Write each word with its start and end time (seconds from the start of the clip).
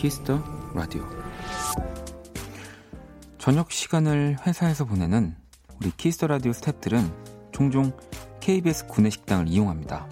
Kiss 0.00 0.24
the 0.24 0.42
Radio 0.74 1.06
저녁 3.36 3.70
시간을 3.70 4.38
회사에서 4.46 4.86
보내는 4.86 5.36
우리 5.78 5.90
Kiss 5.90 6.11
the 6.11 6.26
Radio 6.26 6.52
스탭들은 6.52 7.52
종종 7.52 7.92
KBS 8.40 8.86
구내식당을 8.86 9.48
이용합니다. 9.48 10.08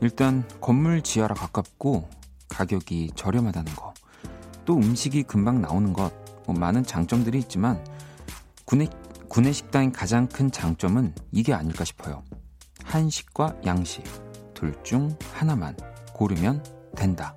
일단 0.00 0.48
건물 0.60 1.02
지하라 1.02 1.34
가깝고 1.34 2.08
가격이 2.48 3.14
저렴하다는 3.16 3.74
거, 3.74 3.94
또 4.64 4.76
음식이 4.76 5.24
금방 5.24 5.60
나오는 5.60 5.92
것, 5.92 6.12
뭐 6.46 6.54
많은 6.54 6.84
장점들이 6.84 7.40
있지만 7.40 7.84
구내, 8.64 8.86
구내식당의 9.28 9.90
가장 9.90 10.28
큰 10.28 10.52
장점은 10.52 11.16
이게 11.32 11.52
아닐까 11.52 11.82
싶어요. 11.84 12.22
한식과 12.84 13.56
양식, 13.66 14.04
둘 14.54 14.72
중 14.84 15.18
하나만 15.32 15.76
고르면 16.12 16.62
된다. 16.94 17.34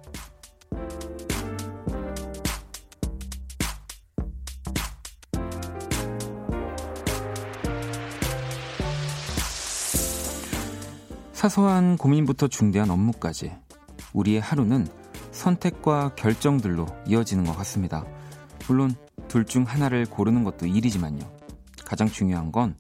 사소한 11.46 11.96
고민부터 11.98 12.48
중대한 12.48 12.90
업무까지 12.90 13.52
우리의 14.14 14.42
하루는 14.42 14.88
선택과 15.32 16.16
결정들로 16.16 16.88
이어지는 17.06 17.44
것 17.44 17.56
같습니다. 17.58 18.04
물론 18.68 18.96
둘 19.28 19.46
중 19.46 19.64
하나를 19.64 20.06
고르는 20.08 20.44
것도 20.44 20.66
일이지만요. 20.66 21.20
가장 21.86 22.08
중요한 22.08 22.52
건 22.52 22.76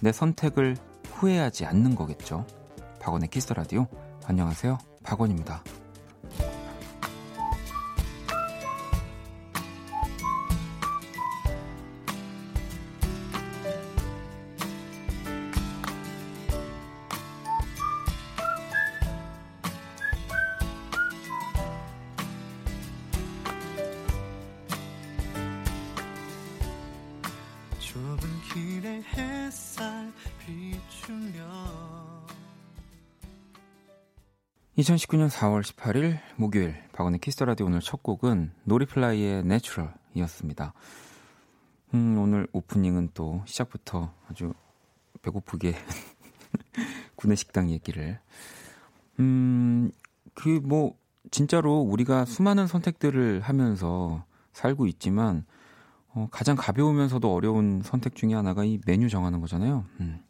내 0.00 0.12
선택을 0.12 0.76
후회하지 1.12 1.64
않는 1.64 1.94
거겠죠. 1.94 2.44
박원의 3.00 3.28
키스 3.30 3.54
라디오. 3.54 3.86
안녕하세요. 4.26 4.76
박원입니다. 5.04 5.62
2019년 34.82 35.28
4월 35.30 35.62
18일 35.62 36.18
목요일 36.36 36.74
박원의 36.92 37.20
Kiss 37.20 37.34
the 37.34 37.44
Radio 37.44 37.66
오늘 37.66 37.80
첫 37.80 38.02
곡은 38.02 38.50
No 38.64 38.82
Reply의 38.82 39.44
Natural이었습니다. 39.44 40.74
음, 41.94 42.18
오늘 42.18 42.48
오프닝은 42.52 43.10
또 43.14 43.42
시작부터 43.46 44.12
아주 44.28 44.54
배고프게 45.22 45.74
구내 47.14 47.36
식당 47.36 47.70
얘기를 47.70 48.18
음, 49.20 49.92
그 50.34 50.60
뭐 50.64 50.94
진짜로 51.30 51.78
우리가 51.78 52.24
수많은 52.24 52.66
선택들을 52.66 53.40
하면서 53.40 54.24
살고 54.52 54.86
있지만 54.88 55.46
어, 56.08 56.26
가장 56.32 56.56
가벼우면서도 56.56 57.32
어려운 57.32 57.82
선택 57.84 58.16
중에 58.16 58.34
하나가 58.34 58.64
이 58.64 58.80
메뉴 58.84 59.08
정하는 59.08 59.40
거잖아요. 59.40 59.84
음. 60.00 60.24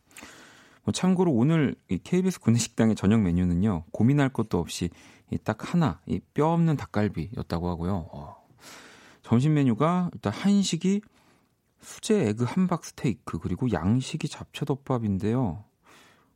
뭐 0.84 0.92
참고로 0.92 1.32
오늘 1.32 1.74
이 1.88 1.98
KBS 1.98 2.40
구내식당의 2.40 2.96
저녁 2.96 3.20
메뉴는요 3.20 3.84
고민할 3.92 4.30
것도 4.30 4.58
없이 4.58 4.90
딱 5.44 5.72
하나 5.72 6.00
이뼈 6.06 6.52
없는 6.52 6.76
닭갈비였다고 6.76 7.68
하고요. 7.68 8.08
어. 8.12 8.42
점심 9.22 9.54
메뉴가 9.54 10.10
일단 10.12 10.32
한식이 10.32 11.00
수제 11.80 12.28
에그 12.28 12.44
함박 12.44 12.84
스테이크 12.84 13.38
그리고 13.38 13.70
양식이 13.72 14.28
잡채덮밥인데요. 14.28 15.64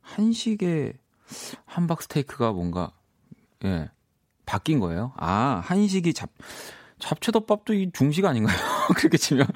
한식의 0.01 0.93
함박 1.65 2.01
스테이크가 2.01 2.53
뭔가 2.53 2.91
예 3.65 3.89
바뀐 4.45 4.79
거예요. 4.79 5.13
아 5.17 5.61
한식이 5.63 6.13
잡 6.13 6.31
잡채덮밥도 6.99 7.73
이 7.73 7.91
중식 7.93 8.25
아닌가요? 8.25 8.57
그렇게 8.95 9.17
치면 9.17 9.47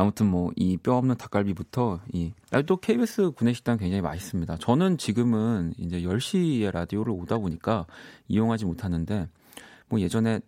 아무튼 0.00 0.26
뭐 0.26 0.50
이 0.56 0.76
뼈 0.76 0.96
없는 0.96 1.16
닭갈비부터 1.16 2.00
이 2.12 2.32
또 2.66 2.76
KBS 2.76 3.30
구내식당 3.32 3.78
굉장히 3.78 4.00
맛있습니다. 4.02 4.56
저는 4.58 4.98
지금은 4.98 5.74
이제 5.78 6.00
10시에 6.00 6.70
라디오를 6.72 7.12
오다 7.12 7.38
보니까 7.38 7.86
이용하지 8.28 8.64
못하는데 8.64 9.28
뭐 9.88 10.00
예전에 10.00 10.40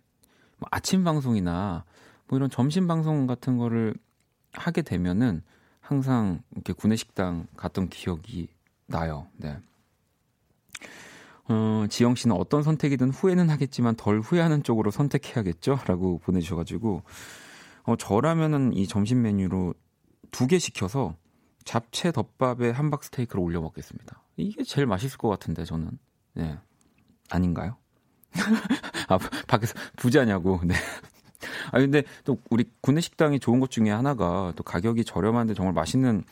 뭐 0.57 0.67
아침 0.71 1.03
방송이나 1.03 1.85
뭐 2.27 2.37
이런 2.37 2.49
점심 2.49 2.87
방송 2.87 3.27
같은 3.27 3.57
거를 3.57 3.95
하게 4.51 4.81
되면은 4.81 5.41
항상 5.79 6.41
이렇게 6.51 6.73
구내식당 6.73 7.47
갔던 7.57 7.89
기억이 7.89 8.47
나요. 8.85 9.27
네. 9.37 9.57
어, 11.49 11.85
지영 11.89 12.15
씨는 12.15 12.35
어떤 12.37 12.63
선택이든 12.63 13.09
후회는 13.09 13.49
하겠지만 13.49 13.95
덜 13.95 14.21
후회하는 14.21 14.63
쪽으로 14.63 14.91
선택해야겠죠? 14.91 15.77
라고 15.87 16.19
보내주셔가지고, 16.19 17.03
어, 17.83 17.95
저라면은 17.95 18.73
이 18.73 18.87
점심 18.87 19.21
메뉴로 19.21 19.73
두 20.31 20.47
개 20.47 20.57
시켜서 20.59 21.15
잡채 21.63 22.11
덮밥에 22.11 22.71
함박 22.71 23.03
스테이크를 23.03 23.41
올려 23.43 23.61
먹겠습니다. 23.61 24.21
이게 24.37 24.63
제일 24.63 24.87
맛있을 24.87 25.17
것 25.17 25.29
같은데 25.29 25.63
저는. 25.63 25.97
네. 26.33 26.57
아닌가요? 27.29 27.77
아, 29.07 29.17
밖에서 29.47 29.73
부자냐고. 29.95 30.59
네. 30.65 30.73
아 31.71 31.79
근데 31.79 32.03
또 32.23 32.37
우리 32.49 32.65
구내 32.81 32.99
식당이 33.01 33.39
좋은 33.39 33.59
것 33.59 33.69
중에 33.69 33.89
하나가 33.91 34.53
또 34.55 34.63
가격이 34.63 35.03
저렴한데 35.05 35.53
정말 35.53 35.73
맛있는 35.73 36.23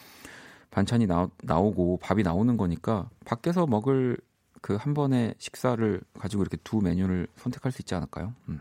반찬이 0.72 1.06
나, 1.06 1.30
나오고 1.44 1.98
밥이 2.02 2.24
나오는 2.24 2.56
거니까 2.58 3.10
밖에서 3.26 3.68
먹을 3.68 4.18
그 4.62 4.78
한 4.78 4.94
번의 4.94 5.36
식사를 5.40 6.02
가지고 6.20 6.44
이렇게 6.44 6.58
두 6.64 6.82
메뉴를 6.82 7.28
선택할 7.36 7.72
수 7.72 7.82
있지 7.82 7.96
않을까요? 7.96 8.34
음. 8.50 8.60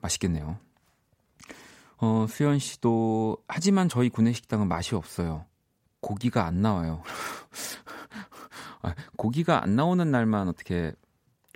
맛있겠네요. 0.00 0.58
어, 2.00 2.26
수현 2.28 2.58
씨도 2.58 3.38
하지만 3.48 3.88
저희 3.88 4.08
구내식당은 4.08 4.68
맛이 4.68 4.94
없어요. 4.94 5.44
고기가 6.00 6.44
안 6.46 6.62
나와요. 6.62 7.02
아, 8.82 8.94
고기가 9.16 9.62
안 9.62 9.74
나오는 9.74 10.08
날만 10.10 10.48
어떻게 10.48 10.92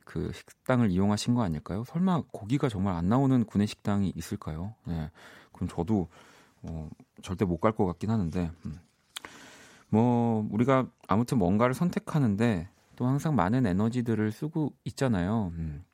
그 0.05 0.33
식당을 0.35 0.91
이용하신 0.91 1.35
거 1.35 1.43
아닐까요? 1.43 1.85
설마 1.85 2.23
고기가 2.33 2.69
정말 2.69 2.95
안 2.97 3.09
나오는 3.09 3.45
구내식당이 3.45 4.13
있을까요? 4.17 4.75
네. 4.85 5.11
그럼 5.53 5.69
저도 5.69 6.09
어, 6.63 6.89
절대 7.23 7.45
못 7.45 7.59
갈 7.61 7.73
것 7.73 7.87
같긴 7.87 8.11
하는데 8.11 8.51
음. 8.67 8.81
뭐 9.89 10.47
우리가 10.51 10.87
아무튼 11.07 11.39
뭔가를 11.39 11.75
선택하는데 11.75 12.69
또 12.97 13.07
항상 13.07 13.37
많은 13.37 13.67
에너지들을 13.67 14.33
쓰고 14.33 14.73
있잖아요. 14.85 15.53
음. 15.57 15.85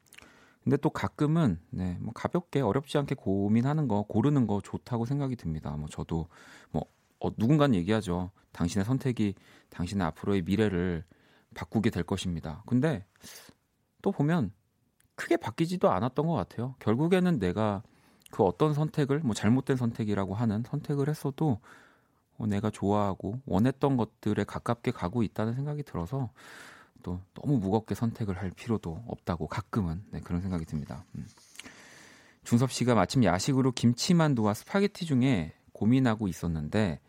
근데 0.69 0.77
또 0.83 0.91
가끔은 0.91 1.59
네, 1.71 1.97
뭐 1.99 2.13
가볍게 2.13 2.61
어렵지 2.61 2.99
않게 2.99 3.15
고민하는 3.15 3.89
거 3.89 4.03
고르는 4.03 4.47
거 4.47 4.61
좋다고 4.61 5.07
생각이 5.07 5.35
듭니다. 5.35 5.71
뭐 5.79 5.89
저도 5.89 6.29
뭐 6.73 6.85
어, 7.21 7.31
누군가는 7.39 7.75
얘기하죠. 7.75 8.31
당신의 8.53 8.85
선택이 8.85 9.35
당신의 9.71 10.07
앞으로의 10.09 10.43
미래를 10.43 11.05
바꾸게 11.55 11.89
될 11.89 12.03
것입니다. 12.03 12.63
근데 12.67 13.07
또 14.03 14.13
보면 14.13 14.53
크게 15.15 15.39
바뀌지도 15.39 15.91
않았던 15.91 16.27
것 16.27 16.35
같아요. 16.35 16.75
결국에는 16.81 17.39
내가 17.39 17.83
그 18.31 18.45
어떤 18.45 18.75
선택을 18.75 19.21
뭐 19.21 19.33
잘못된 19.33 19.79
선택이라고 19.79 20.35
하는 20.35 20.65
선택을 20.67 21.09
했어도 21.09 21.61
어, 22.37 22.47
내가 22.47 22.69
좋아하고 22.69 23.41
원했던 23.47 23.97
것들에 23.97 24.45
가깝게 24.45 24.91
가고 24.91 25.23
있다는 25.23 25.55
생각이 25.55 25.83
들어서 25.83 26.31
또 27.03 27.21
너무 27.35 27.59
무겁게 27.59 27.95
선택을 27.95 28.39
할 28.39 28.51
필요도 28.51 29.05
없다고 29.07 29.47
가끔은 29.47 30.05
네, 30.11 30.21
그런 30.21 30.41
생각이 30.41 30.65
듭니다. 30.65 31.05
음. 31.17 31.27
중섭 32.45 32.73
씨가 32.73 32.95
마침 32.95 33.25
야식으로 33.25 33.73
김치만두와 33.73 34.55
스파게티 34.55 35.05
중에 35.05 35.53
고민하고 35.73 36.29
있었는데 36.29 37.01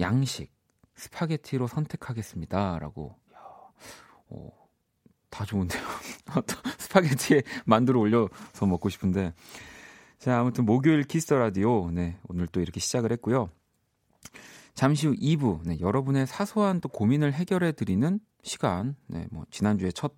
양식 0.00 0.52
스파게티로 0.96 1.66
선택하겠습니다라고. 1.66 3.16
야, 3.34 3.38
어, 4.28 4.50
다 5.30 5.44
좋은데요. 5.44 5.82
스파게티에 6.78 7.42
만두를 7.64 7.98
올려서 8.00 8.66
먹고 8.66 8.88
싶은데. 8.88 9.32
자, 10.18 10.38
아무튼 10.38 10.64
목요일 10.64 11.04
Kiss 11.04 11.23
the 11.23 11.38
Radio. 11.38 11.90
네, 11.90 12.18
오늘 12.28 12.46
또 12.46 12.60
이렇게 12.60 12.80
시작을 12.80 13.12
했고요. 13.12 13.50
잠시 14.74 15.06
후 15.06 15.14
2부, 15.14 15.60
네, 15.64 15.78
여러분의 15.80 16.26
사소한 16.26 16.80
또 16.80 16.88
고민을 16.88 17.32
해결해 17.32 17.72
드리는 17.72 18.20
시간, 18.42 18.96
네, 19.06 19.26
뭐, 19.30 19.44
지난주에 19.50 19.92
첫 19.92 20.14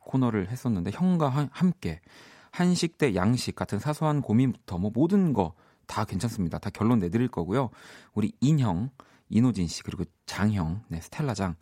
코너를 0.00 0.50
했었는데, 0.50 0.90
형과 0.92 1.28
하, 1.28 1.48
함께, 1.52 2.00
한식 2.50 2.98
대 2.98 3.14
양식 3.14 3.54
같은 3.54 3.78
사소한 3.78 4.20
고민부터 4.20 4.78
뭐 4.78 4.90
모든 4.92 5.32
거 5.32 5.54
다 5.86 6.04
괜찮습니다. 6.04 6.58
다 6.58 6.70
결론 6.70 6.98
내드릴 6.98 7.28
거고요. 7.28 7.68
우리 8.14 8.32
인형, 8.40 8.88
이노진 9.28 9.66
씨 9.66 9.82
그리고 9.82 10.04
장형, 10.24 10.84
네, 10.88 11.00
스텔라 11.00 11.34
장 11.34 11.54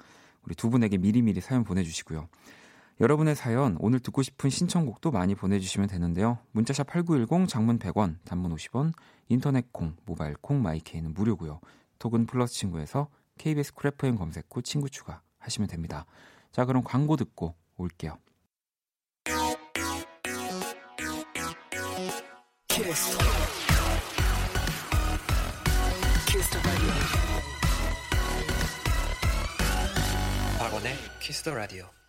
우리 0.43 0.55
두 0.55 0.71
분에게 0.71 0.99
미리미리 0.99 1.41
사연 1.41 1.65
보내주시고요. 1.65 2.29
여러분의 3.01 3.35
사연 3.35 3.77
오늘 3.81 3.99
듣고 3.99 4.23
싶은 4.23 4.51
신청곡도 4.51 5.11
많이 5.11 5.35
보내주시면 5.35 5.89
되는데요. 5.89 6.39
문자샵 6.53 6.87
8910 6.87 7.49
장문 7.49 7.79
100원 7.79 8.17
단문 8.25 8.55
50원 8.55 8.93
인터넷 9.29 9.73
콩 9.73 9.97
모바일 10.05 10.35
콩 10.41 10.63
My 10.63 10.78
K는 10.78 11.15
무료고요. 11.15 11.61
톡은 12.01 12.27
플러스 12.27 12.55
친구에서 12.55 13.09
KBS 13.39 13.75
Cool 13.75 14.03
FM 14.03 14.17
검색 14.17 14.47
후 14.51 14.63
친구 14.63 14.91
추가 14.91 15.23
하시면 15.39 15.69
됩니다. 15.69 16.07
자 16.51 16.65
그럼 16.65 16.83
광고 16.83 17.17
듣고 17.17 17.55
올게요. 17.77 18.19
Kiss. 22.67 23.19
Kiss 26.27 26.59
박원의 30.59 30.95
Kiss 31.21 31.43
the 31.43 31.55
Radio 31.55 32.00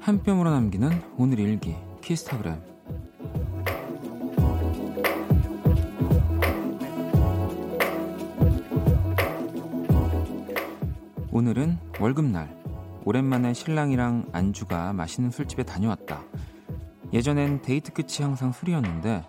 한 0.00 0.22
뼘으로 0.22 0.50
남기는 0.50 0.90
오늘 1.18 1.38
일기 1.38 1.76
키스타그램. 2.00 2.62
오늘은 11.30 11.78
월급날. 12.00 12.56
오랜만에 13.04 13.52
신랑이랑 13.52 14.30
안주가 14.32 14.92
맛있는 14.94 15.30
술집에 15.30 15.64
다녀왔다. 15.64 16.22
예전엔 17.12 17.62
데이트 17.62 17.92
끝이 17.92 18.22
항상 18.22 18.52
술이었는데 18.52 19.24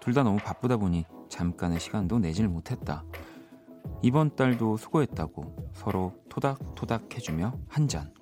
둘 0.00 0.14
다 0.14 0.22
너무 0.22 0.38
바쁘다 0.38 0.78
보니 0.78 1.04
잠깐의 1.28 1.78
시간도 1.80 2.18
내질 2.18 2.48
못했다. 2.48 3.04
이번 4.02 4.34
달도 4.34 4.76
수고했다고 4.78 5.70
서로 5.74 6.14
토닥토닥 6.28 7.14
해주며 7.14 7.54
한잔 7.68 8.12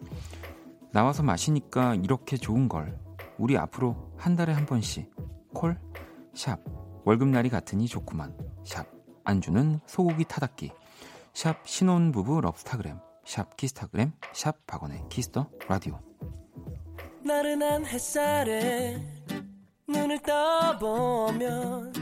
나와서 0.93 1.23
마시니까 1.23 1.97
이렇게 1.97 2.37
좋은 2.37 2.69
걸. 2.69 2.99
우리 3.39 3.57
앞으로 3.57 4.13
한 4.17 4.37
달에 4.37 4.53
한 4.53 4.67
번씩 4.67 5.11
콜, 5.55 5.79
샵, 6.35 6.59
월급날이 7.05 7.49
같으니 7.49 7.87
좋구만. 7.87 8.37
샵, 8.65 8.87
안주는 9.25 9.81
소고기 9.87 10.25
타다끼. 10.25 10.73
샵, 11.33 11.67
신혼부부 11.67 12.41
럽스타그램. 12.41 12.99
샵, 13.25 13.57
키스타그램. 13.57 14.13
샵, 14.33 14.67
박원의 14.67 15.05
Kiss 15.09 15.32
the 15.32 15.49
Radio. 15.69 16.01
나른한 17.25 17.87
햇살에 17.87 19.01
눈을 19.87 20.21
떠보면 20.23 21.93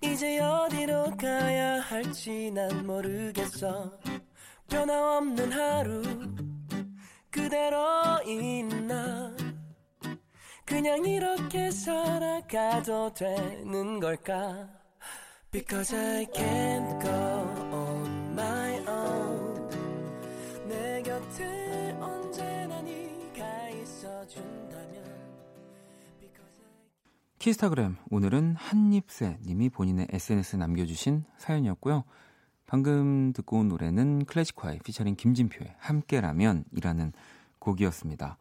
이제 0.00 0.38
어디로 0.38 1.16
가야 1.16 1.80
할지 1.80 2.50
난 2.54 2.86
모르겠어 2.86 3.98
변화없는 4.68 5.52
하루 5.52 6.02
그대로 7.36 7.76
있나? 8.24 9.36
그냥 10.64 11.04
이렇게 11.04 11.70
살아가도 11.70 13.12
되는 13.12 14.00
걸까? 14.00 14.68
Because 15.50 15.94
I 15.94 16.26
can't 16.26 17.00
go 17.00 17.10
on 17.72 18.32
my 18.32 18.78
own. 18.88 19.70
내 20.66 21.02
곁에 21.02 21.96
언제나 22.00 22.80
네가 22.80 23.68
있어준다면 23.68 25.04
키스타그램 27.38 27.96
오늘은 28.10 28.56
한입새 28.56 29.38
님이 29.44 29.68
본인의 29.68 30.08
SNS에 30.10 30.58
남겨주신 30.58 31.24
사연이었고요 31.38 32.02
방금 32.66 33.32
듣고 33.32 33.58
온 33.58 33.68
노래는 33.68 34.24
클래식화의 34.24 34.80
피처링 34.84 35.14
김진표의 35.16 35.74
함께라면이라는 35.78 37.12
곡이었습니다. 37.58 38.38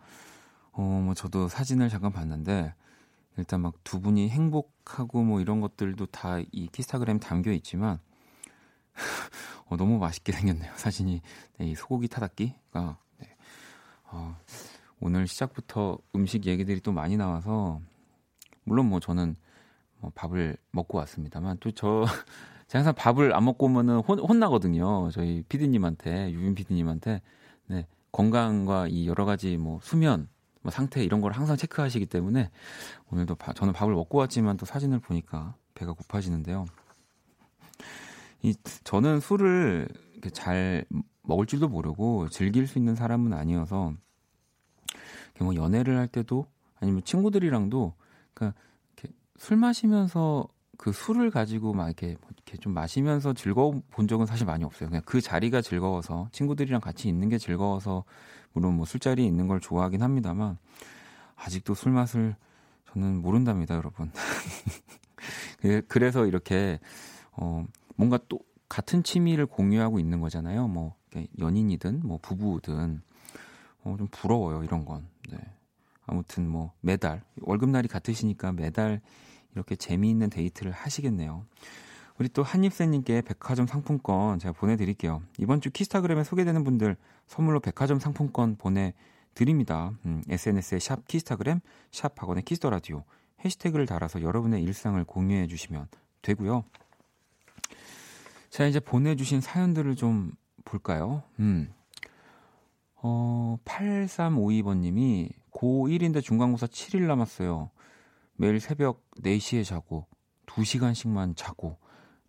어, 0.73 0.81
뭐 0.81 1.13
저도 1.13 1.47
사진을 1.47 1.89
잠깐 1.89 2.11
봤는데 2.11 2.73
일단 3.37 3.61
막 3.61 3.73
두 3.83 3.99
분이 4.01 4.29
행복하고 4.29 5.23
뭐 5.23 5.41
이런 5.41 5.61
것들도 5.61 6.05
다 6.07 6.39
이 6.51 6.67
키스타그램 6.71 7.19
담겨 7.19 7.51
있지만 7.51 7.99
어, 9.67 9.77
너무 9.77 9.97
맛있게 9.99 10.31
생겼네요. 10.31 10.71
사진이 10.75 11.21
네, 11.59 11.65
이 11.67 11.75
소고기 11.75 12.07
타닥기가 12.07 12.97
네. 13.19 13.35
어, 14.05 14.37
오늘 14.99 15.27
시작부터 15.27 15.97
음식 16.15 16.45
얘기들이 16.45 16.79
또 16.81 16.91
많이 16.91 17.17
나와서 17.17 17.81
물론 18.63 18.87
뭐 18.87 18.99
저는 18.99 19.35
뭐 19.99 20.11
밥을 20.15 20.57
먹고 20.71 20.97
왔습니다만 20.97 21.57
또 21.59 21.71
저 21.71 22.05
제가 22.67 22.79
항상 22.79 22.95
밥을 22.95 23.35
안 23.35 23.45
먹고 23.45 23.67
오면은 23.67 23.99
혼, 23.99 24.19
혼나거든요. 24.19 25.09
저희 25.11 25.43
피디님한테, 25.43 26.31
유빈 26.31 26.55
피디님한테. 26.55 27.21
네. 27.67 27.87
건강과 28.11 28.87
이 28.87 29.07
여러 29.07 29.25
가지 29.25 29.57
뭐 29.57 29.79
수면, 29.81 30.27
뭐 30.61 30.71
상태 30.71 31.03
이런 31.03 31.21
걸 31.21 31.31
항상 31.31 31.57
체크하시기 31.57 32.07
때문에 32.07 32.49
오늘도 33.11 33.35
바, 33.35 33.53
저는 33.53 33.73
밥을 33.73 33.93
먹고 33.93 34.17
왔지만 34.17 34.57
또 34.57 34.65
사진을 34.65 34.99
보니까 34.99 35.55
배가 35.75 35.93
고파지는데요. 35.93 36.65
이 38.41 38.55
저는 38.83 39.19
술을 39.19 39.87
잘 40.33 40.85
먹을 41.21 41.45
줄도 41.45 41.67
모르고 41.67 42.29
즐길 42.29 42.67
수 42.67 42.79
있는 42.79 42.95
사람은 42.95 43.33
아니어서 43.33 43.93
뭐 45.39 45.55
연애를 45.55 45.97
할 45.97 46.07
때도 46.07 46.47
아니면 46.79 47.03
친구들이랑도 47.03 47.93
그러니까 48.33 48.59
술 49.37 49.57
마시면서 49.57 50.47
그 50.77 50.91
술을 50.91 51.31
가지고 51.31 51.73
막 51.73 51.85
이렇게, 51.85 52.17
뭐 52.21 52.29
이렇게 52.33 52.57
좀 52.57 52.73
마시면서 52.73 53.33
즐거워 53.33 53.81
본 53.91 54.07
적은 54.07 54.25
사실 54.25 54.45
많이 54.45 54.63
없어요. 54.63 54.89
그냥 54.89 55.01
그 55.05 55.21
자리가 55.21 55.61
즐거워서 55.61 56.29
친구들이랑 56.31 56.81
같이 56.81 57.07
있는 57.07 57.29
게 57.29 57.37
즐거워서 57.37 58.03
물론 58.53 58.75
뭐 58.75 58.85
술자리에 58.85 59.25
있는 59.25 59.47
걸 59.47 59.59
좋아하긴 59.59 60.01
합니다만 60.01 60.57
아직도 61.35 61.73
술 61.73 61.91
맛을 61.91 62.35
저는 62.91 63.21
모른답니다, 63.21 63.75
여러분. 63.75 64.11
그, 65.59 65.81
그래서 65.87 66.25
이렇게 66.25 66.79
어 67.33 67.65
뭔가 67.95 68.17
또 68.29 68.39
같은 68.69 69.03
취미를 69.03 69.45
공유하고 69.45 69.99
있는 69.99 70.21
거잖아요. 70.21 70.67
뭐 70.67 70.95
연인이든 71.39 72.01
뭐 72.03 72.19
부부든 72.21 73.01
어, 73.83 73.95
좀 73.97 74.07
부러워요 74.11 74.63
이런 74.63 74.85
건. 74.85 75.07
네. 75.29 75.37
아무튼 76.07 76.47
뭐 76.47 76.73
매달 76.81 77.23
월급날이 77.41 77.87
같으시니까 77.87 78.51
매달 78.51 79.01
이렇게 79.55 79.75
재미있는 79.75 80.29
데이트를 80.29 80.71
하시겠네요. 80.71 81.45
우리 82.17 82.29
또 82.29 82.43
한입새님께 82.43 83.21
백화점 83.21 83.67
상품권 83.67 84.39
제가 84.39 84.53
보내드릴게요. 84.53 85.21
이번 85.37 85.59
주 85.59 85.69
키스타그램에 85.71 86.23
소개되는 86.23 86.63
분들 86.63 86.95
선물로 87.27 87.59
백화점 87.59 87.99
상품권 87.99 88.55
보내드립니다. 88.55 89.91
음, 90.05 90.23
SNS에 90.29 90.79
샵 90.79 91.07
키스타그램, 91.07 91.59
샵 91.91 92.15
박원의 92.15 92.43
Kiss 92.43 92.63
the 92.63 92.78
Radio 92.78 93.03
해시태그를 93.43 93.85
달아서 93.85 94.21
여러분의 94.21 94.63
일상을 94.63 95.03
공유해 95.03 95.47
주시면 95.47 95.87
되고요. 96.21 96.63
자, 98.49 98.65
이제 98.65 98.79
보내주신 98.79 99.41
사연들을 99.41 99.95
좀 99.95 100.31
볼까요? 100.63 101.23
음. 101.39 101.73
어, 102.95 103.59
8352번님이 103.65 105.29
고1인데 105.51 106.23
중간고사 106.23 106.67
7일 106.67 107.01
남았어요. 107.01 107.69
매일 108.35 108.59
새벽 108.59 109.03
4시에 109.21 109.63
자고 109.65 110.07
2시간씩만 110.47 111.35
자고 111.35 111.77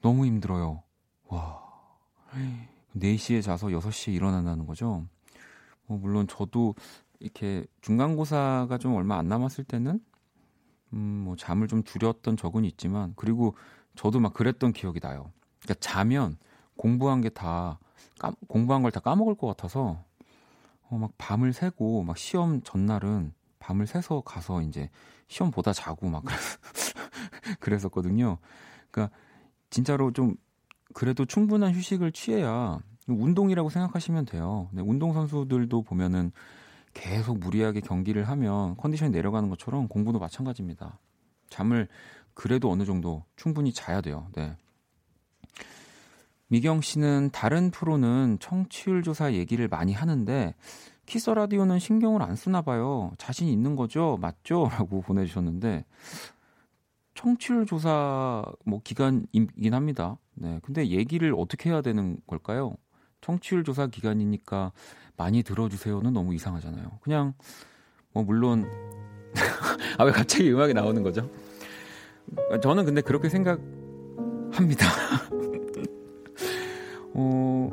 너무 0.00 0.26
힘들어요. 0.26 0.82
와. 1.28 1.64
4시에 2.96 3.42
자서 3.42 3.68
6시에 3.68 4.12
일어난다는 4.14 4.66
거죠. 4.66 5.04
뭐 5.86 5.98
물론 5.98 6.26
저도 6.26 6.74
이렇게 7.18 7.66
중간고사가 7.80 8.78
좀 8.78 8.94
얼마 8.94 9.18
안 9.18 9.28
남았을 9.28 9.64
때는 9.64 10.00
음, 10.92 10.98
뭐 11.24 11.36
잠을 11.36 11.68
좀 11.68 11.82
줄였던 11.82 12.36
적은 12.36 12.64
있지만 12.64 13.12
그리고 13.16 13.54
저도 13.96 14.20
막 14.20 14.32
그랬던 14.34 14.72
기억이 14.72 15.00
나요. 15.00 15.32
그러니까 15.60 15.74
자면 15.80 16.36
공부한 16.76 17.20
게 17.20 17.30
다 17.30 17.78
공부한 18.48 18.82
걸 18.82 18.90
다 18.90 19.00
까먹을 19.00 19.34
것 19.34 19.46
같아서 19.48 20.02
어, 20.88 20.98
막 20.98 21.12
밤을 21.18 21.52
새고 21.52 22.02
막 22.04 22.16
시험 22.16 22.62
전날은 22.62 23.32
밤을 23.66 23.88
새서 23.88 24.20
가서 24.20 24.62
이제 24.62 24.88
시험 25.26 25.50
보다 25.50 25.72
자고 25.72 26.08
막 26.08 26.22
그랬었거든요. 27.58 28.38
그러니까 28.92 29.16
진짜로 29.70 30.12
좀 30.12 30.36
그래도 30.94 31.24
충분한 31.24 31.74
휴식을 31.74 32.12
취해야 32.12 32.78
운동이라고 33.08 33.68
생각하시면 33.68 34.26
돼요. 34.26 34.68
네, 34.72 34.82
운동 34.82 35.12
선수들도 35.12 35.82
보면은 35.82 36.30
계속 36.94 37.40
무리하게 37.40 37.80
경기를 37.80 38.28
하면 38.28 38.76
컨디션이 38.76 39.10
내려가는 39.10 39.48
것처럼 39.48 39.88
공부도 39.88 40.20
마찬가지입니다. 40.20 41.00
잠을 41.50 41.88
그래도 42.34 42.70
어느 42.70 42.84
정도 42.84 43.24
충분히 43.34 43.72
자야 43.72 44.00
돼요. 44.00 44.28
네. 44.34 44.56
미경 46.48 46.80
씨는 46.80 47.30
다른 47.32 47.72
프로는 47.72 48.38
청취율 48.38 49.02
조사 49.02 49.32
얘기를 49.32 49.66
많이 49.66 49.92
하는데 49.92 50.54
키스 51.06 51.30
라디오는 51.30 51.78
신경을 51.78 52.22
안 52.22 52.36
쓰나 52.36 52.62
봐요. 52.62 53.12
자신 53.18 53.48
있는 53.48 53.76
거죠? 53.76 54.18
맞죠? 54.20 54.68
라고 54.72 55.02
보내주셨는데 55.02 55.84
청취율 57.14 57.66
조사 57.66 58.44
뭐 58.64 58.80
기간이긴 58.82 59.72
합니다. 59.72 60.18
네. 60.34 60.60
근데 60.62 60.88
얘기를 60.88 61.34
어떻게 61.36 61.70
해야 61.70 61.80
되는 61.80 62.18
걸까요? 62.26 62.74
청취율 63.22 63.64
조사 63.64 63.86
기간이니까 63.86 64.72
많이 65.16 65.42
들어주세요는 65.42 66.12
너무 66.12 66.34
이상하잖아요. 66.34 66.98
그냥 67.00 67.32
뭐 68.12 68.22
물론 68.22 68.66
아 69.98 70.04
왜 70.04 70.12
갑자기 70.12 70.52
음악이 70.52 70.74
나오는 70.74 71.02
거죠? 71.02 71.30
저는 72.62 72.84
근데 72.84 73.00
그렇게 73.00 73.28
생각합니다. 73.28 74.86
어, 77.14 77.68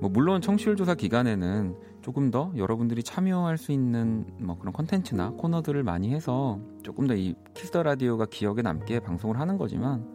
뭐 0.00 0.10
물론 0.10 0.40
청취율 0.40 0.76
조사 0.76 0.94
기간에는 0.94 1.76
조금 2.08 2.30
더 2.30 2.50
여러분들이 2.56 3.02
참여할 3.02 3.58
수 3.58 3.70
있는 3.70 4.24
뭐 4.38 4.58
그런 4.58 4.72
컨텐츠나 4.72 5.32
코너들을 5.32 5.82
많이 5.82 6.14
해서 6.14 6.58
조금 6.82 7.06
더 7.06 7.14
이 7.14 7.34
Kiss 7.52 7.69
the 7.69 7.82
Radio가 7.82 8.24
기억에 8.24 8.62
남게 8.62 9.00
방송을 9.00 9.38
하는 9.38 9.58
거지만 9.58 10.08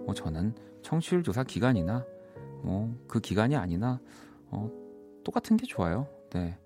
뭐 0.00 0.12
저는 0.12 0.56
청취율 0.82 1.22
조사 1.22 1.44
기간이나 1.44 2.04
뭐 2.64 2.92
그 3.06 3.20
기간이 3.20 3.54
아니나 3.54 4.00
어, 4.50 4.68
똑같은 5.22 5.56
게 5.56 5.66
좋아요. 5.66 6.08
네. 6.30 6.58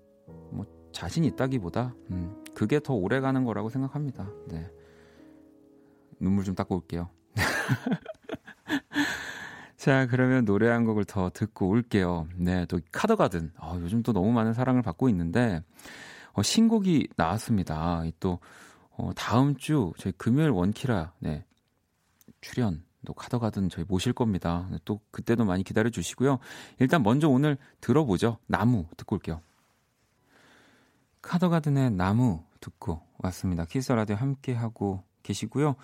뭐 0.49 0.65
자신 0.91 1.25
있다기보다 1.25 1.93
음, 2.09 2.43
그게 2.55 2.79
더 2.79 2.95
오래 2.95 3.19
가는 3.19 3.43
거라고 3.43 3.69
생각합니다. 3.69 4.27
네. 4.47 4.67
눈물 6.19 6.43
좀 6.43 6.55
닦고 6.55 6.73
올게요. 6.77 7.09
자, 9.85 10.07
그러면 10.07 10.45
노래 10.45 10.67
한 10.69 10.83
곡을 10.83 11.05
더 11.05 11.29
듣고 11.29 11.69
올게요. 11.69 12.27
네, 12.37 12.65
또 12.65 12.79
카더가든. 12.91 13.51
어, 13.59 13.77
요즘 13.81 14.01
또 14.01 14.13
너무 14.13 14.31
많은 14.31 14.51
사랑을 14.51 14.81
받고 14.81 15.09
있는데 15.09 15.61
어, 16.33 16.41
신곡이 16.41 17.09
나왔습니다. 17.15 18.01
또 18.19 18.39
어, 18.97 19.11
다음 19.15 19.55
주 19.57 19.93
저희 19.99 20.11
금요일 20.17 20.49
원키라 20.49 21.13
네, 21.19 21.45
출연 22.41 22.83
또 23.05 23.13
카더가든 23.13 23.69
저희 23.69 23.85
모실 23.87 24.11
겁니다. 24.11 24.67
또 24.85 25.01
그때도 25.11 25.45
많이 25.45 25.63
기다려 25.63 25.91
주시고요. 25.91 26.39
일단 26.79 27.03
먼저 27.03 27.29
오늘 27.29 27.55
들어보죠. 27.79 28.39
나무 28.47 28.87
듣고 28.97 29.17
올게요. 29.17 29.39
카더가든의 31.21 31.91
나무 31.91 32.43
듣고 32.59 33.03
왔습니다. 33.19 33.65
Kiss 33.65 33.91
the 33.91 34.00
Radio 34.00 34.15
함께 34.15 34.51
하고 34.51 35.03
계시고요. 35.21 35.75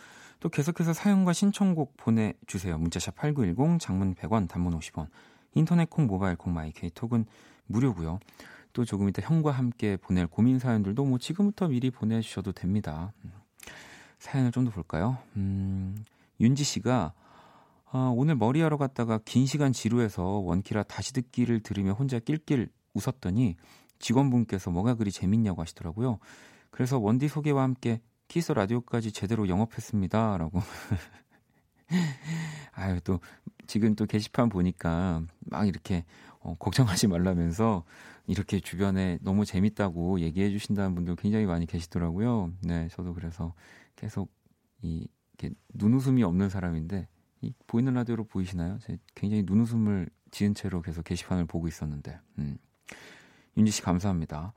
또 0.41 0.49
계속해서 0.49 0.93
사연과 0.93 1.33
신청곡 1.33 1.95
보내주세요. 1.97 2.77
문자샵 2.77 3.15
8910, 3.15 3.79
장문 3.79 4.15
100원, 4.15 4.49
단문 4.49 4.77
50원, 4.77 5.07
인터넷 5.53 5.89
콩, 5.89 6.07
모바일 6.07 6.35
콩, 6.35 6.53
My 6.53 6.71
K톡은 6.71 7.25
무료고요. 7.67 8.19
또 8.73 8.83
조금 8.83 9.07
이따 9.07 9.21
형과 9.21 9.51
함께 9.51 9.97
보낼 9.97 10.25
고민 10.25 10.57
사연들도 10.57 11.05
뭐 11.05 11.19
지금부터 11.19 11.67
미리 11.67 11.91
보내주셔도 11.91 12.53
됩니다. 12.53 13.13
음, 13.23 13.31
사연을 14.17 14.51
좀 14.51 14.65
더 14.65 14.71
볼까요? 14.71 15.19
음, 15.37 15.95
윤지 16.39 16.63
씨가 16.63 17.13
아, 17.91 18.11
오늘 18.15 18.35
머리하러 18.35 18.77
갔다가 18.77 19.19
긴 19.23 19.45
시간 19.45 19.73
지루해서 19.73 20.23
원키라 20.23 20.83
다시 20.83 21.13
듣기를 21.13 21.59
들으며 21.59 21.91
혼자 21.91 22.17
낄낄 22.17 22.69
웃었더니 22.95 23.57
직원분께서 23.99 24.71
뭐가 24.71 24.95
그리 24.95 25.11
재밌냐고 25.11 25.61
하시더라고요. 25.61 26.17
그래서 26.71 26.97
원디 26.97 27.27
소개와 27.27 27.61
함께 27.61 28.01
키스 28.31 28.53
라디오까지 28.53 29.11
제대로 29.11 29.49
영업했습니다. 29.49 30.37
라고. 30.37 30.61
아유, 32.71 33.01
또, 33.01 33.19
지금 33.67 33.93
또 33.93 34.05
게시판 34.05 34.47
보니까 34.47 35.21
막 35.41 35.67
이렇게 35.67 36.05
어, 36.39 36.55
걱정하지 36.57 37.07
말라면서 37.07 37.83
이렇게 38.27 38.61
주변에 38.61 39.17
너무 39.21 39.43
재밌다고 39.43 40.21
얘기해 40.21 40.49
주신다는 40.49 40.95
분들 40.95 41.17
굉장히 41.17 41.45
많이 41.45 41.65
계시더라고요. 41.65 42.53
네, 42.61 42.87
저도 42.91 43.13
그래서 43.13 43.53
계속 43.97 44.31
이, 44.81 45.09
이렇게 45.37 45.53
눈웃음이 45.73 46.23
없는 46.23 46.47
사람인데, 46.47 47.09
이 47.41 47.51
보이는 47.67 47.93
라디오로 47.93 48.27
보이시나요? 48.27 48.79
제 48.79 48.97
굉장히 49.13 49.43
눈웃음을 49.45 50.09
지은 50.31 50.55
채로 50.55 50.81
계속 50.81 51.03
게시판을 51.03 51.47
보고 51.47 51.67
있었는데, 51.67 52.17
음. 52.37 52.57
윤지 53.57 53.73
씨 53.73 53.81
감사합니다. 53.81 54.53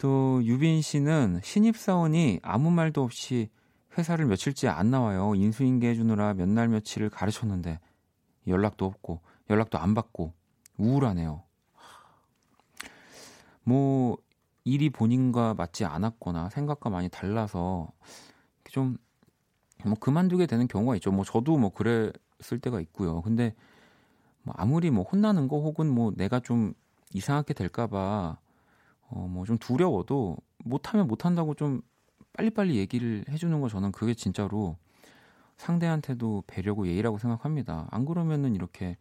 또 0.00 0.42
유빈 0.44 0.80
씨는 0.80 1.40
신입사원이 1.44 2.40
아무 2.42 2.70
말도 2.70 3.02
없이 3.02 3.50
회사를 3.98 4.24
며칠째 4.26 4.68
안 4.68 4.90
나와요. 4.90 5.34
인수인계 5.34 5.90
해주느라 5.90 6.34
몇 6.34 6.48
날 6.48 6.68
며칠을 6.68 7.10
가르쳤는데 7.10 7.78
연락도 8.46 8.86
없고 8.86 9.20
연락도 9.50 9.78
안 9.78 9.94
받고 9.94 10.32
우울하네요. 10.78 11.42
뭐 13.62 14.16
일이 14.64 14.88
본인과 14.88 15.54
맞지 15.54 15.84
않았거나 15.84 16.48
생각과 16.50 16.90
많이 16.90 17.08
달라서 17.08 17.92
좀 18.70 18.96
뭐 19.84 19.94
그만두게 19.98 20.46
되는 20.46 20.68
경우가 20.68 20.94
있죠. 20.96 21.10
뭐 21.10 21.24
저도 21.24 21.56
뭐 21.56 21.70
그랬을 21.70 22.58
때가 22.60 22.80
있고요. 22.80 23.22
근데 23.22 23.54
뭐 24.42 24.54
아무리 24.56 24.90
뭐 24.90 25.04
혼나는 25.04 25.48
거 25.48 25.58
혹은 25.60 25.88
뭐 25.88 26.12
내가 26.16 26.40
좀 26.40 26.74
이상하게 27.12 27.54
될까봐 27.54 28.38
어, 29.10 29.26
뭐 29.28 29.44
좀 29.44 29.58
두려워도 29.58 30.36
못하면 30.64 31.06
못한다고 31.06 31.54
좀 31.54 31.82
빨리빨리 32.34 32.76
얘기를 32.76 33.24
해주는 33.28 33.60
거 33.60 33.68
저는 33.68 33.92
그게 33.92 34.14
진짜로 34.14 34.76
상대한테도 35.56 36.44
배려고 36.46 36.86
예의라고 36.86 37.18
생각합니다. 37.18 37.88
안 37.90 38.04
그러면은 38.06 38.54
이렇게 38.54 38.96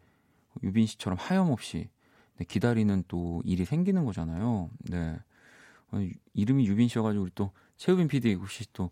유빈 0.64 0.86
씨처럼 0.88 1.18
하염없이 1.20 1.90
네, 2.38 2.46
기다리는 2.46 3.04
또 3.08 3.42
일이 3.46 3.66
생기는 3.66 4.04
거잖아요. 4.06 4.70
네. 4.90 5.18
어, 5.92 6.08
이름이 6.34 6.68
유빈 6.68 6.88
씨여가지고 6.88 7.24
우리 7.24 7.32
또 7.36 7.52
최우빈 7.78 8.08
PD 8.08 8.34
혹시 8.36 8.66
또 8.74 8.90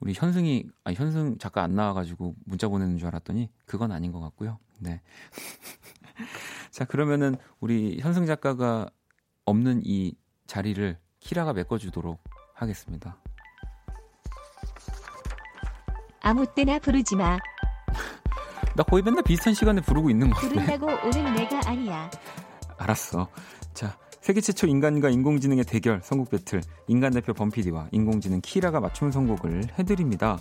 우리 0.00 0.14
현승이 0.14 0.64
아니 0.84 0.96
현승 0.96 1.38
작가 1.38 1.62
안 1.62 1.74
나와가지고 1.74 2.34
문자 2.44 2.68
보내는 2.68 2.98
줄 2.98 3.08
알았더니 3.08 3.50
그건 3.66 3.92
아닌 3.92 4.10
것 4.12 4.20
같고요. 4.20 4.58
네. 4.80 5.00
자 6.70 6.84
그러면은 6.84 7.36
우리 7.60 7.98
현승 8.00 8.26
작가가 8.26 8.88
없는 9.44 9.82
이 9.84 10.14
자리를 10.52 10.98
키라가 11.20 11.54
메꿔주도록 11.54 12.22
하겠습니다. 12.52 13.16
아무 16.20 16.44
때나 16.54 16.78
부르지 16.78 17.16
마. 17.16 17.38
나 18.76 18.82
거의 18.82 19.02
맨날 19.02 19.22
비슷한 19.22 19.54
시간에 19.54 19.80
부르고 19.80 20.10
있는 20.10 20.28
거 20.28 20.34
같아. 20.34 20.48
부른다고 20.48 20.86
오는 21.08 21.34
내가 21.34 21.58
아니야. 21.64 22.10
알았어. 22.76 23.28
자, 23.72 23.96
세계 24.20 24.42
최초 24.42 24.66
인간과 24.66 25.08
인공지능의 25.08 25.64
대결 25.64 26.02
선곡 26.02 26.28
배틀 26.28 26.60
인간 26.86 27.14
대표 27.14 27.32
범피디와 27.32 27.88
인공지능 27.90 28.42
키라가 28.42 28.80
맞춤 28.80 29.10
선곡을 29.10 29.78
해드립니다. 29.78 30.38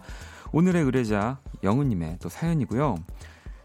오늘의 0.52 0.84
의뢰자 0.84 1.40
영은님의 1.64 2.18
또 2.22 2.28
사연이고요. 2.28 2.98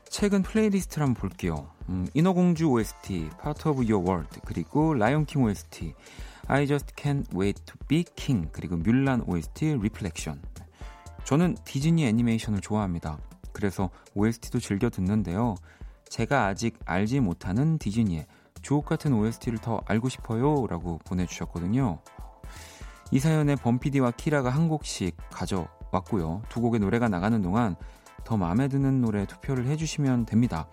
최근 0.09 0.45
playlist를 0.45 1.09
한번 1.09 1.21
볼게요. 1.21 1.69
음, 1.88 2.07
인어공주 2.15 2.67
OST, 2.67 3.31
Part 3.43 3.69
of 3.69 3.79
Your 3.93 3.99
World, 3.99 4.41
그리고 4.45 4.95
라이온킹 4.95 5.43
OST, 5.43 5.95
I 6.49 6.67
Just 6.67 6.95
Can't 6.95 7.26
Wait 7.37 7.62
to 7.65 7.76
Be 7.88 8.05
King 8.15 8.49
그리고 8.53 8.76
뮬란 8.76 9.23
OST 9.26 9.75
Reflection. 9.75 10.41
저는 11.25 11.57
디즈니 11.65 12.07
애니메이션을 12.07 12.61
좋아합니다. 12.61 13.19
그래서 13.53 13.91
OST도 14.15 14.61
즐겨 14.61 14.88
듣는데요. 14.88 15.57
제가 16.09 16.47
아직 16.47 16.79
알지 16.85 17.21
못하는 17.21 17.79
디즈니의 17.79 18.26
주옥 18.62 18.87
같은 18.87 19.12
OST를 19.12 19.59
더 19.59 19.81
알고 19.87 20.09
싶어요. 20.09 20.67
라고 20.69 20.99
보내주셨거든요. 21.05 22.00
이 23.11 23.19
사연에 23.19 23.57
범피디와 23.57 24.12
키라가 24.12 24.50
한 24.50 24.69
곡씩 24.69 25.17
가져왔고요. 25.31 26.43
두 26.49 26.61
곡의 26.61 26.81
노래가 26.81 27.09
나가는 27.09 27.41
동안 27.43 27.76
더 28.25 28.37
마음에 28.37 28.69
드는 28.69 29.00
노래 29.00 29.26
투표를 29.26 29.67
해주시면 29.67 30.26
됩니다. 30.26 30.69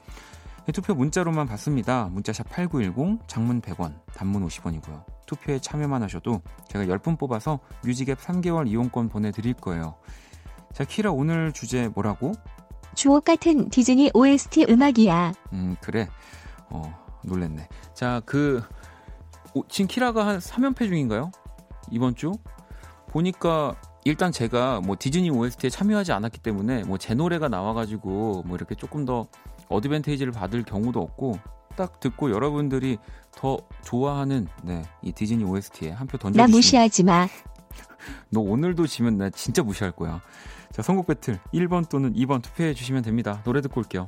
투표 0.74 0.94
문자로만 0.96 1.48
받습니다. 1.48 2.10
문자샵 2.10 2.50
8910, 2.50 3.27
장문 3.27 3.62
100원, 3.62 4.00
단문 4.13 4.48
50원이고요. 4.48 5.12
투표에 5.25 5.60
참여만 5.60 6.03
하셔도 6.03 6.42
제가 6.70 6.86
10분 6.86 7.18
뽑아서 7.18 7.60
뮤직앱 7.84 8.20
3개월 8.20 8.68
이용권 8.68 9.10
보내드릴 9.10 9.53
거예요. 9.53 9.96
자, 10.74 10.84
키라 10.84 11.12
오늘 11.12 11.51
주제 11.53 11.88
뭐라고? 11.89 12.34
주옥 12.96 13.25
같은 13.25 13.70
디즈니 13.70 14.12
OST 14.13 14.65
음악이야. 14.70 15.34
음, 15.53 15.75
그래. 15.82 16.08
어, 16.70 16.94
놀랬네. 17.24 17.68
자, 17.94 18.22
그, 18.25 18.63
오, 19.53 19.63
지금 19.68 19.88
키라가 19.88 20.25
한 20.27 20.39
3연패 20.39 20.88
중인가요? 20.88 21.32
이번 21.92 22.15
주? 22.15 22.32
보니까 23.10 23.75
일단 24.06 24.32
제가 24.32 24.82
뭐 24.82 24.96
디즈니 25.00 25.30
OST에 25.30 25.70
참여하지 25.70 26.12
않았기 26.12 26.39
때문에 26.39 26.84
뭐 26.84 26.98
제 26.98 27.13
노래가 27.13 27.48
나와가지고 27.48 28.44
뭐 28.46 28.56
이렇게 28.58 28.75
조금 28.75 29.06
더 29.06 29.27
어드밴테이지를 29.70 30.32
받을 30.34 30.63
경우도 30.63 31.00
없고 31.00 31.39
딱 31.75 32.00
듣고 32.00 32.32
여러분들이 32.32 32.98
더 33.32 33.58
좋아하는 33.84 34.48
네, 34.63 34.84
이 35.01 35.12
디즈니 35.12 35.44
OST에 35.44 35.92
한 35.92 36.08
표 36.08 36.18
던져주시면 36.18 36.48
나 36.50 36.56
무시하지 36.56 37.03
마. 37.03 37.27
너 38.30 38.42
오늘도 38.42 38.88
지면 38.88 39.18
나 39.18 39.30
진짜 39.30 39.63
무시할 39.63 39.92
거야. 39.92 40.22
자, 40.72 40.82
선곡 40.82 41.08
배틀 41.08 41.39
1번 41.53 41.88
또는 41.89 42.13
2번 42.13 42.42
투표해 42.42 42.74
주시면 42.74 43.03
됩니다. 43.03 43.42
노래 43.44 43.62
듣고 43.62 43.80
올게요. 43.82 44.08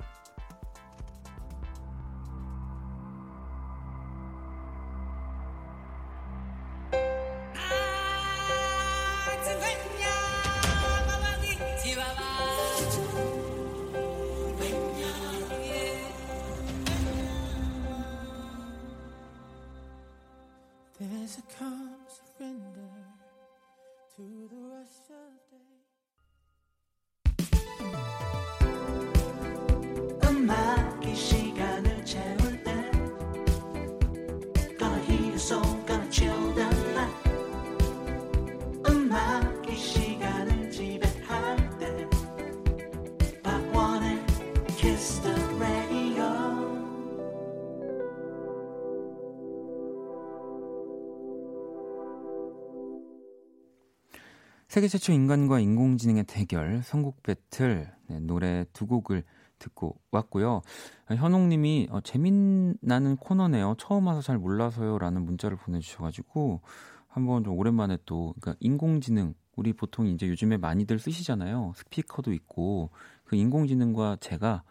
세계 54.85 54.99
최초 54.99 55.13
인간과 55.13 55.59
인공지능의 55.59 56.25
대결 56.25 56.83
선곡 56.83 57.23
배틀 57.23 57.91
네, 58.07 58.19
노래 58.19 58.65
두 58.71 58.85
곡을 58.85 59.23
듣고 59.57 59.99
왔고요. 60.11 60.61
현옥님이 61.07 61.87
어, 61.89 62.01
재미나는 62.01 63.15
코너네요. 63.15 63.77
처음 63.79 64.05
와서 64.05 64.21
잘 64.21 64.37
몰라서요라는 64.37 65.23
문자를 65.25 65.57
보내주셔가지고 65.57 66.61
한번 67.07 67.43
좀 67.43 67.57
오랜만에 67.57 67.97
또 68.05 68.35
그러니까 68.39 68.59
인공지능 68.59 69.33
우리 69.55 69.73
보통 69.73 70.05
이제 70.05 70.27
요즘에 70.27 70.57
많이들 70.57 70.99
쓰시잖아요. 70.99 71.73
스피커도 71.75 72.31
있고 72.33 72.91
그 73.23 73.35
인공지능과 73.35 74.17
제가 74.21 74.61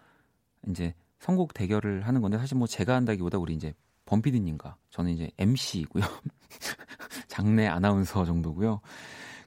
이제 0.68 0.94
선곡 1.18 1.54
대결을 1.54 2.06
하는 2.06 2.20
건데 2.20 2.38
사실 2.38 2.56
뭐 2.56 2.68
제가 2.68 2.94
한다기보다 2.94 3.38
우리 3.38 3.54
이제 3.54 3.74
범피디님과 4.06 4.76
저는 4.90 5.10
이제 5.10 5.32
MC이고요. 5.38 6.04
장내 7.26 7.66
아나운서 7.66 8.24
정도고요. 8.24 8.80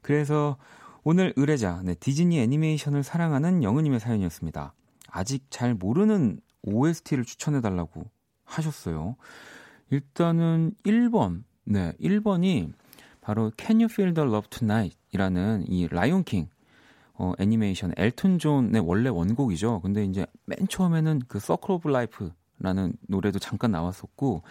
그래서 0.08 0.56
오늘 1.04 1.34
의뢰자 1.36 1.82
네, 1.84 1.94
디즈니 1.94 2.40
애니메이션을 2.40 3.04
사랑하는 3.04 3.62
영은님의 3.62 4.00
사연이었습니다. 4.00 4.74
아직 5.10 5.44
잘 5.50 5.74
모르는 5.74 6.40
OST를 6.64 7.26
추천해달라고 7.26 8.06
하셨어요. 8.46 9.18
일단은 9.90 10.72
1번, 10.86 11.44
네, 11.66 11.92
1번이 12.00 12.72
바로 13.20 13.52
Can 13.58 13.82
You 13.82 13.90
Feel 13.92 14.14
the 14.14 14.26
Love 14.30 14.50
Tonight 14.50 14.98
이라는 15.12 15.66
이 15.68 15.90
라이온킹 15.90 16.48
어, 17.16 17.34
애니메이션 17.38 17.92
엘튼 17.98 18.40
존의 18.40 18.80
원래 18.80 19.10
원곡이죠. 19.10 19.82
근데 19.82 20.06
이제 20.06 20.26
맨 20.46 20.70
처음에는 20.70 21.24
그 21.28 21.42
Circle 21.42 21.76
of 21.76 21.90
Life라는 21.90 22.94
노래도 23.10 23.40
잠깐 23.40 23.72
나왔었고 23.72 24.44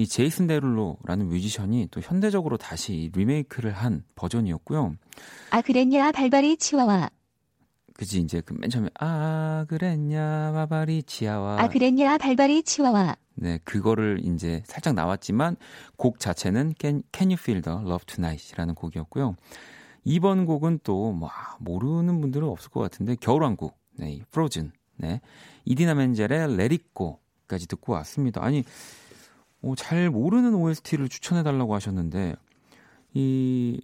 이 0.00 0.06
제이슨 0.06 0.46
데룰로라는 0.46 1.28
뮤지션이 1.28 1.86
또 1.90 2.00
현대적으로 2.00 2.56
다시 2.56 3.10
리메이크를 3.14 3.72
한 3.72 4.02
버전이었고요. 4.14 4.94
아 5.50 5.60
그랬냐 5.60 6.10
발바리 6.12 6.56
치와와. 6.56 7.10
그지 7.92 8.20
이제 8.20 8.40
그 8.40 8.54
맨 8.54 8.70
처음에 8.70 8.88
아 8.98 9.66
그랬냐 9.68 10.52
바바리 10.52 11.02
치아와. 11.02 11.60
아 11.60 11.68
그랬냐 11.68 12.16
발바리 12.16 12.62
치와와. 12.62 13.14
네 13.34 13.58
그거를 13.64 14.22
이제 14.24 14.62
살짝 14.64 14.94
나왔지만 14.94 15.56
곡 15.98 16.18
자체는 16.18 16.76
Can, 16.80 17.02
Can 17.12 17.28
You 17.30 17.36
Feel 17.38 17.60
the 17.60 17.78
Love 17.80 18.06
Tonight이라는 18.06 18.74
곡이었고요. 18.74 19.36
2번 20.06 20.46
곡은 20.46 20.80
또 20.82 21.12
뭐 21.12 21.28
모르는 21.58 22.22
분들은 22.22 22.48
없을 22.48 22.70
것 22.70 22.80
같은데 22.80 23.16
겨울왕국, 23.16 23.76
네, 23.98 24.22
프로즌, 24.30 24.72
네, 24.96 25.20
이디나 25.66 25.92
멘젤의 25.92 26.48
Go까지 26.94 27.68
듣고 27.68 27.92
왔습니다. 27.92 28.42
아니 28.42 28.64
어, 29.62 29.74
잘 29.76 30.10
모르는 30.10 30.54
OST를 30.54 31.08
추천해달라고 31.08 31.74
하셨는데, 31.74 32.34
이, 33.14 33.80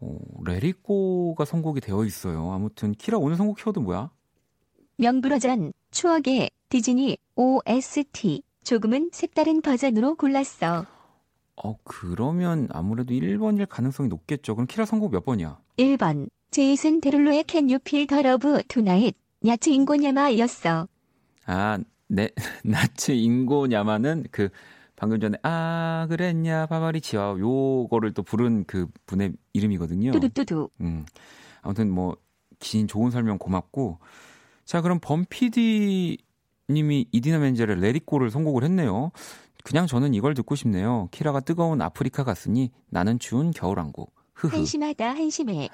어, 0.00 0.18
레리꼬가 0.44 1.44
선곡이 1.44 1.80
되어 1.80 2.04
있어요. 2.04 2.52
아무튼, 2.52 2.92
키라 2.92 3.18
오늘 3.18 3.36
선곡 3.36 3.58
키워드 3.58 3.78
뭐야? 3.80 4.10
명불허전, 4.96 5.72
추억의 5.90 6.50
디즈니 6.68 7.18
OST. 7.34 8.42
조금은 8.62 9.10
색다른 9.12 9.62
버전으로 9.62 10.14
골랐어. 10.16 10.86
어, 11.62 11.76
그러면 11.84 12.68
아무래도 12.70 13.12
1번일 13.12 13.66
가능성이 13.68 14.08
높겠죠. 14.08 14.54
그럼 14.54 14.66
키라 14.66 14.84
선곡 14.86 15.10
몇 15.10 15.24
번이야? 15.24 15.58
1번. 15.78 16.28
제이슨 16.50 17.00
데룰로의 17.00 17.44
Can 17.48 17.66
You 17.66 17.78
Feel 17.86 18.06
the 18.06 18.26
Love 18.26 18.62
Tonight. 18.68 19.18
야츠 19.46 19.70
인고냐마였어. 19.70 20.86
아, 21.46 21.78
네, 22.10 22.28
나츠 22.64 23.12
인고냐마는 23.12 24.26
그 24.30 24.48
방금 24.96 25.18
전에 25.20 25.38
아 25.42 26.06
그랬냐 26.10 26.66
바바리 26.66 27.00
지와 27.00 27.36
요거를 27.38 28.12
또 28.12 28.22
부른 28.22 28.64
그 28.66 28.86
분의 29.06 29.32
이름이거든요. 29.52 30.12
뚜두뚜두. 30.12 30.68
음. 30.80 31.06
아무튼 31.62 31.90
뭐 31.90 32.16
긴 32.60 32.86
좋은 32.86 33.10
설명 33.10 33.38
고맙고 33.38 33.98
자 34.64 34.80
그럼 34.82 35.00
범피디 35.00 36.18
님이 36.68 37.06
이디나 37.10 37.38
멘젤의 37.40 37.80
레리꼬를 37.80 38.30
선곡을 38.30 38.62
했네요. 38.62 39.10
그냥 39.64 39.88
저는 39.88 40.14
이걸 40.14 40.34
듣고 40.34 40.54
싶네요. 40.54 41.08
키라가 41.10 41.40
뜨거운 41.40 41.82
아프리카 41.82 42.22
갔으니 42.22 42.70
나는 42.88 43.18
추운 43.18 43.50
겨울왕국. 43.50 44.14
흐흐. 44.34 44.56
한심하다 44.56 45.10
한심해. 45.10 45.68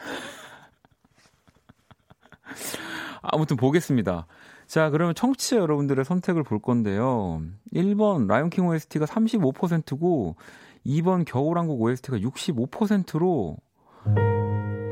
아무튼 3.21 3.57
보겠습니다. 3.57 4.27
자, 4.67 4.91
그러면 4.91 5.15
청취자 5.15 5.57
여러분들의 5.57 6.05
선택을 6.05 6.43
볼 6.43 6.59
건데요. 6.59 7.43
1번 7.73 8.27
라이온킹 8.27 8.67
OST가 8.67 9.07
35%고 9.07 10.37
2번 10.85 11.25
겨울왕국 11.25 11.81
OST가 11.81 12.19
65%로 12.19 13.57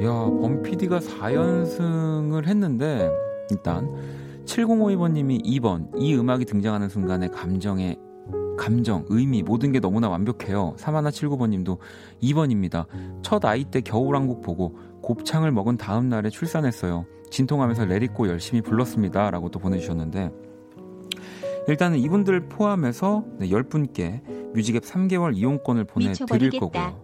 야, 0.02 0.08
범피디가 0.08 0.98
4연승을 0.98 2.46
했는데 2.46 3.10
일단 3.50 3.88
7052번 4.44 5.12
님이 5.12 5.38
2번 5.42 5.90
이 5.96 6.14
음악이 6.14 6.44
등장하는 6.44 6.88
순간의 6.88 7.30
감정의 7.30 7.98
감정, 8.56 9.04
의미 9.08 9.42
모든 9.42 9.72
게 9.72 9.80
너무나 9.80 10.08
완벽해요. 10.08 10.76
3179번 10.78 11.50
님도 11.50 11.78
2번입니다. 12.22 12.86
첫 13.22 13.44
아이 13.44 13.64
때 13.64 13.80
겨울왕국 13.80 14.42
보고 14.42 14.78
곱창을 15.02 15.50
먹은 15.50 15.76
다음 15.76 16.08
날에 16.08 16.30
출산했어요. 16.30 17.04
진통하면서 17.34 17.86
레리꼬 17.86 18.28
열심히 18.28 18.62
불렀습니다. 18.62 19.28
라고 19.32 19.50
또 19.50 19.58
보내주셨는데 19.58 20.30
일단은 21.66 21.98
이분들 21.98 22.48
포함해서 22.48 23.24
네, 23.38 23.48
10분께 23.48 24.52
뮤직앱 24.54 24.84
3개월 24.84 25.36
이용권을 25.36 25.84
보내드릴 25.84 26.60
거고요. 26.60 27.02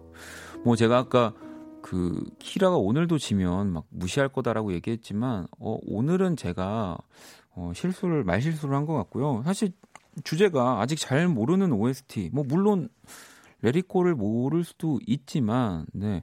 뭐 0.63 0.75
제가 0.77 0.99
아까 0.99 1.33
그 1.81 2.23
키라가 2.39 2.77
오늘도 2.77 3.17
지면 3.17 3.73
막 3.73 3.85
무시할 3.89 4.29
거다라고 4.29 4.71
얘기했지만 4.73 5.47
어, 5.59 5.77
오늘은 5.85 6.37
제가 6.37 6.97
어, 7.53 7.71
실수를 7.75 8.23
말실수를 8.23 8.73
한 8.73 8.85
것 8.85 8.93
같고요. 8.93 9.41
사실 9.43 9.73
주제가 10.23 10.79
아직 10.79 10.97
잘 10.97 11.27
모르는 11.27 11.73
OST 11.73 12.29
뭐 12.31 12.45
물론 12.47 12.87
레리꼬를 13.63 14.15
모를 14.15 14.63
수도 14.63 14.99
있지만 15.05 15.85
네 15.91 16.21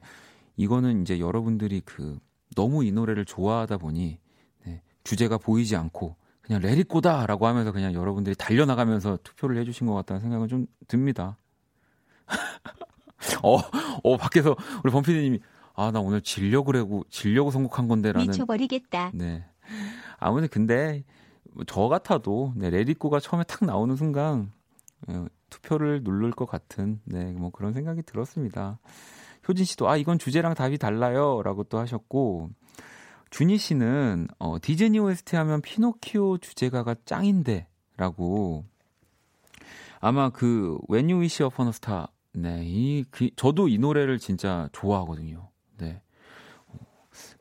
이거는 0.57 1.03
이제 1.03 1.19
여러분들이 1.19 1.81
그 1.85 2.17
너무 2.55 2.83
이 2.83 2.91
노래를 2.91 3.25
좋아하다 3.25 3.77
보니 3.77 4.19
네, 4.65 4.81
주제가 5.03 5.37
보이지 5.37 5.75
않고 5.75 6.15
그냥 6.41 6.61
레리꼬다라고 6.61 7.47
하면서 7.47 7.71
그냥 7.71 7.93
여러분들이 7.93 8.35
달려나가면서 8.35 9.19
투표를 9.23 9.57
해주신 9.57 9.87
것 9.87 9.93
같다는 9.93 10.21
생각은 10.21 10.47
좀 10.47 10.65
듭니다. 10.87 11.37
어, 13.43 13.57
어 14.03 14.17
밖에서 14.17 14.55
우리 14.83 14.91
범피디님이 14.91 15.39
아 15.79 15.91
나 15.91 16.01
오늘 16.01 16.19
질려고 16.21 16.65
그래고 16.65 17.05
질려고 17.09 17.51
선곡한 17.51 17.87
건데라는 17.87 18.27
미쳐버리겠다. 18.27 19.11
네. 19.13 19.45
아무튼 20.17 20.49
근데 20.49 21.05
저 21.67 21.87
같아도 21.87 22.51
네, 22.57 22.69
레디꼬가 22.69 23.21
처음에 23.21 23.45
탁 23.45 23.63
나오는 23.63 23.95
순간 23.95 24.51
예, 25.09 25.25
투표를 25.49 26.01
누를 26.03 26.31
것 26.31 26.45
같은 26.47 26.99
네, 27.05 27.31
뭐 27.31 27.49
그런 27.51 27.71
생각이 27.71 28.01
들었습니다. 28.03 28.77
효진 29.49 29.65
씨도 29.65 29.89
아 29.89 29.97
이건 29.97 30.19
주제랑 30.19 30.53
답이 30.53 30.77
달라요라고 30.77 31.63
또 31.65 31.79
하셨고 31.79 32.51
준희 33.31 33.57
씨는 33.57 34.27
어, 34.37 34.57
디즈니 34.61 34.99
OST 34.99 35.35
하면 35.35 35.61
피노키오 35.61 36.37
주제가가 36.37 36.95
짱인데라고 37.05 38.63
아마 39.99 40.29
그 40.29 40.77
When 40.89 41.09
You 41.09 41.19
Wish 41.19 41.43
Upon 41.43 41.67
a 41.67 41.69
Star 41.69 42.07
네, 42.31 42.61
이 42.63 43.03
그, 43.09 43.29
저도 43.35 43.67
이 43.67 43.79
노래를 43.79 44.19
진짜 44.19 44.69
좋아하거든요. 44.71 45.49
네. 45.77 46.01
어, 46.67 46.77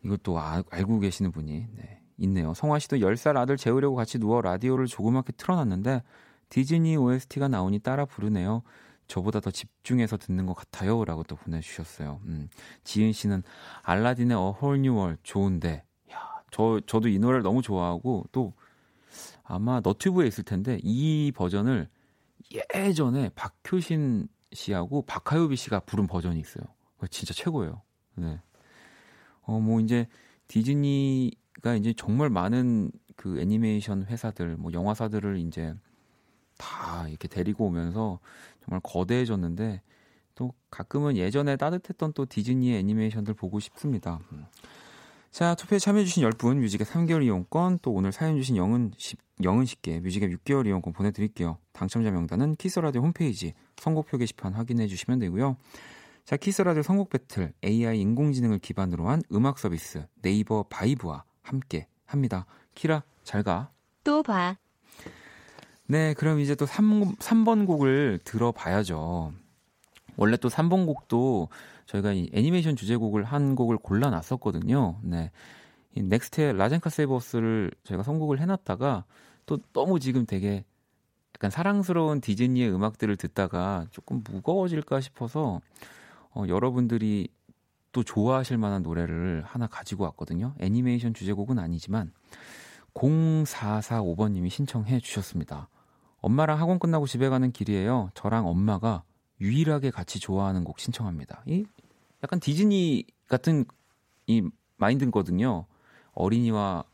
이것도 0.03 0.39
아, 0.39 0.63
알고 0.71 0.99
계시는 1.01 1.31
분이 1.31 1.67
네. 1.77 2.01
있네요. 2.19 2.55
성화 2.55 2.79
씨도 2.81 2.97
10살 2.97 3.37
아들 3.37 3.57
재우려고 3.57 3.95
같이 3.95 4.19
누워 4.19 4.41
라디오를 4.41 4.87
조그맣게 4.87 5.35
틀어놨는데 5.37 6.03
디즈니 6.49 6.97
OST가 6.97 7.49
나오니 7.49 7.81
따라 7.81 8.07
부르네요. 8.07 8.63
저보다 9.09 9.41
더 9.41 9.51
집중해서 9.51 10.19
듣는 10.19 10.47
것 10.47 10.55
같아요. 10.55 11.05
라고 11.05 11.23
또 11.25 11.35
보내주셨어요. 11.37 12.21
음. 12.27 12.49
지은 12.85 13.13
씨는 13.13 13.43
알라딘의 13.83 14.37
A 14.37 14.43
Whole 14.43 14.79
New 14.79 14.95
World 14.95 15.21
좋은데. 15.25 15.85
야, 16.13 16.43
저, 16.51 16.81
저도 16.87 17.09
이 17.09 17.19
노래를 17.19 17.43
너무 17.43 17.63
좋아하고 17.63 18.27
또 18.31 18.55
아마 19.43 19.81
너튜브에 19.81 20.27
있을 20.27 20.45
텐데 20.45 20.79
이 20.83 21.33
버전을 21.35 21.89
예전에 22.75 23.31
박효신 23.31 24.29
씨하고 24.53 25.03
박하유비 25.03 25.57
씨가 25.57 25.81
부른 25.81 26.07
버전이 26.07 26.39
있어요. 26.39 26.65
진짜 27.11 27.35
최고예요. 27.35 27.83
네. 28.17 28.41
어, 29.43 29.59
뭐 29.61 29.81
이제 29.81 30.07
디즈니가 30.49 31.75
이제 31.77 31.93
정말 31.97 32.31
많은 32.31 32.91
그 33.17 33.41
애니메이션 33.41 34.05
회사들, 34.05 34.57
뭐 34.57 34.73
영화사들을 34.73 35.39
이제 35.39 35.75
다 36.57 37.09
이렇게 37.09 37.29
데리고 37.29 37.67
오면서 37.67 38.21
정말 38.69 38.81
거대해졌는데 38.83 39.81
또 40.35 40.53
가끔은 40.71 41.17
예전에 41.17 41.57
따뜻했던 41.57 42.13
또 42.13 42.27
디즈니의 42.27 42.79
애니메이션들 42.79 43.35
보고 43.35 43.59
싶습니다. 43.59 44.21
음. 44.33 44.45
자, 45.31 45.55
투표에 45.55 45.79
참여해주신 45.79 46.23
10분 46.25 46.59
뮤직의 46.59 46.87
3개월 46.87 47.25
이용권, 47.25 47.81
또 47.83 47.93
오늘 47.93 48.13
사연 48.13 48.37
주신 48.37 48.57
영은, 48.57 48.93
영은 49.43 49.65
씨께 49.67 50.01
뮤직의 50.01 50.37
6개월 50.37 50.67
이용권 50.67 50.93
보내드릴게요. 50.93 51.59
당첨자 51.73 52.11
명단은 52.11 52.57
키스라디오 52.57 53.03
홈페이지 53.03 53.55
선곡표 53.77 54.19
게시판 54.19 54.53
확인해주시면 54.55 55.19
되고요. 55.19 55.57
자, 56.25 56.37
키스라디오 56.37 56.83
선곡 56.83 57.11
배틀 57.11 57.53
AI 57.65 58.01
인공지능을 58.01 58.59
기반으로 58.59 59.09
한 59.09 59.23
음악 59.33 59.59
서비스 59.59 60.07
네이버 60.23 60.65
바이브와 60.65 61.25
함께 61.43 61.89
합니다. 62.05 62.47
키라, 62.75 63.03
잘 63.23 63.43
가. 63.43 63.71
또 64.05 64.23
봐. 64.23 64.57
네, 65.91 66.13
그럼 66.13 66.39
이제 66.39 66.55
또 66.55 66.67
3, 66.67 67.17
3번 67.17 67.67
곡을 67.67 68.21
들어봐야죠. 68.23 69.33
원래 70.19 70.37
또 70.37 70.51
3번 70.51 70.85
곡도 70.85 71.49
저희가 71.87 72.13
이 72.13 72.29
애니메이션 72.35 72.77
주제곡을 72.77 73.25
한 73.25 73.55
곡을 73.55 73.79
골라놨었거든요. 73.79 75.01
네. 75.03 75.31
이 75.95 76.03
넥스트의 76.03 76.59
Lazenca 76.59 76.91
Save 76.91 77.23
Us를 77.23 77.71
저희가 77.85 78.03
선곡을 78.03 78.39
해놨다가 78.39 79.05
또 79.47 79.59
너무 79.73 79.99
지금 79.99 80.27
되게 80.27 80.67
약간 81.35 81.51
사랑스러운 81.51 82.21
디즈니의 82.21 82.71
음악들을 82.71 83.17
듣다가 83.17 83.87
조금 83.91 84.23
무거워질까 84.29 85.01
싶어서 85.01 85.63
어, 86.35 86.45
여러분들이 86.49 87.29
또 87.93 88.03
좋아하실 88.03 88.59
만한 88.59 88.83
노래를 88.83 89.43
하나 89.47 89.67
가지고 89.67 90.05
왔거든요. 90.05 90.53
애니메이션 90.59 91.15
주제곡은 91.15 91.59
아니지만 91.59 92.13
0445번님이 92.93 94.51
신청해 94.51 95.01
주셨습니다. 95.01 95.71
엄마랑 96.21 96.59
학원 96.59 96.79
끝나고 96.79 97.07
집에 97.07 97.29
가는 97.29 97.53
길이에요. 97.53 98.11
저랑 98.15 98.47
엄마가 98.47 99.05
유일하게 99.41 99.91
같이 99.91 100.19
좋아하는 100.19 100.65
곡 100.65 100.81
신청합니다. 100.81 101.43
이 101.47 101.65
약간 102.23 102.41
디즈니 102.41 103.05
같은 103.29 103.65
이 104.27 104.49
마인드거든요. 104.77 105.67
어린이와 106.13 106.85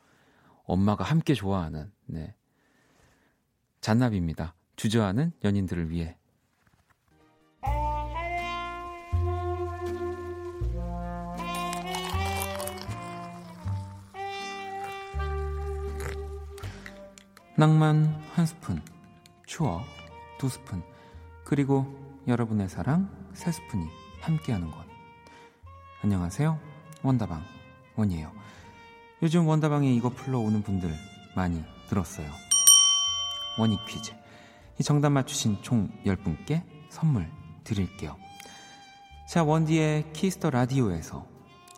엄마가 0.64 1.04
함께 1.04 1.34
좋아하는 1.34 1.90
네. 2.06 2.34
잔나비입니다. 3.80 4.54
주저하는 4.76 5.32
연인들을 5.42 5.90
위해. 5.90 6.16
낭만 17.56 18.06
한 18.32 18.46
스푼, 18.46 18.82
추억 19.54 19.84
두 20.36 20.48
스푼, 20.48 20.82
그리고 21.44 21.86
여러분의 22.26 22.68
사랑 22.68 23.08
세 23.34 23.52
스푼이 23.52 23.86
함께하는 24.20 24.68
것. 24.68 24.84
안녕하세요. 26.02 26.58
원다방 27.04 27.40
원이에요. 27.94 28.32
요즘 29.22 29.46
원다방에 29.46 29.94
이거 29.94 30.08
풀러오는 30.08 30.60
분들 30.64 30.92
많이 31.36 31.62
늘었어요. 31.88 32.28
원이 33.56 33.78
퀴즈. 33.86 34.12
이 34.80 34.82
정답 34.82 35.10
맞추신 35.10 35.62
총 35.62 35.88
10분께 36.04 36.64
선물 36.88 37.30
드릴게요. 37.62 38.16
자, 39.30 39.44
원디의 39.44 40.14
키스 40.14 40.37
더 40.37 40.50
라디오에서 40.50 41.28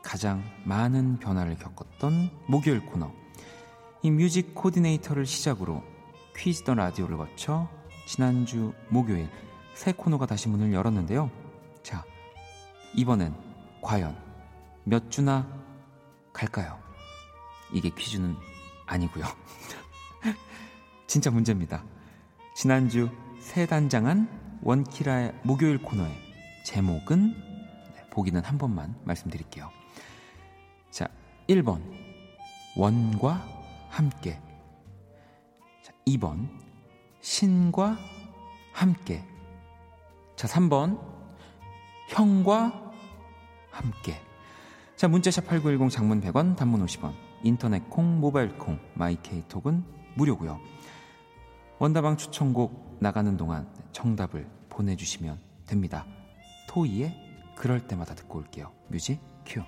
가장 0.03 0.43
많은 0.65 1.19
변화를 1.19 1.59
겪었던 1.59 2.31
목요일 2.49 2.87
코너. 2.87 3.13
이 4.01 4.11
뮤직 4.11 4.55
코디네이터를 4.55 5.27
시작으로 5.27 5.85
퀴즈 6.37 6.65
더 6.65 6.75
라디오를 6.75 7.17
거쳐 7.17 7.69
지난주 8.07 8.73
목요일 8.89 9.29
새 9.75 9.93
코너가 9.93 10.27
다시 10.27 10.49
문을 10.49 10.73
열었는데요. 10.73 11.31
자, 11.83 12.05
이번엔 12.95 13.35
과연 13.83 14.17
몇 14.85 15.11
주나 15.11 15.47
갈까요? 16.33 16.79
이게 17.73 17.91
퀴즈는 17.91 18.37
아니고요. 18.87 19.25
진짜 21.07 21.31
문제입니다. 21.31 21.85
지난주 22.55 23.11
새 23.41 23.67
단장한 23.67 24.61
원키라의 24.63 25.35
목요일 25.43 25.83
코너의 25.83 26.15
제목은 26.65 27.33
네, 27.33 28.11
보기는 28.11 28.43
한 28.43 28.59
번만 28.59 28.95
말씀드릴게요. 29.05 29.71
자, 30.91 31.09
1번 31.49 31.83
원과 32.77 33.47
함께 33.89 34.33
자, 34.33 34.46
2번 36.07 36.49
신과 37.21 37.99
함께 38.73 39.25
자, 40.37 40.47
3번 40.47 41.01
형과 42.09 42.93
함께. 43.71 44.21
자, 44.97 45.09
문자샵 45.09 45.47
8910 45.47 45.91
장문 45.91 46.21
100원, 46.21 46.57
단문 46.57 46.85
50원, 46.85 47.13
인터넷 47.43 47.89
콩, 47.91 48.21
모바일 48.21 48.57
콩, 48.57 48.79
마이케이톡은 48.95 49.85
무료고요. 50.15 50.61
원다방 51.79 52.17
추천곡 52.17 52.99
나가는 53.01 53.37
동안 53.37 53.69
정답을 53.93 54.49
보내주시면 54.69 55.39
됩니다. 55.67 56.07
토이의 56.69 57.15
그럴 57.57 57.87
때마다 57.87 58.15
듣고 58.15 58.39
올게요. 58.39 58.73
뮤직 58.89 59.21
큐. 59.45 59.63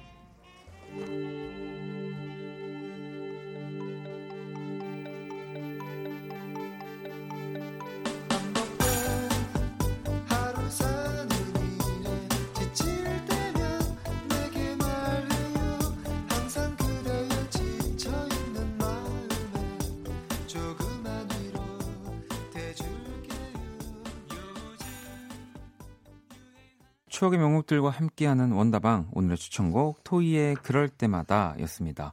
추억의 27.18 27.40
명곡들과 27.40 27.90
함께하는 27.90 28.52
원다방 28.52 29.08
오늘의 29.10 29.38
추천곡 29.38 30.04
토이의 30.04 30.54
그럴 30.54 30.88
때마다였습니다. 30.88 32.12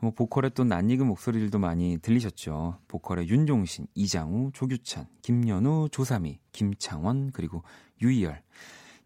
뭐 0.00 0.10
보컬의 0.12 0.52
또 0.54 0.64
낯익은 0.64 1.06
목소리들도 1.06 1.58
많이 1.58 1.98
들리셨죠. 1.98 2.78
보컬의 2.88 3.28
윤종신, 3.28 3.88
이장우, 3.94 4.52
조규찬, 4.54 5.06
김연우, 5.20 5.90
조삼이, 5.90 6.38
김창원 6.52 7.30
그리고 7.32 7.62
유이열. 8.00 8.40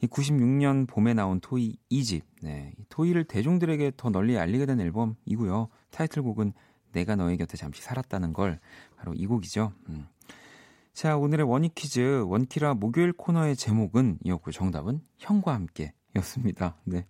이 0.03 0.07
96년 0.07 0.87
봄에 0.87 1.13
나온 1.13 1.41
토이 1.41 1.77
2집. 1.91 2.23
네, 2.43 2.73
토이를 2.89 3.25
대중들에게 3.25 3.95
더 3.97 4.11
널리 4.11 4.39
알리게 4.39 4.65
된 4.65 4.79
앨범이고요. 4.79 5.71
타이틀곡은 5.91 6.53
내가 6.93 7.17
너의 7.17 7.37
곁에 7.37 7.57
잠시 7.57 7.83
살았다는 7.83 8.33
걸 8.33 8.61
바로 8.97 9.13
이 9.15 9.27
곡이죠. 9.27 9.73
음. 9.89 10.07
자, 10.93 11.17
오늘의 11.17 11.47
원희 11.49 11.71
퀴즈 11.75 12.23
원키라 12.27 12.75
목요일 12.75 13.13
코너의 13.13 13.57
제목은 13.57 14.19
이었고 14.25 14.51
정답은 14.51 15.01
형과 15.19 15.55
함께 15.55 15.95
였습니다. 16.17 16.77
네. 16.85 17.07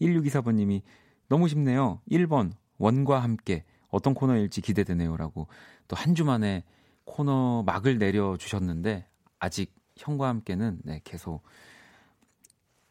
1624번님이 0.00 0.82
너무 1.28 1.46
쉽네요. 1.48 2.00
1번 2.10 2.52
원과 2.78 3.20
함께 3.22 3.64
어떤 3.90 4.14
코너일지 4.14 4.60
기대되네요 4.62 5.16
라고 5.16 5.46
또 5.88 5.96
한 5.96 6.14
주 6.14 6.24
만에 6.24 6.64
코너 7.04 7.62
막을 7.64 7.98
내려 7.98 8.36
주셨는데 8.36 9.06
아직 9.38 9.74
형과 9.96 10.28
함께는 10.28 10.80
네, 10.84 11.00
계속 11.04 11.42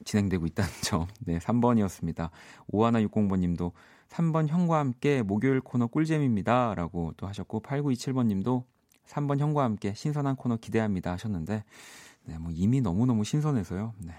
진행되고 0.05 0.45
있다는 0.45 0.69
점. 0.83 1.07
네, 1.21 1.39
3번이었습니다. 1.39 2.29
5160번 2.71 3.39
님도 3.39 3.73
3번 4.09 4.47
형과 4.47 4.79
함께 4.79 5.21
목요일 5.23 5.61
코너 5.61 5.87
꿀잼입니다. 5.87 6.75
라고 6.75 7.13
또 7.17 7.27
하셨고, 7.27 7.61
8927번 7.61 8.27
님도 8.27 8.65
3번 9.07 9.39
형과 9.39 9.63
함께 9.63 9.93
신선한 9.93 10.35
코너 10.35 10.57
기대합니다 10.57 11.11
하셨는데 11.13 11.63
네, 12.25 12.37
뭐 12.37 12.51
이미 12.53 12.81
너무너무 12.81 13.23
신선해서요. 13.23 13.93
네. 13.99 14.13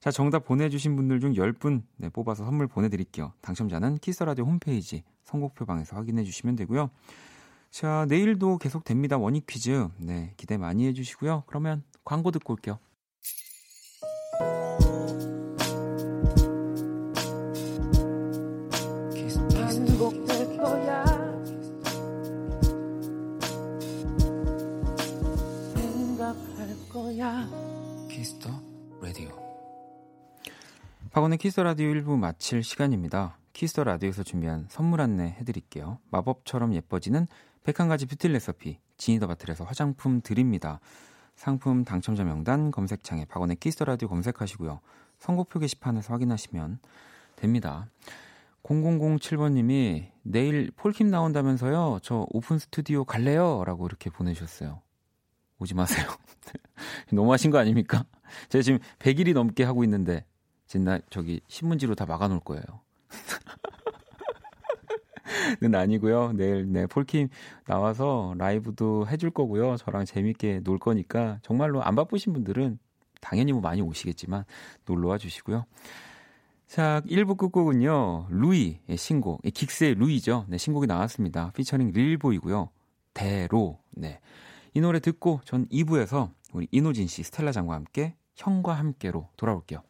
자, 0.00 0.10
정답 0.10 0.44
보내주신 0.44 0.96
분들 0.96 1.20
중 1.20 1.32
10분 1.32 1.82
네, 1.96 2.08
뽑아서 2.08 2.44
선물 2.44 2.66
보내드릴게요. 2.66 3.32
당첨자는 3.40 3.98
키스라디오 3.98 4.44
홈페이지 4.44 5.04
선곡표 5.24 5.64
방에서 5.64 5.96
확인해 5.96 6.24
주시면 6.24 6.56
되고요. 6.56 6.90
자, 7.70 8.04
내일도 8.08 8.58
계속 8.58 8.84
됩니다. 8.84 9.16
원익 9.16 9.46
퀴즈. 9.46 9.88
네, 9.98 10.34
기대 10.36 10.56
많이 10.56 10.86
해주시고요. 10.86 11.44
그러면 11.46 11.82
광고 12.04 12.30
듣고 12.30 12.52
올게요. 12.52 12.78
거야. 27.16 27.48
키스터 28.08 28.50
박원의 31.10 31.38
키스 31.38 31.60
라디오 31.60 31.88
1부 31.92 32.16
마칠 32.16 32.62
시간입니다. 32.62 33.36
키스 33.52 33.80
라디오에서 33.80 34.22
준비한 34.22 34.66
선물 34.70 35.00
안내 35.00 35.36
해드릴게요. 35.38 35.98
마법처럼 36.10 36.72
예뻐지는 36.74 37.26
101가지 37.64 38.08
뷰티 38.08 38.28
레시피 38.28 38.78
지니더바틀에서 38.96 39.64
화장품 39.64 40.20
드립니다. 40.22 40.80
상품 41.34 41.84
당첨자 41.84 42.24
명단 42.24 42.70
검색창에 42.70 43.26
박원의 43.26 43.56
키스 43.56 43.82
라디오 43.82 44.08
검색하시고요. 44.08 44.80
선곡표 45.18 45.58
게시판에서 45.58 46.14
확인하시면 46.14 46.78
됩니다. 47.36 47.88
0007번님이 48.62 50.10
내일 50.22 50.70
폴킴 50.76 51.10
나온다면서요. 51.10 51.98
저 52.02 52.26
오픈 52.30 52.58
스튜디오 52.58 53.04
갈래요? 53.04 53.64
라고 53.64 53.86
이렇게 53.86 54.08
보내주셨어요. 54.08 54.80
오지 55.62 55.74
마세요. 55.74 56.06
너무하신 57.12 57.50
거 57.50 57.58
아닙니까? 57.58 58.04
제가 58.48 58.62
지금 58.62 58.78
100일이 58.98 59.32
넘게 59.32 59.64
하고 59.64 59.84
있는데, 59.84 60.24
진나 60.66 60.98
저기 61.10 61.40
신문지로 61.48 61.94
다 61.94 62.06
막아놓을 62.06 62.40
거예요. 62.40 62.62
는 65.60 65.74
아니고요. 65.74 66.32
내일 66.32 66.70
네 66.70 66.86
폴킴 66.86 67.28
나와서 67.66 68.34
라이브도 68.38 69.06
해줄 69.08 69.30
거고요. 69.30 69.76
저랑 69.76 70.04
재밌게 70.04 70.60
놀 70.60 70.78
거니까 70.78 71.38
정말로 71.42 71.82
안 71.82 71.94
바쁘신 71.94 72.32
분들은 72.32 72.78
당연히 73.20 73.52
뭐 73.52 73.60
많이 73.60 73.80
오시겠지만 73.80 74.44
놀러 74.84 75.08
와 75.08 75.18
주시고요. 75.18 75.64
자, 76.66 77.02
1부 77.06 77.36
끝곡은요. 77.36 78.28
루이의 78.30 78.96
신곡, 78.96 79.42
긱스의 79.42 79.94
루이죠. 79.94 80.46
네, 80.48 80.56
신곡이 80.56 80.86
나왔습니다. 80.86 81.50
피처링 81.52 81.92
릴보이고요. 81.92 82.70
대로. 83.12 83.78
네. 83.90 84.20
이 84.74 84.80
노래 84.80 85.00
듣고 85.00 85.40
전 85.44 85.66
2부에서 85.68 86.32
우리 86.52 86.66
이노진 86.70 87.06
씨, 87.06 87.22
스텔라 87.22 87.52
장과 87.52 87.74
함께 87.74 88.16
형과 88.34 88.72
함께로 88.74 89.28
돌아올게요. 89.36 89.82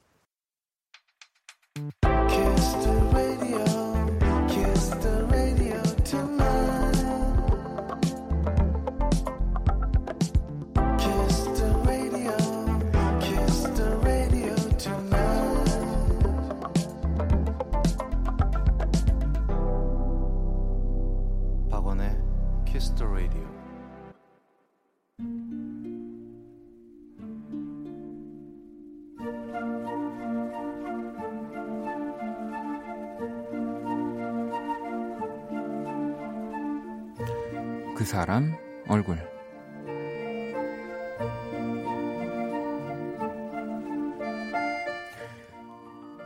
사람 38.22 38.56
얼굴 38.87 39.18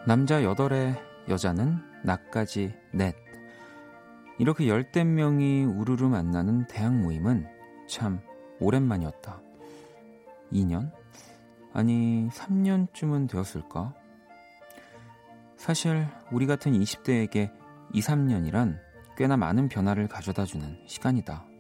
남자 0.06 0.42
8에 0.42 0.94
여자는 1.30 1.78
나까지 2.04 2.74
넷 2.92 3.16
이렇게 4.38 4.68
열댓 4.68 5.04
명이 5.04 5.64
우르르 5.64 6.06
만나는 6.11 6.66
대학 6.66 6.94
모임은 6.94 7.46
참 7.88 8.20
오랜만이었다. 8.61 9.40
2년? 10.52 10.92
아니, 11.72 12.28
3년쯤은 12.28 13.26
되었을까? 13.30 13.94
사실 15.56 16.06
우리 16.30 16.46
같은 16.46 16.72
20대에게 16.72 17.50
2, 17.94 18.00
3년이란 18.02 18.78
꽤나 19.16 19.38
많은 19.38 19.70
변화를 19.70 20.09
가져다주는 20.09 20.82
시간이다. 20.87 21.55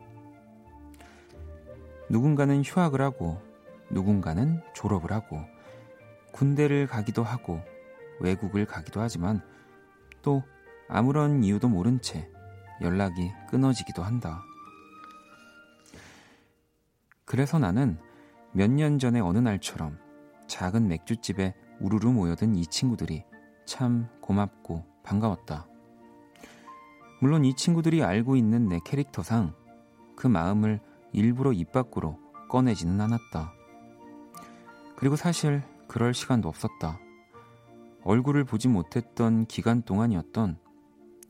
누군가는 2.08 2.62
휴학을 2.62 3.00
하고 3.00 3.40
누군가는 3.90 4.62
졸업을 4.74 5.12
하고 5.12 5.40
군대를 6.32 6.86
가기도 6.86 7.22
하고 7.22 7.60
외국을 8.20 8.66
가기도 8.66 9.00
하지만 9.00 9.40
또 10.22 10.42
아무런 10.88 11.42
이유도 11.42 11.68
모른 11.68 12.00
채 12.00 12.30
연락이 12.80 13.30
끊어지기도 13.48 14.02
한다. 14.02 14.42
그래서 17.24 17.58
나는 17.58 17.98
몇 18.52 18.70
년 18.70 18.98
전에 18.98 19.20
어느 19.20 19.38
날처럼 19.38 19.98
작은 20.46 20.88
맥주집에 20.88 21.54
우르르 21.80 22.08
모여든 22.08 22.54
이 22.54 22.66
친구들이 22.66 23.24
참 23.66 24.08
고맙고 24.20 24.84
반가웠다. 25.02 25.66
물론 27.20 27.44
이 27.44 27.54
친구들이 27.54 28.02
알고 28.02 28.36
있는 28.36 28.68
내 28.68 28.78
캐릭터상 28.84 29.54
그 30.16 30.26
마음을 30.26 30.80
일부러 31.16 31.52
입 31.52 31.72
밖으로 31.72 32.18
꺼내지는 32.48 33.00
않았다. 33.00 33.52
그리고 34.96 35.16
사실 35.16 35.62
그럴 35.88 36.14
시간도 36.14 36.48
없었다. 36.48 37.00
얼굴을 38.04 38.44
보지 38.44 38.68
못했던 38.68 39.46
기간 39.46 39.82
동안이었던 39.82 40.58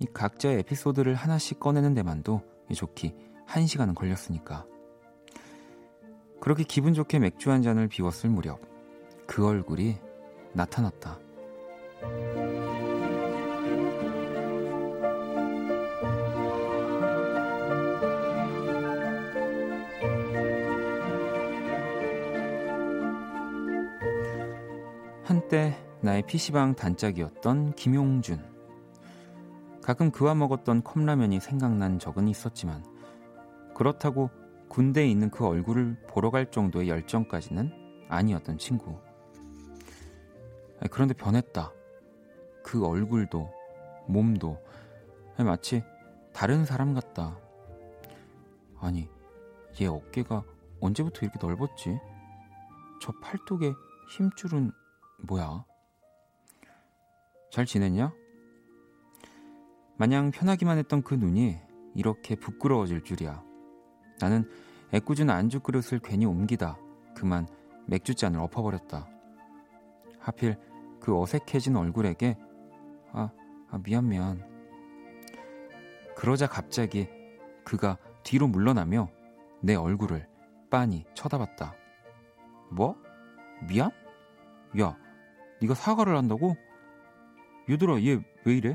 이 0.01 0.07
각자의 0.13 0.59
에피소드를 0.59 1.15
하나씩 1.15 1.61
꺼내는 1.61 1.95
데만도 1.95 2.43
좋기 2.75 3.15
한 3.47 3.67
시간은 3.67 3.95
걸렸으니까. 3.95 4.67
그렇게 6.41 6.65
기분 6.65 6.93
좋게 6.93 7.21
맥주 7.21 7.51
한 7.51 7.63
잔을 7.63 7.87
비웠을 7.89 8.29
무렵 8.29 8.61
그 9.27 9.47
얼굴이 9.47 9.97
나타났다. 10.53 11.19
한때 25.27 25.77
나의 26.03 26.23
PC방 26.23 26.77
단짝이었던 26.77 27.73
김용준. 27.73 28.41
가끔 29.83 30.13
그와 30.13 30.37
먹었던 30.37 30.85
컵라면이 30.85 31.41
생각난 31.41 31.99
적은 31.99 32.29
있었지만 32.29 32.85
그렇다고 33.75 34.31
군대에 34.69 35.09
있는 35.09 35.29
그 35.31 35.45
얼굴을 35.45 35.97
보러 36.07 36.31
갈 36.31 36.49
정도의 36.53 36.89
열정까지는 36.89 38.07
아니었던 38.09 38.59
친구. 38.59 39.01
그런데 40.93 41.13
변했다. 41.13 41.73
그 42.63 42.87
얼굴도 42.87 43.51
몸도 44.07 44.63
마치 45.39 45.83
다른 46.33 46.65
사람 46.65 46.95
같다. 46.95 47.37
아니, 48.79 49.09
얘 49.81 49.87
어깨가 49.87 50.45
언제부터 50.79 51.27
이렇게 51.27 51.45
넓었지? 51.45 51.99
저 53.03 53.13
팔뚝에 53.21 53.73
힘줄은 54.09 54.71
뭐야? 55.19 55.65
잘 57.51 57.65
지냈냐? 57.65 58.13
마냥 59.97 60.31
편하기만 60.31 60.79
했던 60.79 61.03
그 61.03 61.15
눈이 61.15 61.59
이렇게 61.95 62.35
부끄러워질 62.37 63.03
줄이야. 63.03 63.43
나는 64.21 64.49
애꿎은 64.93 65.31
안주 65.31 65.61
그릇을 65.61 65.99
괜히 66.01 66.27
옮기다 66.27 66.79
그만 67.15 67.49
맥주잔을 67.87 68.39
엎어버렸다. 68.41 69.09
하필 70.19 70.59
그 71.01 71.19
어색해진 71.19 71.77
얼굴에게 71.77 72.37
아, 73.13 73.31
아 73.71 73.79
미안 73.83 74.09
미안. 74.09 74.45
그러자 76.15 76.47
갑자기 76.47 77.09
그가 77.65 77.99
뒤로 78.23 78.49
물러나며 78.49 79.09
내 79.61 79.75
얼굴을 79.75 80.29
빤히 80.71 81.05
쳐다봤다. 81.15 81.75
뭐? 82.71 82.97
미안? 83.67 83.91
야, 84.81 84.97
네가 85.61 85.75
사과를 85.75 86.17
한다고? 86.17 86.57
얘들아 87.69 88.01
얘 88.03 88.21
왜 88.45 88.55
이래? 88.57 88.71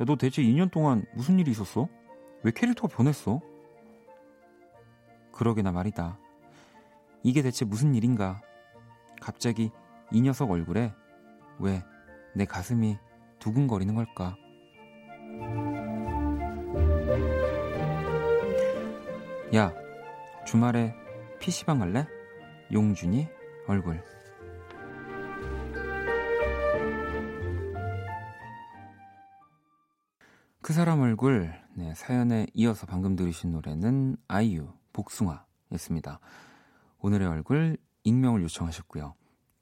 야 0.00 0.04
너 0.04 0.16
대체 0.16 0.42
2년 0.42 0.70
동안 0.70 1.04
무슨 1.14 1.38
일이 1.38 1.50
있었어? 1.50 1.88
왜 2.42 2.52
캐릭터가 2.52 2.94
변했어? 2.94 3.40
그러게나 5.32 5.72
말이다. 5.72 6.18
이게 7.22 7.42
대체 7.42 7.64
무슨 7.64 7.94
일인가? 7.94 8.40
갑자기 9.20 9.70
이 10.12 10.20
녀석 10.20 10.50
얼굴에 10.50 10.92
왜 11.58 11.82
내 12.34 12.44
가슴이 12.44 12.98
두근거리는 13.38 13.94
걸까? 13.94 14.36
야, 19.54 19.72
주말에 20.44 20.94
PC방 21.40 21.78
갈래? 21.78 22.06
용준이 22.72 23.26
얼굴. 23.68 24.02
그 30.66 30.72
사람 30.72 31.00
얼굴 31.00 31.54
네, 31.74 31.94
사연에 31.94 32.48
이어서 32.52 32.86
방금 32.86 33.14
들으신 33.14 33.52
노래는 33.52 34.16
아이유 34.26 34.66
복숭아였습니다. 34.94 36.18
오늘의 36.98 37.28
얼굴 37.28 37.76
익명을 38.02 38.42
요청하셨고요. 38.42 39.14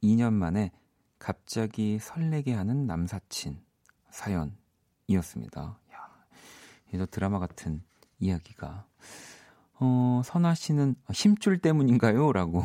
2년 0.02 0.32
만에 0.32 0.72
갑자기 1.18 1.98
설레게 1.98 2.54
하는 2.54 2.86
남사친 2.86 3.60
사연이었습니다. 4.08 5.78
야, 5.92 6.24
이거 6.94 7.04
드라마 7.04 7.38
같은 7.38 7.82
이야기가. 8.18 8.86
어, 9.80 10.22
선아 10.24 10.54
씨는 10.54 10.94
힘줄 11.12 11.58
때문인가요? 11.58 12.32
라고. 12.32 12.62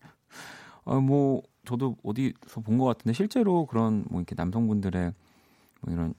아, 0.86 0.94
뭐, 0.98 1.42
저도 1.66 1.98
어디서 2.02 2.62
본 2.64 2.78
것 2.78 2.86
같은데, 2.86 3.12
실제로 3.12 3.66
그런, 3.66 4.06
뭐, 4.08 4.22
이렇게 4.22 4.34
남성분들의, 4.34 5.12
뭐, 5.82 5.92
이런 5.92 6.14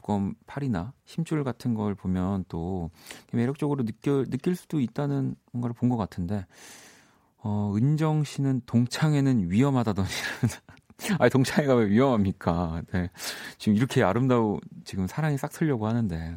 두꺼운 0.00 0.34
팔이나 0.46 0.92
힘줄 1.04 1.44
같은 1.44 1.74
걸 1.74 1.94
보면 1.94 2.44
또 2.48 2.90
매력적으로 3.32 3.84
느껴, 3.84 4.24
느낄 4.24 4.56
수도 4.56 4.80
있다는 4.80 5.36
뭔가를 5.52 5.74
본 5.74 5.90
것 5.90 5.96
같은데, 5.96 6.46
어, 7.38 7.72
은정 7.76 8.22
씨는 8.24 8.62
동창회는 8.66 9.50
위험하다더니. 9.50 10.08
아니, 11.18 11.30
동창회가 11.30 11.74
왜 11.74 11.88
위험합니까? 11.88 12.82
네. 12.92 13.10
지금 13.58 13.76
이렇게 13.76 14.02
아름다운, 14.04 14.60
지금 14.84 15.06
사랑이 15.06 15.36
싹 15.36 15.50
틀려고 15.50 15.86
하는데. 15.88 16.36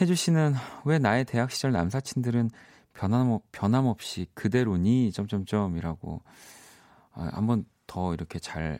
혜주 0.00 0.14
씨는 0.14 0.54
왜 0.84 0.98
나의 0.98 1.24
대학 1.24 1.50
시절 1.50 1.72
남사친들은 1.72 2.50
변함없, 2.94 3.42
변함없이 3.52 4.26
그대로니? 4.34 5.10
점점점이라고. 5.12 6.22
아, 7.14 7.30
한번 7.32 7.64
더 7.86 8.14
이렇게 8.14 8.38
잘 8.38 8.78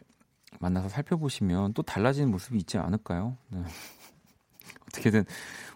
만나서 0.60 0.88
살펴보시면 0.88 1.72
또 1.72 1.82
달라지는 1.82 2.30
모습이 2.30 2.58
있지 2.58 2.78
않을까요? 2.78 3.36
네. 3.48 3.62
어떻게든 4.88 5.24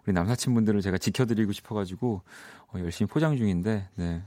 우리 0.04 0.12
남사친분들을 0.12 0.80
제가 0.82 0.98
지켜드리고 0.98 1.52
싶어가지고 1.52 2.22
어, 2.68 2.78
열심히 2.78 3.08
포장 3.10 3.36
중인데, 3.36 3.88
네. 3.96 4.22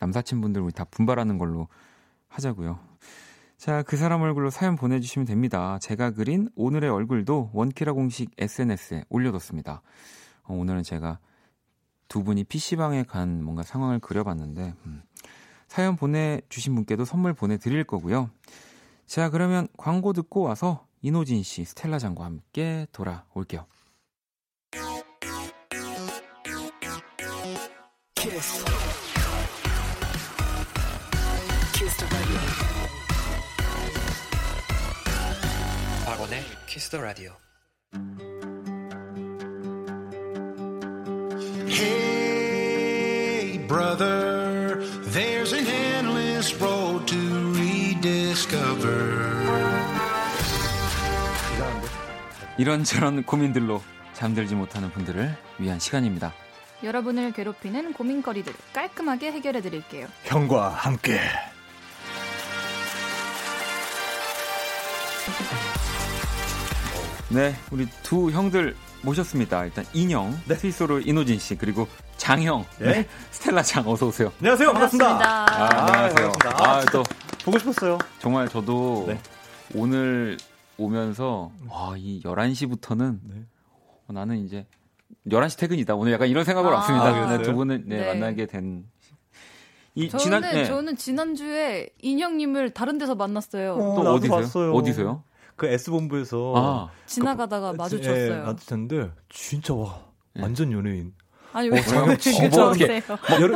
남사친분들 0.00 0.62
우리 0.62 0.72
다 0.72 0.84
분발하는 0.84 1.36
걸로 1.36 1.68
하자고요. 2.28 2.78
자, 3.56 3.82
그 3.82 3.96
사람 3.96 4.22
얼굴로 4.22 4.50
사연 4.50 4.76
보내주시면 4.76 5.26
됩니다. 5.26 5.78
제가 5.80 6.10
그린 6.10 6.48
오늘의 6.54 6.90
얼굴도 6.90 7.50
원키라 7.52 7.92
공식 7.92 8.30
SNS에 8.38 9.04
올려뒀습니다. 9.08 9.82
어, 10.44 10.54
오늘은 10.54 10.84
제가 10.84 11.18
두 12.08 12.22
분이 12.22 12.44
PC방에 12.44 13.04
간 13.04 13.42
뭔가 13.42 13.62
상황을 13.62 13.98
그려봤는데, 13.98 14.74
음, 14.86 15.02
사연 15.66 15.96
보내주신 15.96 16.74
분께도 16.74 17.04
선물 17.04 17.32
보내드릴 17.32 17.82
거고요. 17.84 18.30
자, 19.06 19.28
그러면 19.30 19.68
광고 19.76 20.12
듣고 20.12 20.42
와서 20.42 20.86
이노진 21.02 21.42
씨, 21.42 21.64
스텔라 21.64 21.98
장과 21.98 22.24
함께 22.24 22.86
돌아올게요. 22.92 23.66
키스. 28.14 28.64
박원의 36.06 36.42
키스 36.68 36.90
더 36.90 37.00
라디오. 37.00 37.32
Hey 41.68 43.58
brother, 43.66 44.21
이런저런 52.58 53.22
고민들로 53.24 53.82
잠들지 54.12 54.54
못하는 54.54 54.90
분들을 54.90 55.34
위한 55.58 55.78
시간입니다. 55.78 56.32
여러분을 56.84 57.32
괴롭히는 57.32 57.92
고민거리들 57.92 58.52
깔끔하게 58.72 59.32
해결해 59.32 59.60
드릴게요. 59.62 60.06
형과 60.24 60.68
함께. 60.68 61.20
네, 67.28 67.54
우리 67.70 67.86
두 68.02 68.30
형들 68.30 68.76
모셨습니다. 69.00 69.64
일단 69.64 69.84
인형, 69.94 70.38
네. 70.46 70.54
스위스로 70.54 71.00
이노진 71.00 71.38
씨 71.38 71.56
그리고 71.56 71.88
장형, 72.18 72.66
네. 72.78 72.86
네. 72.92 73.08
스텔라 73.30 73.62
장 73.62 73.88
어서 73.88 74.06
오세요. 74.06 74.30
안녕하세요, 74.40 74.72
반갑습니다. 74.72 75.18
반갑습니다. 75.18 75.64
아, 75.64 75.86
안녕하세요. 75.86 76.28
아, 76.28 76.32
반갑습니다. 76.32 76.70
아, 76.70 76.84
또 76.92 77.02
보고 77.44 77.58
싶었어요. 77.58 77.98
정말 78.18 78.48
저도 78.48 79.06
네. 79.08 79.18
오늘 79.74 80.36
오면서 80.78 81.52
와, 81.68 81.94
이 81.96 82.20
11시부터는 82.22 83.18
어, 84.08 84.12
나는 84.12 84.44
이제 84.44 84.66
11시 85.28 85.58
퇴근이다. 85.58 85.94
오늘 85.94 86.12
약간 86.12 86.28
이런 86.28 86.44
생각으로 86.44 86.74
아, 86.74 86.78
왔습니다. 86.78 87.06
아, 87.06 87.38
두 87.38 87.54
분을 87.54 87.84
네, 87.86 87.98
네. 87.98 88.06
만나게 88.06 88.46
된. 88.46 88.84
이 89.94 90.08
저는, 90.08 90.24
지난 90.24 90.40
네. 90.40 90.64
저는 90.64 90.96
지난주에 90.96 91.90
인형님을 92.00 92.70
다른 92.70 92.96
데서 92.98 93.14
만났어요. 93.14 93.74
어, 93.74 94.02
또 94.02 94.10
어디서요? 94.12 94.40
봤어요. 94.40 94.72
어디서요? 94.72 95.24
그 95.56 95.66
S본부에서 95.66 96.54
아, 96.56 96.90
지나가다가 97.06 97.72
그, 97.72 97.76
마주쳤어요. 97.76 98.32
예, 98.32 98.36
마주쳤는데 98.40 99.10
진짜 99.28 99.74
와 99.74 100.06
예. 100.36 100.42
완전 100.42 100.72
연예인. 100.72 101.12
아니 101.52 101.68
왜 101.68 101.78
어, 101.80 102.16
진짜 102.16 102.66
어떻게 102.66 103.02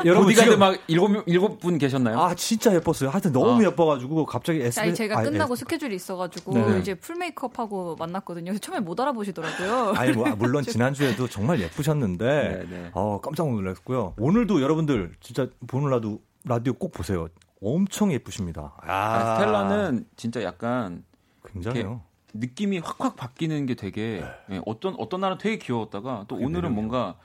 여러, 0.04 0.20
분디가막 0.22 0.82
일곱 0.86 1.22
일곱 1.26 1.58
분 1.60 1.78
계셨나요? 1.78 2.20
아 2.20 2.34
진짜 2.34 2.74
예뻤어요. 2.74 3.10
하여튼 3.10 3.32
너무 3.32 3.60
아. 3.60 3.64
예뻐가지고 3.66 4.26
갑자기 4.26 4.60
S 4.60 4.80
아니 4.80 4.94
제가 4.94 5.22
끝나고 5.22 5.54
아, 5.54 5.56
스케줄이 5.56 5.94
있어가지고 5.94 6.52
네. 6.52 6.78
이제 6.80 6.94
full 6.94 7.16
메이크업 7.16 7.58
하고 7.58 7.96
만났거든요. 7.96 8.58
처음에 8.58 8.80
못 8.80 9.00
알아보시더라고요. 9.00 9.94
아니 9.96 10.12
뭐, 10.12 10.28
물론 10.36 10.62
지난 10.64 10.92
주에도 10.92 11.26
정말 11.28 11.60
예쁘셨는데 11.60 12.24
네, 12.24 12.76
네. 12.76 12.90
어 12.92 13.20
깜짝 13.20 13.50
놀랐고요. 13.50 14.14
오늘도 14.18 14.60
여러분들 14.60 15.12
진짜 15.20 15.48
보는 15.66 15.90
라도 15.90 16.20
라디오 16.44 16.74
꼭 16.74 16.92
보세요. 16.92 17.28
엄청 17.62 18.12
예쁘십니다. 18.12 18.74
아. 18.82 19.36
스텔라는 19.36 20.06
진짜 20.16 20.42
약간 20.42 21.02
굉장해요. 21.46 22.02
느낌이 22.34 22.78
확확 22.78 23.16
바뀌는 23.16 23.66
게 23.66 23.74
되게 23.74 24.22
네. 24.48 24.56
예, 24.56 24.60
어떤 24.66 24.94
어떤 24.98 25.20
날은 25.20 25.38
되게 25.38 25.58
귀여웠다가 25.58 26.26
또 26.28 26.36
오늘은 26.36 26.74
뭔가 26.74 27.16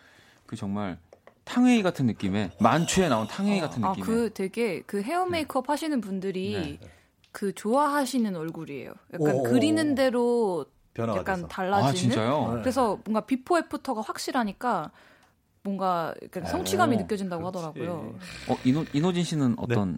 그 0.52 0.58
정말 0.58 0.98
탕웨이 1.46 1.82
같은 1.82 2.06
느낌의 2.08 2.52
만추에 2.60 3.08
나온 3.08 3.26
탕웨이 3.26 3.62
같은 3.62 3.82
느낌. 3.82 4.04
아, 4.04 4.06
그 4.06 4.34
되게 4.34 4.82
그 4.82 5.02
헤어 5.02 5.24
네. 5.24 5.32
메이크업 5.32 5.66
네. 5.66 5.72
하시는 5.72 6.02
분들이 6.02 6.78
네. 6.82 6.90
그 7.32 7.56
좋아하시는 7.56 8.36
얼굴이에요. 8.36 8.94
약간 9.14 9.36
오. 9.36 9.44
그리는 9.44 9.96
대로 9.96 10.66
약간 11.00 11.38
돼서. 11.38 11.48
달라지는. 11.48 11.90
아, 11.90 11.94
진짜요? 11.94 12.60
그래서 12.60 13.00
뭔가 13.06 13.22
비포 13.22 13.58
애프터가 13.60 14.02
확실하니까 14.02 14.92
뭔가 15.64 16.14
성취감이 16.46 16.98
오. 16.98 17.00
느껴진다고 17.00 17.48
하더라고요. 17.48 18.14
어, 18.50 18.58
이노, 18.66 18.84
이노진 18.92 19.24
씨는 19.24 19.56
어떤 19.58 19.94
네. 19.94 19.98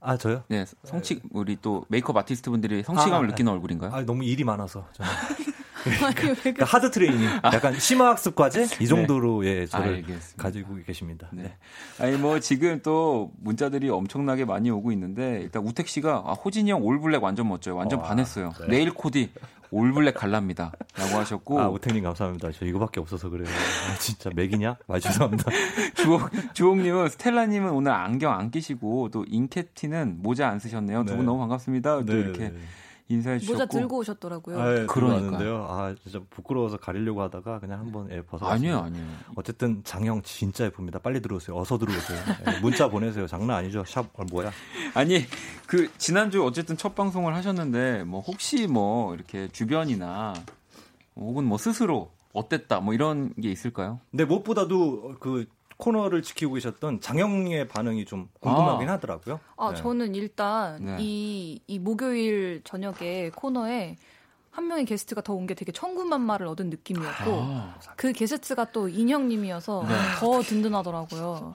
아 0.00 0.18
저요? 0.18 0.44
네, 0.48 0.66
성취 0.82 1.22
우리 1.30 1.56
또 1.62 1.86
메이크업 1.88 2.14
아티스트 2.14 2.50
분들이 2.50 2.82
성취감을 2.82 3.24
아, 3.24 3.30
느끼는 3.30 3.50
아, 3.50 3.54
얼굴인가요? 3.54 3.90
아 3.90 4.02
너무 4.02 4.22
일이 4.22 4.44
많아서 4.44 4.86
저는. 4.92 5.10
그러니까, 5.84 6.34
그러니까 6.34 6.64
hard 6.64 6.90
training, 6.90 7.26
약간 7.44 7.78
심화 7.78 8.08
학습 8.08 8.34
과제 8.34 8.66
이 8.80 8.86
정도로 8.86 9.42
네. 9.42 9.48
예 9.48 9.66
저를 9.66 9.94
알겠습니다. 9.96 10.42
가지고 10.42 10.76
계십니다. 10.86 11.28
네. 11.32 11.42
네. 11.42 11.56
아니 11.98 12.16
뭐 12.16 12.40
지금 12.40 12.80
또 12.82 13.30
문자들이 13.40 13.90
엄청나게 13.90 14.44
많이 14.44 14.70
오고 14.70 14.92
있는데 14.92 15.40
일단 15.42 15.62
우택 15.66 15.88
씨가 15.88 16.24
아, 16.26 16.32
호진이 16.32 16.70
형 16.70 16.82
올블랙 16.82 17.22
완전 17.22 17.48
멋져요. 17.48 17.76
완전 17.76 18.00
와, 18.00 18.06
반했어요. 18.06 18.52
네. 18.60 18.66
네일 18.68 18.94
코디 18.94 19.30
올블랙 19.70 20.14
갈랍니다라고 20.14 21.18
하셨고 21.18 21.60
아 21.60 21.68
우택님 21.68 22.04
감사합니다. 22.04 22.50
저 22.52 22.64
이거밖에 22.64 23.00
없어서 23.00 23.28
그래요. 23.28 23.48
아, 23.48 23.98
진짜 23.98 24.30
맥이냐? 24.34 24.76
아 24.88 24.98
죄송합니다. 24.98 25.50
주옥 25.96 26.30
주옥님은 26.54 27.08
스텔라님은 27.10 27.70
오늘 27.70 27.92
안경 27.92 28.32
안 28.32 28.50
끼시고 28.50 29.10
또 29.10 29.24
인캡티는 29.28 30.22
모자 30.22 30.48
안 30.48 30.58
쓰셨네요. 30.58 31.04
두분 31.04 31.20
네. 31.20 31.24
너무 31.24 31.40
반갑습니다. 31.40 32.04
또 32.04 32.04
네, 32.04 32.20
이렇게. 32.20 32.52
네, 33.14 33.16
인사해 33.16 33.38
주셨고 33.38 33.54
모자 33.54 33.66
들고 33.66 33.98
오셨더라고요. 33.98 34.60
아, 34.60 34.80
예, 34.80 34.86
그러니까요. 34.86 35.66
아 35.68 35.94
진짜 36.02 36.20
부끄러워서 36.30 36.76
가리려고 36.76 37.22
하다가 37.22 37.60
그냥 37.60 37.80
한번 37.80 38.10
예, 38.10 38.22
벗어. 38.22 38.46
아니요, 38.46 38.78
아니요. 38.78 39.04
어쨌든 39.36 39.82
장형 39.84 40.22
진짜 40.22 40.64
예쁩니다. 40.64 40.98
빨리 40.98 41.20
들어오세요. 41.20 41.56
어서 41.56 41.78
들어오세요. 41.78 42.18
예, 42.48 42.60
문자 42.60 42.88
보내세요. 42.88 43.26
장난 43.26 43.58
아니죠. 43.58 43.84
샵 43.86 44.06
어, 44.14 44.24
뭐야? 44.30 44.50
아니 44.94 45.24
그 45.66 45.90
지난주 45.98 46.44
어쨌든 46.44 46.76
첫 46.76 46.94
방송을 46.94 47.34
하셨는데 47.34 48.04
뭐 48.04 48.20
혹시 48.20 48.66
뭐 48.66 49.14
이렇게 49.14 49.48
주변이나 49.48 50.34
혹은 51.16 51.44
뭐 51.44 51.58
스스로 51.58 52.10
어땠다 52.32 52.80
뭐 52.80 52.94
이런 52.94 53.32
게 53.34 53.50
있을까요? 53.50 54.00
네 54.10 54.24
무엇보다도 54.24 55.16
그 55.20 55.46
코너를 55.76 56.22
지키고 56.22 56.54
계셨던 56.54 57.00
장영의 57.00 57.68
반응이 57.68 58.04
좀 58.04 58.28
궁금하긴 58.40 58.88
아. 58.88 58.92
하더라고요. 58.92 59.40
아, 59.56 59.70
네. 59.70 59.76
저는 59.76 60.14
일단 60.14 60.84
네. 60.84 60.96
이, 61.00 61.60
이 61.66 61.78
목요일 61.78 62.62
저녁에 62.64 63.30
코너에 63.34 63.96
한 64.50 64.68
명의 64.68 64.84
게스트가 64.84 65.20
더 65.22 65.34
온 65.34 65.46
게 65.48 65.54
되게 65.54 65.72
천군만마를 65.72 66.46
얻은 66.46 66.70
느낌이었고 66.70 67.30
아. 67.32 67.74
그 67.96 68.12
게스트가 68.12 68.70
또 68.72 68.88
인형님이어서 68.88 69.84
네. 69.88 69.94
더 70.20 70.40
든든하더라고요. 70.42 71.54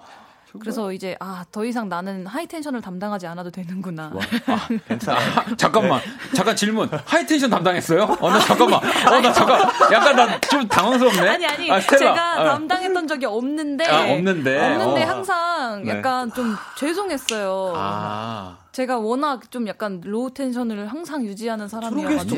그래서 0.60 0.92
이제 0.94 1.16
아 1.20 1.44
더 1.52 1.66
이상 1.66 1.90
나는 1.90 2.26
high 2.28 2.43
tension을 2.43 2.82
담당하지 2.82 3.28
않아도 3.28 3.50
되는구나. 3.52 4.12
아, 4.48 4.68
괜찮아. 4.88 5.18
아, 5.20 5.46
잠깐만, 5.58 6.00
잠깐 6.36 6.56
질문. 6.56 6.90
high 7.06 7.22
tension 7.22 7.50
담당했어요? 7.50 8.04
어, 8.20 8.30
나 8.30 8.40
잠깐만. 8.40 8.80
어, 8.84 9.20
나 9.22 9.34
잠깐. 9.34 9.62
약간 9.92 10.16
나 10.16 10.40
좀 10.50 10.68
당황스럽네. 10.68 11.30
아니 11.30 11.46
아니. 11.46 11.72
아, 11.72 11.80
제가 11.80 12.42
어. 12.42 12.46
담당했던 12.46 13.08
적이 13.08 13.26
없는데. 13.28 13.86
아, 13.86 14.12
없는데. 14.14 14.60
없는데 14.60 15.04
어. 15.04 15.08
항상 15.08 15.84
네. 15.84 15.92
약간 15.98 16.30
네. 16.30 16.36
좀 16.36 16.56
죄송했어요. 16.78 17.74
아. 17.76 18.58
제가 18.72 18.98
워낙 19.00 19.52
좀 19.52 19.68
약간 19.68 20.00
low 20.06 20.32
tension을 20.34 20.88
항상 20.88 21.26
유지하는 21.26 21.68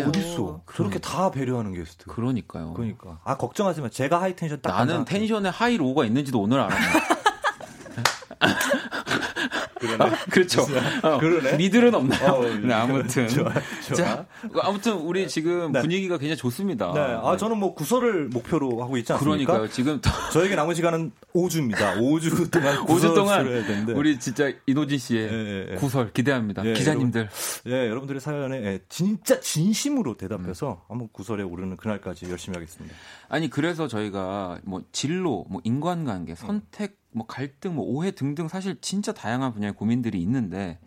어디 0.07 0.19
있어? 0.19 0.61
그렇게 0.65 0.97
다 0.99 1.29
배려하는 1.29 1.73
게스트. 1.73 2.05
그러니까요. 2.05 2.73
그러니까. 2.73 3.19
아 3.23 3.37
걱정하지 3.37 3.81
마. 3.81 3.89
제가 3.89 4.21
high 4.21 4.35
tension 4.35 4.59
딱 4.61 4.71
나는 4.75 5.05
tension에 5.05 5.49
high 5.49 5.77
low가 5.77 6.05
있는지도 6.05 6.39
오늘 6.41 6.59
알았네. 6.61 6.75
아, 9.99 10.25
그렇죠. 10.29 10.61
어, 11.03 11.17
그러네. 11.19 11.57
middle은 11.57 11.93
없나요? 11.93 12.31
어, 12.31 12.45
네, 12.45 12.73
아무튼. 12.73 13.27
좋아, 13.27 13.51
좋아. 13.87 13.95
자, 13.95 14.25
아무튼 14.61 14.93
우리 14.93 15.27
지금 15.27 15.71
네. 15.71 15.81
분위기가 15.81 16.17
굉장히 16.17 16.37
좋습니다. 16.37 16.91
네. 16.93 16.99
아, 16.99 17.35
저는 17.37 17.57
뭐 17.57 17.73
구설을 17.73 18.29
목표로 18.29 18.81
하고 18.81 18.97
있지 18.97 19.11
않습니까? 19.13 19.53
그러니까요. 19.53 19.69
지금 19.69 19.99
저에게 20.31 20.55
남은 20.55 20.75
시간은 20.75 21.11
5주입니다. 21.33 21.97
5주 21.97 22.51
동안 22.51 22.77
5주 22.85 23.15
동안 23.15 23.89
우리 23.95 24.19
진짜 24.19 24.51
이노진 24.65 24.97
씨의 24.97 25.29
예, 25.31 25.71
예, 25.71 25.75
구설 25.75 26.11
기대합니다. 26.11 26.65
예, 26.65 26.73
기자님들. 26.73 27.21
여러분, 27.65 27.71
예, 27.71 27.89
여러분들의 27.89 28.21
사연에 28.21 28.79
진짜 28.89 29.39
진심으로 29.39 30.17
대답해서 30.17 30.83
음. 30.85 30.89
한번 30.89 31.09
구설에 31.11 31.43
오르는 31.43 31.77
그날까지 31.77 32.29
열심히 32.29 32.55
하겠습니다. 32.55 32.95
아니 33.29 33.49
그래서 33.49 33.87
저희가 33.87 34.59
뭐 34.63 34.83
진로, 34.91 35.45
뭐 35.49 35.61
인간관계, 35.63 36.35
선택 36.35 37.00
뭐 37.11 37.25
갈등, 37.27 37.75
뭐 37.75 37.85
오해 37.85 38.11
등등 38.11 38.47
사실 38.47 38.79
진짜 38.81 39.11
다양한 39.13 39.53
분야의 39.53 39.73
고민들이 39.73 40.21
있는데 40.21 40.79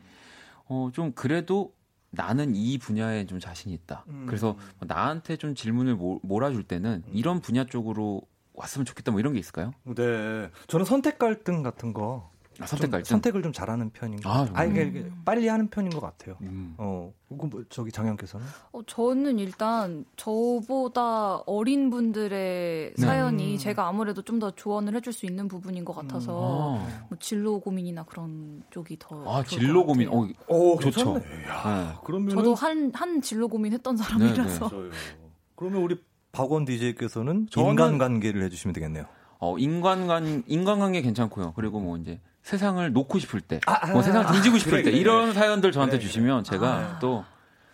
어 0.66 0.90
좀 0.92 1.12
그래도 1.12 1.74
나는 2.10 2.54
이 2.54 2.78
분야에 2.78 3.26
좀 3.26 3.40
자신이 3.40 3.74
있다. 3.74 4.04
음. 4.08 4.24
그래서 4.26 4.52
뭐 4.78 4.86
나한테 4.86 5.36
좀 5.36 5.54
질문을 5.54 5.96
몰아줄 6.22 6.62
때는 6.62 7.02
음. 7.06 7.10
이런 7.12 7.40
분야 7.40 7.64
쪽으로 7.64 8.22
왔으면 8.54 8.84
좋겠다 8.84 9.10
뭐 9.10 9.18
이런 9.20 9.32
게 9.32 9.40
있을까요? 9.40 9.72
네. 9.84 10.48
저는 10.68 10.86
선택 10.86 11.18
갈등 11.18 11.62
같은 11.64 11.92
거 11.92 12.30
아, 12.60 12.66
선택 12.66 12.90
갈등? 12.90 13.14
선택을 13.14 13.42
좀 13.42 13.52
잘하는 13.52 13.90
편인 13.90 14.20
것 14.20 14.30
아, 14.30 14.48
아니, 14.52 14.78
음. 14.78 15.22
빨리 15.24 15.48
하는 15.48 15.68
편인 15.68 15.90
것 15.90 16.00
같아요. 16.00 16.36
음. 16.42 16.74
어, 16.78 17.12
뭐, 17.28 17.50
저기 17.70 17.90
장현께서는? 17.90 18.46
어, 18.72 18.82
저는 18.86 19.38
일단 19.38 20.04
저보다 20.16 21.38
어린 21.46 21.90
분들의 21.90 22.94
네. 22.96 23.02
사연이 23.02 23.54
음. 23.54 23.58
제가 23.58 23.88
아무래도 23.88 24.22
좀 24.22 24.34
더 24.38 24.50
조언을 24.50 24.94
해줄 24.96 25.12
수 25.12 25.26
있는 25.26 25.48
부분인 25.48 25.84
것 25.84 25.94
같아서 25.94 26.74
음. 26.74 26.78
아. 26.78 27.06
뭐 27.08 27.18
진로 27.20 27.60
고민이나 27.60 28.04
그런 28.04 28.62
쪽이 28.70 28.96
더. 28.98 29.24
아, 29.26 29.44
진로 29.44 29.84
고민. 29.86 30.08
어, 30.08 30.26
어 30.48 30.78
좋죠. 30.80 31.16
야, 31.48 31.92
네. 31.92 32.00
그러면 32.04 32.30
저도 32.30 32.54
한, 32.54 32.90
한 32.94 33.20
진로 33.22 33.48
고민 33.48 33.72
했던 33.72 33.96
사람이라서. 33.96 34.68
네, 34.68 34.76
네. 34.76 34.90
그러면 35.54 35.82
우리 35.82 35.96
박원 36.32 36.64
DJ께서는 36.64 37.46
인간관계를 37.56 38.42
해주시면 38.42 38.74
되겠네요. 38.74 39.06
어, 39.38 39.56
인간관, 39.58 40.44
인간관계 40.46 41.02
괜찮고요. 41.02 41.52
그리고 41.54 41.78
뭐 41.78 41.96
이제 41.96 42.20
세상을 42.44 42.92
놓고 42.92 43.18
싶을 43.18 43.40
때, 43.40 43.60
아, 43.66 43.86
뭐 43.88 44.00
아, 44.00 44.02
세상을 44.02 44.32
등지고 44.32 44.58
싶을 44.58 44.82
그래, 44.82 44.82
때 44.84 44.90
이런 44.92 45.30
그래. 45.30 45.34
사연들 45.34 45.72
저한테 45.72 45.96
그래, 45.96 46.06
주시면 46.06 46.44
제가 46.44 46.68
아. 46.68 46.98
또 47.00 47.24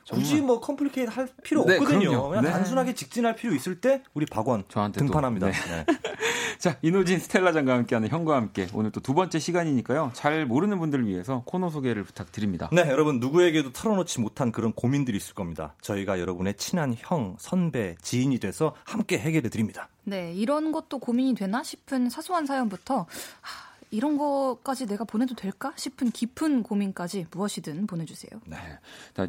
굳이 0.09 0.41
뭐 0.41 0.61
complicate 0.61 1.11
할 1.11 1.29
필요 1.43 1.65
네, 1.65 1.77
없거든요. 1.77 2.29
그냥 2.29 2.45
네. 2.45 2.51
단순하게 2.51 2.95
직진할 2.95 3.37
필요 3.37 3.55
있을 3.55 3.81
때 3.81 4.03
우리 4.15 4.27
박원 4.27 4.65
저한테 4.69 4.99
등판합니다. 4.99 5.47
네. 5.49 5.53
네. 5.53 5.87
자, 6.59 6.77
이노진 6.83 7.19
스텔라장과 7.21 7.73
함께하는 7.73 8.09
형과 8.09 8.37
함께 8.37 8.67
오늘 8.75 8.91
또 8.91 9.01
두 9.01 9.15
번째 9.15 9.39
시간이니까요. 9.39 10.11
잘 10.15 10.47
모르는 10.47 10.79
분들을 10.79 11.07
위해서 11.07 11.43
코너 11.47 11.71
소개를 11.71 12.05
부탁드립니다. 12.05 12.69
네, 12.73 12.83
여러분 12.89 13.19
누구에게도 13.19 13.73
털어놓지 13.73 14.21
못한 14.21 14.53
그런 14.53 14.73
고민들이 14.73 15.17
있을 15.17 15.35
겁니다. 15.35 15.75
저희가 15.81 16.21
여러분의 16.21 16.55
친한 16.55 16.95
형, 16.97 17.37
선배, 17.39 17.97
지인이 18.03 18.39
돼서 18.39 18.75
함께 18.85 19.19
해결해 19.19 19.49
드립니다. 19.49 19.89
네, 20.05 20.33
이런 20.35 20.71
것도 20.71 20.99
고민이 20.99 21.35
되나 21.35 21.63
싶은 21.63 22.09
사소한 22.11 22.47
사연부터 22.47 23.07
하, 23.41 23.70
이런 23.91 24.17
거까지 24.17 24.87
내가 24.87 25.05
보내도 25.05 25.35
될까 25.35 25.73
싶은 25.77 26.11
깊은 26.11 26.63
고민까지 26.63 27.27
무엇이든 27.33 27.87
보내주세요. 27.87 28.31
네. 28.47 28.57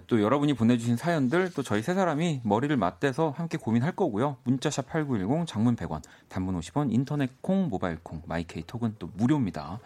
또 0.07 0.21
여러분이 0.21 0.53
보내주신 0.53 0.97
사연들 0.97 1.51
또 1.53 1.63
저희 1.63 1.81
세 1.81 1.93
사람이 1.93 2.41
머리를 2.43 2.75
맞대서 2.77 3.31
함께 3.35 3.57
고민할 3.57 3.95
거고요. 3.95 4.37
문자샵 4.43 4.87
8910 4.87 5.47
장문 5.47 5.75
100원, 5.75 6.01
단문 6.29 6.59
50원, 6.59 6.93
인터넷 6.93 7.41
콩, 7.41 7.69
모바일 7.69 7.97
콩, 8.03 8.21
마이케이 8.27 8.63
톡은 8.65 8.95
또 8.99 9.09
무료입니다. 9.15 9.79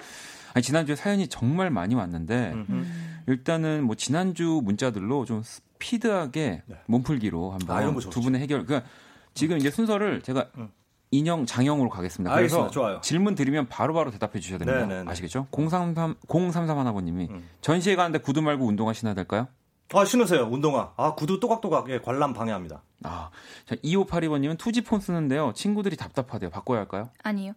아니, 0.53 0.63
지난주에 0.63 0.95
사연이 0.95 1.27
정말 1.27 1.69
많이 1.69 1.95
왔는데 1.95 2.53
음. 2.53 3.23
일단은 3.27 3.83
뭐 3.83 3.95
지난주 3.95 4.61
문자들로 4.63 5.25
좀 5.25 5.41
스피드하게 5.43 6.63
네. 6.65 6.75
몸풀기로 6.87 7.51
한번 7.51 7.77
아, 7.77 7.99
두 8.09 8.21
분의 8.21 8.41
해결. 8.41 8.65
그러니까 8.65 8.89
지금 9.33 9.57
이제 9.57 9.69
순서를 9.69 10.21
제가 10.21 10.49
음. 10.57 10.69
인형 11.17 11.45
장형으로 11.45 11.89
가겠습니다. 11.89 12.33
그래서 12.35 12.57
알겠습니다. 12.57 12.71
좋아요. 12.71 13.01
질문 13.01 13.35
드리면 13.35 13.67
바로바로 13.67 14.05
바로 14.05 14.11
대답해 14.11 14.39
주셔야 14.39 14.57
됩니다. 14.59 14.79
네네네. 14.79 14.99
네, 14.99 15.03
네. 15.05 15.11
아시겠죠? 15.11 15.47
033 15.51 16.15
0331 16.27 16.77
하나님이 16.87 17.27
음. 17.29 17.49
전시회 17.61 17.95
가는데 17.95 18.19
구두 18.19 18.41
말고 18.41 18.65
운동화 18.65 18.93
신어야 18.93 19.13
될까요? 19.13 19.47
아, 19.93 20.03
신으세요. 20.03 20.43
운동화. 20.49 20.93
아, 20.97 21.13
구두 21.13 21.39
또각또각 21.39 21.89
예, 21.89 21.99
관람 21.99 22.33
방해합니다. 22.33 22.81
아. 23.03 23.29
자, 23.65 23.75
2582번 23.75 24.39
님은 24.41 24.57
투지폰 24.57 24.99
쓰는데요. 24.99 25.53
친구들이 25.55 25.95
답답하대요. 25.95 26.49
바꿔야 26.49 26.79
할까요? 26.79 27.09
아니요. 27.23 27.53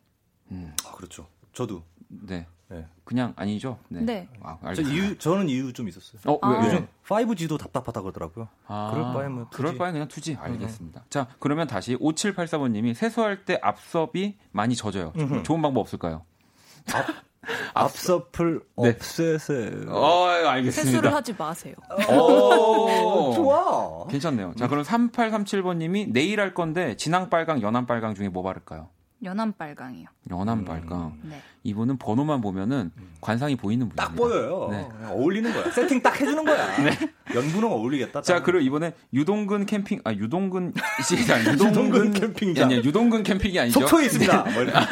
음. 0.50 0.74
아, 0.86 0.92
그렇죠. 0.92 1.26
저도. 1.52 1.82
네. 2.08 2.46
네. 2.70 2.86
그냥 3.04 3.32
아니죠? 3.36 3.78
네. 3.88 4.00
네. 4.02 4.28
아, 4.42 4.58
저 4.74 4.82
이유, 4.82 5.16
저는 5.16 5.48
이유 5.48 5.72
좀 5.72 5.88
있었어요. 5.88 6.20
어, 6.26 6.38
아. 6.42 6.64
요즘 6.66 6.86
5G도 7.06 7.58
답답하다 7.58 8.02
그러더라고요. 8.02 8.48
아. 8.66 8.90
그럴 8.92 9.12
바에 9.14 9.28
뭐. 9.28 9.44
투지. 9.44 9.56
그럴 9.56 9.78
바에 9.78 9.92
그냥 9.92 10.08
투지. 10.08 10.36
알겠습니다. 10.38 11.00
음. 11.00 11.04
자, 11.08 11.28
그러면 11.38 11.66
다시 11.66 11.96
5784번 11.96 12.72
님이 12.72 12.92
세수할 12.94 13.46
때 13.46 13.58
앞섭이 13.62 14.36
많이 14.52 14.76
젖어요. 14.76 15.12
음흠. 15.16 15.42
좋은 15.44 15.62
방법 15.62 15.80
없을까요? 15.80 16.24
앞, 16.92 17.06
앞섭을 17.74 18.60
네. 18.82 18.90
없애세요. 18.90 19.90
어, 19.90 20.26
알겠습니다. 20.26 20.70
세수를 20.90 21.14
하지 21.14 21.34
마세요. 21.38 21.74
오, 22.10 23.32
좋아. 23.34 24.06
괜찮네요. 24.08 24.52
자, 24.58 24.68
그럼 24.68 24.84
3837번 24.84 25.78
님이 25.78 26.06
내일 26.06 26.40
할 26.40 26.52
건데 26.52 26.96
진앙 26.96 27.30
빨강, 27.30 27.62
연한 27.62 27.86
빨강 27.86 28.14
중에 28.14 28.28
뭐 28.28 28.42
바를까요? 28.42 28.90
연한 29.22 29.52
빨강이요. 29.56 30.06
연한 30.30 30.64
빨강. 30.64 31.18
음. 31.24 31.30
네. 31.30 31.40
이분은 31.64 31.98
번호만 31.98 32.40
보면은 32.40 32.92
관상이 33.20 33.56
보이는 33.56 33.88
분입니다. 33.88 34.04
딱 34.04 34.14
보여요. 34.14 34.68
네. 34.70 34.88
어울리는 35.08 35.52
거야. 35.52 35.70
세팅 35.72 36.00
딱 36.02 36.20
해주는 36.20 36.44
거야. 36.44 36.76
네. 36.82 36.90
연분홍 37.34 37.72
어울리겠다. 37.72 38.22
자, 38.22 38.42
그리고 38.42 38.60
이번에 38.60 38.94
유동근 39.12 39.66
캠핑, 39.66 40.00
아, 40.04 40.12
유동근 40.12 40.72
씨, 41.06 41.32
아, 41.32 41.40
유동근, 41.52 42.12
캠핑장. 42.12 42.64
아니, 42.64 42.76
유동근 42.76 43.22
캠핑이 43.22 43.58
아니죠. 43.58 43.80
속초에 43.80 44.06
있습니다. 44.06 44.44
네. 44.44 44.72
아, 44.72 44.86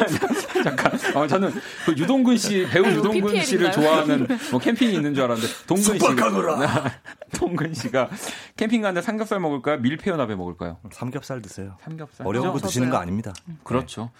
잠깐. 0.63 0.93
어, 1.15 1.27
저는 1.27 1.53
그 1.85 1.93
유동근 1.97 2.37
씨, 2.37 2.67
배우 2.71 2.85
유동근 2.87 3.43
씨를 3.43 3.73
좋아하는 3.73 4.27
뭐 4.51 4.61
캠핑이 4.61 4.95
있는 4.95 5.15
줄 5.15 5.25
알았는데, 5.25 5.53
동근 5.67 5.99
씨. 5.99 5.99
동근 7.37 7.75
씨가 7.75 8.09
캠핑 8.57 8.83
가는데 8.83 9.03
삼겹살 9.03 9.41
먹을까요? 9.41 9.79
밀폐연합에 9.79 10.35
먹을까요? 10.37 10.79
삼겹살 10.93 11.43
드세요. 11.43 11.77
삼겹살. 11.83 12.27
어려운 12.27 12.53
거 12.53 12.59
드시는 12.59 12.91
거 12.91 12.97
아닙니다. 12.99 13.33
그렇죠. 13.65 14.11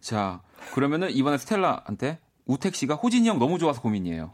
자, 0.00 0.40
그러면은 0.74 1.10
이번에 1.10 1.38
스텔라한테 1.38 2.18
우택 2.46 2.74
씨가 2.74 2.94
호진이 2.94 3.28
형 3.28 3.38
너무 3.38 3.58
좋아서 3.58 3.80
고민이에요. 3.80 4.32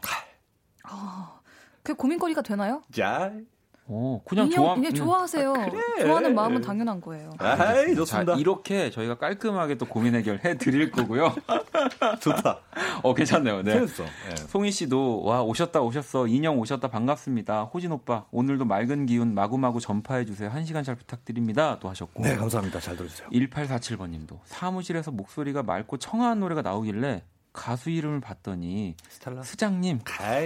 아, 0.83 1.38
그 1.83 1.93
고민거리가 1.95 2.41
되나요? 2.41 2.81
자. 2.91 3.31
어, 3.91 4.21
그냥 4.23 4.51
좋아, 4.51 4.75
그냥 4.75 4.93
좋아하세요. 4.93 5.49
아, 5.51 5.65
그래. 5.65 6.05
좋아하는 6.05 6.35
마음은 6.35 6.61
당연한 6.61 7.01
거예요. 7.01 7.31
아이, 7.39 7.95
좋습니다. 7.95 8.33
자, 8.35 8.39
이렇게 8.39 8.91
저희가 8.91 9.17
깔끔하게 9.17 9.79
또 9.79 9.87
고민 9.87 10.13
해결해 10.13 10.57
드릴 10.59 10.91
거고요. 10.91 11.33
좋다. 12.21 12.59
어, 13.01 13.13
괜찮네요. 13.15 13.63
네. 13.63 13.73
재밌어. 13.73 14.03
네. 14.03 14.35
송희 14.47 14.69
씨도 14.69 15.23
와 15.23 15.41
오셨다 15.41 15.81
오셨어 15.81 16.27
인형 16.27 16.59
오셨다 16.59 16.87
반갑습니다. 16.89 17.63
호진 17.63 17.91
오빠 17.91 18.25
오늘도 18.29 18.65
맑은 18.65 19.07
기운 19.07 19.33
마구마구 19.33 19.79
전파해 19.79 20.23
주세요. 20.23 20.49
한 20.51 20.65
시간 20.65 20.83
잘 20.83 20.93
부탁드립니다. 20.93 21.79
또 21.79 21.89
하셨고. 21.89 22.21
네, 22.21 22.35
감사합니다. 22.35 22.79
잘 22.79 22.95
들어주세요. 22.95 23.29
1847번님도 23.29 24.37
사무실에서 24.45 25.09
목소리가 25.09 25.63
맑고 25.63 25.97
청아한 25.97 26.39
노래가 26.39 26.61
나오길래 26.61 27.23
가수 27.51 27.89
이름을 27.89 28.21
봤더니 28.21 28.95
스텔라장님 29.09 29.99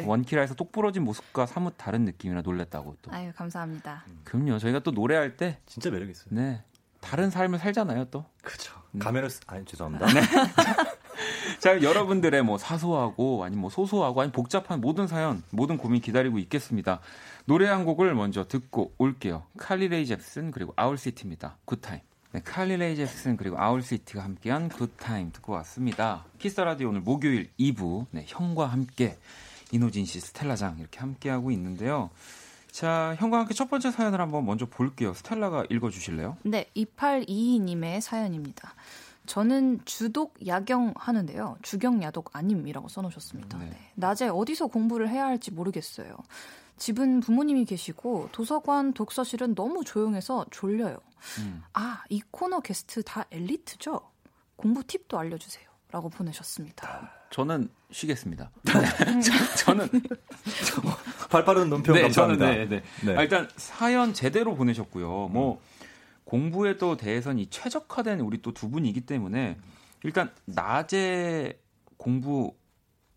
원키라에서 0.05 0.55
똑부러진 0.55 1.03
모습과 1.03 1.45
사뭇 1.45 1.73
다른 1.77 2.05
느낌이라 2.05 2.41
놀랬다고 2.41 2.97
또. 3.01 3.11
아유 3.11 3.31
감사합니다. 3.35 4.03
음. 4.07 4.21
그럼요. 4.23 4.57
저희가 4.59 4.79
또 4.79 4.91
노래할 4.91 5.37
때 5.37 5.59
진짜 5.65 5.89
매력 5.89 6.09
있어요. 6.09 6.27
네. 6.29 6.63
다른 7.01 7.29
삶을 7.29 7.59
살잖아요 7.59 8.05
또. 8.05 8.25
그렇죠. 8.41 8.73
네. 8.91 8.99
가면을 8.99 9.29
아니 9.47 9.65
죄송합니다. 9.65 10.07
네. 10.13 10.21
자 11.59 11.81
여러분들의 11.81 12.41
뭐 12.43 12.57
사소하고 12.57 13.43
아니 13.43 13.55
뭐 13.55 13.69
소소하고 13.69 14.21
아니 14.21 14.31
복잡한 14.31 14.81
모든 14.81 15.07
사연 15.07 15.43
모든 15.51 15.77
고민 15.77 16.01
기다리고 16.01 16.39
있겠습니다. 16.39 16.99
노래 17.45 17.67
한 17.67 17.85
곡을 17.85 18.15
먼저 18.15 18.47
듣고 18.47 18.93
올게요. 18.97 19.43
칼리 19.57 19.89
레이 19.89 20.05
젭슨 20.05 20.51
그리고 20.51 20.73
아울시티입니다. 20.75 21.57
Good 21.65 21.81
Time. 21.81 22.01
네, 22.33 22.41
칼리 22.43 22.76
레이 22.76 22.95
젭슨 22.95 23.37
그리고 23.37 23.59
아울시티가 23.59 24.23
함께한 24.23 24.67
Good 24.69 25.00
Time 25.00 25.31
듣고 25.33 25.53
왔습니다. 25.53 26.25
키스 26.39 26.59
라디오 26.59 26.89
오늘 26.89 27.01
목요일 27.01 27.51
2부 27.59 28.07
네, 28.09 28.25
형과 28.27 28.65
함께 28.65 29.19
이노진 29.71 30.05
씨, 30.05 30.19
스텔라장 30.19 30.79
이렇게 30.79 30.99
함께하고 30.99 31.51
있는데요. 31.51 32.09
자, 32.71 33.15
형과 33.19 33.37
함께 33.37 33.53
첫 33.53 33.69
번째 33.69 33.91
사연을 33.91 34.19
한번 34.19 34.47
먼저 34.47 34.65
볼게요. 34.65 35.13
스텔라가 35.13 35.65
읽어주실래요? 35.69 36.37
네, 36.41 36.65
2822님의 36.75 38.01
사연입니다. 38.01 38.73
저는 39.27 39.81
주독 39.85 40.35
야경 40.47 40.95
하는데요. 40.97 41.57
주경 41.61 42.01
야독 42.01 42.35
아님이라고 42.35 42.87
써놓으셨습니다. 42.87 43.59
네. 43.59 43.65
네. 43.65 43.77
낮에 43.93 44.27
어디서 44.27 44.67
공부를 44.67 45.07
해야 45.07 45.27
할지 45.27 45.51
모르겠어요. 45.51 46.17
집은 46.77 47.19
부모님이 47.19 47.65
계시고 47.65 48.29
도서관 48.31 48.93
독서실은 48.93 49.55
너무 49.55 49.83
조용해서 49.83 50.45
졸려요. 50.51 50.97
음. 51.39 51.63
아, 51.73 52.03
이 52.09 52.21
코너 52.31 52.59
게스트 52.59 53.03
다 53.03 53.25
엘리트죠? 53.31 54.01
공부 54.55 54.83
팁도 54.83 55.17
알려주세요. 55.17 55.65
라고 55.91 56.09
보내셨습니다. 56.09 57.11
저는 57.29 57.69
쉬겠습니다. 57.91 58.49
저 59.57 59.73
는 59.73 59.87
발 61.29 61.45
빠른 61.45 61.69
논평 61.69 61.95
네, 61.95 62.01
감사합니다. 62.03 62.45
저는, 62.45 62.69
네, 62.69 62.77
네. 62.77 62.83
네. 63.05 63.17
아, 63.17 63.21
일단 63.21 63.47
사연 63.55 64.13
제대로 64.13 64.55
보내셨고요. 64.55 65.29
뭐 65.29 65.61
공부에 66.25 66.77
또 66.77 66.97
대해서는 66.97 67.39
이 67.39 67.49
최적화된 67.49 68.19
우리 68.21 68.41
또 68.41 68.51
두 68.53 68.69
분이기 68.69 69.01
때문에 69.01 69.57
일단 70.03 70.31
낮에 70.45 71.59
공부 71.97 72.55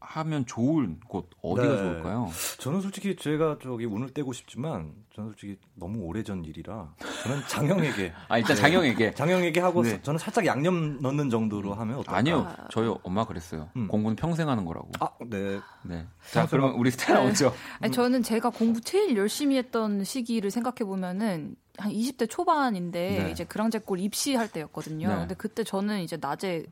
하면 0.06 0.46
좋은 0.46 1.00
곳 1.08 1.28
어디가 1.42 1.66
네. 1.66 1.76
좋을까요? 1.76 2.30
저는 2.58 2.80
솔직히 2.80 3.16
제가 3.16 3.58
저기 3.62 3.84
운을 3.84 4.10
떼고 4.10 4.32
싶지만 4.32 4.92
저는 5.14 5.30
솔직히 5.30 5.58
너무 5.74 6.04
오래전 6.04 6.44
일이라 6.44 6.94
저는 7.24 7.42
장영에게 7.48 8.12
아 8.28 8.38
일단 8.38 8.56
장영에게 8.56 9.14
장영에게 9.14 9.60
하고 9.60 9.82
네. 9.82 10.00
저는 10.02 10.18
살짝 10.18 10.46
양념 10.46 11.00
넣는 11.00 11.28
정도로 11.28 11.74
하면 11.74 11.96
어떨까? 11.96 12.16
아니요 12.16 12.48
저희 12.70 12.94
엄마 13.02 13.24
그랬어요. 13.24 13.68
음. 13.76 13.88
공부는 13.88 14.16
평생 14.16 14.48
하는 14.48 14.64
거라고. 14.64 14.90
아 15.00 15.08
네. 15.26 15.58
네. 15.82 16.06
자 16.30 16.46
그러면 16.46 16.76
우리 16.76 16.90
스텔라 16.92 17.22
오죠. 17.24 17.52
아니, 17.80 17.92
저는 17.92 18.22
제가 18.22 18.50
공부 18.50 18.80
제일 18.80 19.16
열심히 19.16 19.56
했던 19.56 20.04
시기를 20.04 20.50
생각해 20.50 20.84
보면은 20.84 21.56
한 21.78 21.92
20대 21.92 22.30
초반인데 22.30 23.24
네. 23.24 23.30
이제 23.30 23.44
그랑제골 23.44 23.98
입시할 24.00 24.48
때였거든요. 24.48 25.08
네. 25.08 25.14
근데 25.16 25.34
그때 25.34 25.64
저는 25.64 26.00
이제 26.00 26.16
낮에 26.18 26.64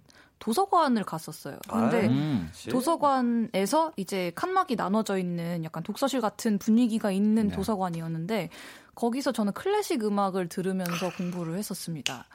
도서관을 0.44 1.04
갔었어요. 1.04 1.56
근데 1.66 2.04
아, 2.04 2.10
음, 2.10 2.50
도서관에서 2.70 3.92
이제 3.96 4.30
칸막이 4.34 4.76
나눠져 4.76 5.16
있는 5.16 5.64
약간 5.64 5.82
독서실 5.82 6.20
같은 6.20 6.58
분위기가 6.58 7.10
있는 7.10 7.48
네. 7.48 7.54
도서관이었는데 7.54 8.50
거기서 8.94 9.32
저는 9.32 9.54
클래식 9.54 10.04
음악을 10.04 10.50
들으면서 10.50 11.10
공부를 11.16 11.56
했었습니다. 11.56 12.26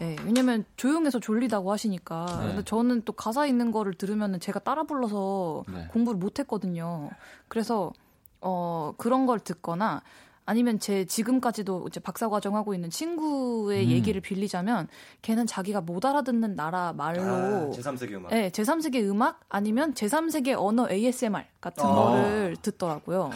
네, 0.00 0.16
왜냐면 0.24 0.64
조용해서 0.76 1.20
졸리다고 1.20 1.70
하시니까. 1.70 2.26
네. 2.40 2.46
근데 2.48 2.64
저는 2.64 3.02
또 3.04 3.12
가사 3.12 3.46
있는 3.46 3.70
거를 3.70 3.94
들으면 3.94 4.40
제가 4.40 4.58
따라 4.58 4.82
불러서 4.82 5.62
네. 5.72 5.86
공부를 5.92 6.18
못 6.18 6.40
했거든요. 6.40 7.10
그래서 7.46 7.92
어 8.40 8.92
그런 8.98 9.24
걸 9.26 9.38
듣거나 9.38 10.02
아니면 10.46 10.78
제 10.78 11.04
지금까지도 11.04 11.86
이제 11.88 12.00
박사 12.00 12.28
과정 12.28 12.56
하고 12.56 12.72
있는 12.72 12.88
친구의 12.88 13.84
음. 13.84 13.90
얘기를 13.90 14.20
빌리자면 14.20 14.88
걔는 15.22 15.46
자기가 15.46 15.80
못 15.80 16.04
알아듣는 16.06 16.54
나라 16.54 16.92
말로 16.92 17.22
아, 17.22 17.70
제3세계 17.74 18.12
음악. 18.12 18.30
네, 18.30 18.50
제3세계 18.50 19.08
음악 19.10 19.40
아니면 19.48 19.92
제3세계 19.94 20.54
언어 20.56 20.88
ASMR 20.88 21.44
같은 21.60 21.84
아. 21.84 21.88
거를 21.88 22.56
듣더라고요. 22.62 23.30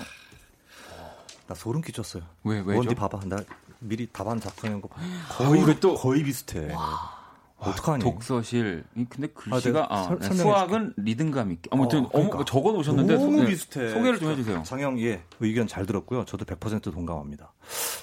나 1.48 1.54
소름 1.54 1.82
끼쳤어요. 1.82 2.22
왜 2.44 2.62
왜죠? 2.64 2.80
어디 2.80 2.94
봐봐. 2.94 3.20
나 3.26 3.38
미리 3.80 4.06
답안 4.06 4.40
작성한 4.40 4.80
거 4.80 4.88
거의 5.36 5.62
아, 5.62 5.80
또 5.80 5.94
거의 5.94 6.22
비슷해. 6.22 6.72
와. 6.72 7.19
어떡하니? 7.68 8.02
독서실. 8.02 8.84
근데 9.08 9.26
글씨가 9.28 9.86
아, 9.90 10.08
네. 10.08 10.16
아, 10.20 10.28
설, 10.28 10.36
수학은 10.36 10.94
리듬감 10.96 11.52
있게. 11.52 11.68
아무튼 11.72 12.06
어, 12.06 12.08
그러니까. 12.10 12.44
적어 12.44 12.72
놓으셨는데 12.72 13.14
너무 13.16 13.40
소, 13.40 13.46
비슷해. 13.46 13.90
소개를 13.90 14.18
좀 14.18 14.30
해주세요. 14.30 14.62
장영 14.64 14.98
예 15.00 15.22
의견 15.40 15.66
잘 15.66 15.86
들었고요. 15.86 16.24
저도 16.24 16.44
100% 16.44 16.92
동감합니다. 16.92 17.52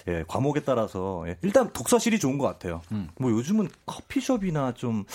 예 0.09 0.23
과목에 0.27 0.61
따라서 0.61 1.23
예, 1.27 1.37
일단 1.41 1.71
독서실이 1.73 2.19
좋은 2.19 2.37
것 2.37 2.45
같아요. 2.45 2.81
음. 2.91 3.09
뭐 3.19 3.31
요즘은 3.31 3.67
커피숍이나 3.85 4.73
좀 4.73 5.05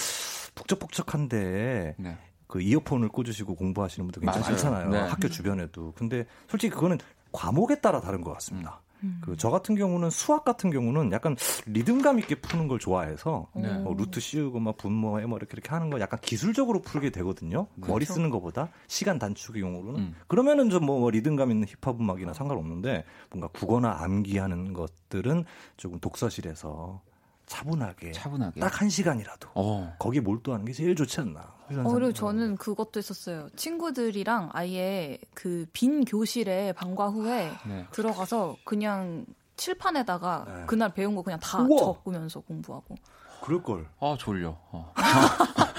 북적북적한데 0.55 1.95
네. 1.99 2.18
그 2.47 2.61
이어폰을 2.61 3.09
꽂으시고 3.09 3.55
공부하시는 3.55 4.07
분들 4.07 4.20
굉장히 4.20 4.40
맞아요. 4.40 4.53
많잖아요. 4.55 4.90
네. 4.90 4.99
학교 5.09 5.28
주변에도. 5.28 5.93
근데 5.97 6.26
솔직히 6.49 6.74
그거는 6.74 6.99
과목에 7.32 7.80
따라 7.80 8.01
다른 8.01 8.20
것 8.20 8.32
같습니다. 8.34 8.80
음. 8.84 8.91
음. 9.03 9.20
그저 9.22 9.50
같은 9.50 9.74
경우는 9.74 10.11
수학 10.11 10.44
같은 10.44 10.70
경우는 10.70 11.12
약간 11.12 11.36
리듬감 11.66 12.18
있게 12.20 12.36
푸는 12.36 12.68
걸 12.68 12.78
좋아해서 12.78 13.48
네. 13.55 13.72
뭐 13.78 13.94
루트 13.94 14.20
씌우고 14.20 14.61
막 14.61 14.76
분모 14.76 15.20
해머 15.20 15.36
이렇게 15.36 15.53
이렇게 15.55 15.70
하는 15.70 15.90
거 15.90 16.00
약간 16.00 16.20
기술적으로 16.20 16.82
풀게 16.82 17.11
되거든요. 17.11 17.66
그렇죠. 17.74 17.92
머리 17.92 18.05
쓰는 18.05 18.30
것보다 18.30 18.68
시간 18.86 19.18
단축용으로는 19.18 20.00
음. 20.00 20.14
그러면은 20.26 20.70
좀뭐 20.70 21.00
뭐 21.00 21.11
리듬감 21.11 21.50
있는 21.50 21.66
힙합 21.66 22.00
음악이나 22.00 22.32
상관없는데 22.32 23.05
뭔가 23.30 23.48
국어나 23.48 24.03
암기하는 24.03 24.72
것들은 24.72 25.44
조금 25.76 25.98
독서실에서 25.98 27.00
차분하게, 27.53 28.12
차분하게. 28.12 28.61
딱 28.61 28.80
한 28.80 28.88
시간이라도 28.88 29.48
어. 29.55 29.94
거기에 29.98 30.20
몰두하는 30.22 30.64
게 30.64 30.72
제일 30.72 30.96
좋지 30.96 31.20
않나. 31.20 31.40
어, 31.84 31.92
그리고 31.92 32.12
저는 32.12 32.57
그것도 32.57 32.98
했었어요. 32.98 33.48
친구들이랑 33.57 34.50
아예 34.53 35.18
그 35.34 35.66
빈 35.72 36.05
교실에 36.05 36.72
방과 36.72 37.09
후에 37.09 37.50
네. 37.66 37.86
들어가서 37.92 38.57
그냥 38.64 39.24
칠판에다가 39.57 40.44
네. 40.48 40.64
그날 40.66 40.92
배운 40.94 41.14
거 41.14 41.22
그냥 41.22 41.38
다 41.40 41.59
우와. 41.62 41.78
적으면서 41.78 42.40
공부하고. 42.40 42.94
그럴 43.42 43.62
걸. 43.62 43.86
아 44.00 44.16
졸려. 44.18 44.57
어. 44.70 44.92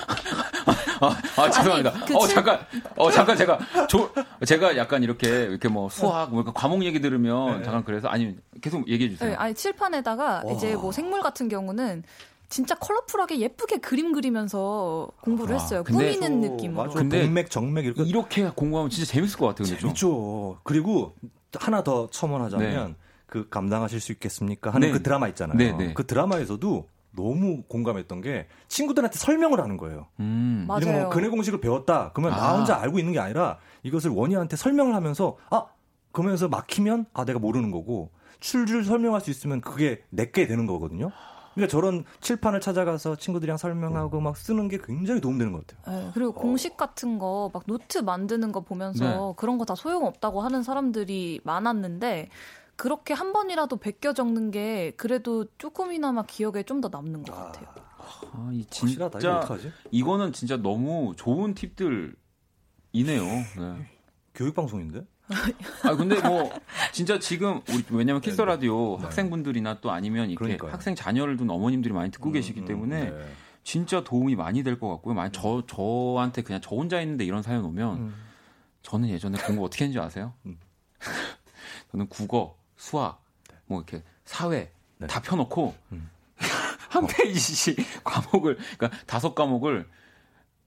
아, 1.04 1.18
아, 1.42 1.50
죄송합니다. 1.50 1.92
아니, 1.94 2.06
그어 2.06 2.28
잠깐, 2.28 2.60
어 2.96 3.12
잠깐 3.12 3.38
제가 3.38 3.60
조, 3.88 4.10
제가 4.46 4.78
약간 4.78 5.04
이렇게 5.04 5.28
이렇게 5.44 5.68
뭐 5.68 5.90
수학, 5.90 6.32
뭐 6.32 6.44
과목 6.44 6.84
얘기 6.84 7.02
들으면 7.02 7.60
네. 7.60 7.64
잠깐 7.64 7.84
그래서 7.84 8.08
아니 8.08 8.36
계속 8.62 8.88
얘기해 8.88 9.10
주세요. 9.10 9.30
네, 9.32 9.36
아니 9.36 9.54
칠판에다가 9.54 10.44
와. 10.46 10.52
이제 10.54 10.76
뭐 10.76 10.92
생물 10.92 11.22
같은 11.22 11.50
경우는 11.50 12.04
진짜 12.50 12.76
컬러풀하게 12.76 13.40
예쁘게 13.40 13.78
그림 13.78 14.12
그리면서 14.14 15.10
공부를 15.22 15.56
아, 15.56 15.60
했어요. 15.60 15.84
꾸미는 15.84 16.40
느낌으로. 16.42 16.84
맞아. 16.84 17.00
근데 17.00 17.24
동맥, 17.24 17.50
정맥 17.50 17.86
이렇게 17.86 18.04
이렇게 18.04 18.50
공부하면 18.50 18.90
진짜 18.92 19.12
재밌을 19.12 19.40
것 19.40 19.48
같아요. 19.48 19.76
재밌죠. 19.76 20.60
그리고 20.64 21.16
하나 21.60 21.84
더 21.84 22.08
첨언하자면 22.12 22.88
네. 22.90 22.96
그 23.26 23.50
감당하실 23.50 24.00
수 24.00 24.12
있겠습니까? 24.12 24.70
하는 24.70 24.88
네. 24.88 24.94
그 24.94 25.02
드라마 25.02 25.28
있잖아요. 25.30 25.58
네, 25.58 25.72
네. 25.72 25.94
그 25.96 26.06
드라마에서도 26.06 26.88
너무 27.16 27.64
공감했던 27.64 28.22
게 28.22 28.48
친구들한테 28.68 29.18
설명을 29.18 29.60
하는 29.62 29.78
거예요. 29.78 30.08
음. 30.20 30.66
뭐 30.68 30.80
맞아요. 30.80 31.02
뭐 31.02 31.10
근의 31.10 31.30
공식을 31.30 31.62
배웠다. 31.62 32.12
그러면 32.14 32.38
아. 32.38 32.42
나 32.42 32.58
혼자 32.58 32.78
알고 32.80 33.00
있는 33.00 33.14
게 33.14 33.20
아니라 33.20 33.60
이것을 33.84 34.12
원희한테 34.12 34.56
설명을 34.56 34.96
하면서 34.96 35.38
아 35.50 35.66
그러면서 36.12 36.48
막히면 36.48 37.06
아 37.14 37.26
내가 37.26 37.40
모르는 37.40 37.72
거고 37.72 38.12
술술 38.40 38.84
설명할 38.84 39.22
수 39.22 39.30
있으면 39.30 39.62
그게 39.62 40.04
내게 40.10 40.48
되는 40.48 40.66
거거든요. 40.66 41.12
그러니까 41.54 41.72
저런 41.72 42.04
칠판을 42.20 42.62
찾아가서 42.62 43.16
친구들이랑 43.18 43.58
설명하고 43.58 44.20
막 44.20 44.36
쓰는 44.36 44.68
게 44.68 44.80
굉장히 44.84 45.22
도움되는 45.22 45.54
것 45.54 45.68
같아요. 45.68 46.00
네, 46.06 46.10
그리고 46.16 46.32
어. 46.32 46.34
공식 46.34 46.76
같은 46.78 47.20
거 47.20 47.52
막 47.54 47.64
노트 47.68 48.00
만드는 48.00 48.52
거 48.52 48.62
보면서 48.62 49.06
네. 49.06 49.34
그런 49.38 49.60
거 49.60 49.66
다 49.66 49.76
소용없다고 49.76 50.42
하는 50.42 50.64
사람들이 50.64 51.42
많았는데 51.44 52.30
그렇게 52.76 53.14
한 53.14 53.34
번이라도 53.34 53.78
베껴 53.78 54.14
적는 54.14 54.52
게 54.52 54.92
그래도 54.98 55.46
조금이나마 55.58 56.24
기억에 56.24 56.64
좀 56.64 56.82
더 56.82 56.90
남는 56.90 57.24
것 57.24 57.34
같아요. 57.34 57.68
아, 58.34 58.50
이 58.52 58.66
진짜 58.66 59.10
이거는 59.92 60.34
진짜 60.34 60.58
너무 60.58 61.14
좋은 61.16 61.54
팁들이네요. 61.54 62.16
네. 63.24 63.90
교육 64.36 64.56
방송인데? 64.56 65.06
아 65.84 65.96
근데 65.96 66.20
뭐 66.28 66.52
진짜 66.92 67.18
지금 67.20 67.62
우리 67.70 67.84
왜냐면 67.92 68.22
키스 68.22 68.36
네, 68.38 68.44
네. 68.44 68.52
라디오 68.52 68.98
네. 68.98 69.04
학생분들이나 69.04 69.80
또 69.80 69.92
아니면 69.92 70.30
이렇게 70.30 70.44
그러니까요. 70.44 70.72
학생 70.72 70.96
자녀를 70.96 71.38
둔 71.38 71.50
어머님들이 71.50 71.94
많이 71.94 72.12
듣고 72.12 72.30
음, 72.30 72.34
계시기 72.34 72.62
음, 72.62 72.66
때문에 72.66 73.12
네. 73.12 73.26
진짜 73.64 74.04
도움이 74.04 74.36
많이 74.36 74.64
될 74.64 74.78
것 74.80 74.90
같고요. 74.90 75.14
만약 75.14 75.32
저 75.32 75.64
저한테 75.68 76.42
그냥 76.42 76.60
저 76.62 76.76
혼자 76.76 77.00
있는데 77.02 77.24
이런 77.24 77.42
사연 77.42 77.64
오면 77.64 77.98
음. 77.98 78.16
저는 78.82 79.08
예전에 79.10 79.38
공부 79.46 79.64
어떻게 79.64 79.86
했는지 79.86 80.00
아세요? 80.00 80.34
음. 80.46 80.60
저는 81.92 82.08
국어, 82.10 82.58
수학, 82.84 83.24
뭐 83.66 83.80
이렇게 83.80 84.04
사회 84.26 84.70
네. 84.98 85.08
다 85.08 85.22
펴놓고 85.22 85.74
음. 85.94 86.10
한 86.90 87.08
페이지씩 87.08 87.78
과목을 88.04 88.58
그러니까 88.78 89.06
다섯 89.06 89.34
과목을 89.34 89.88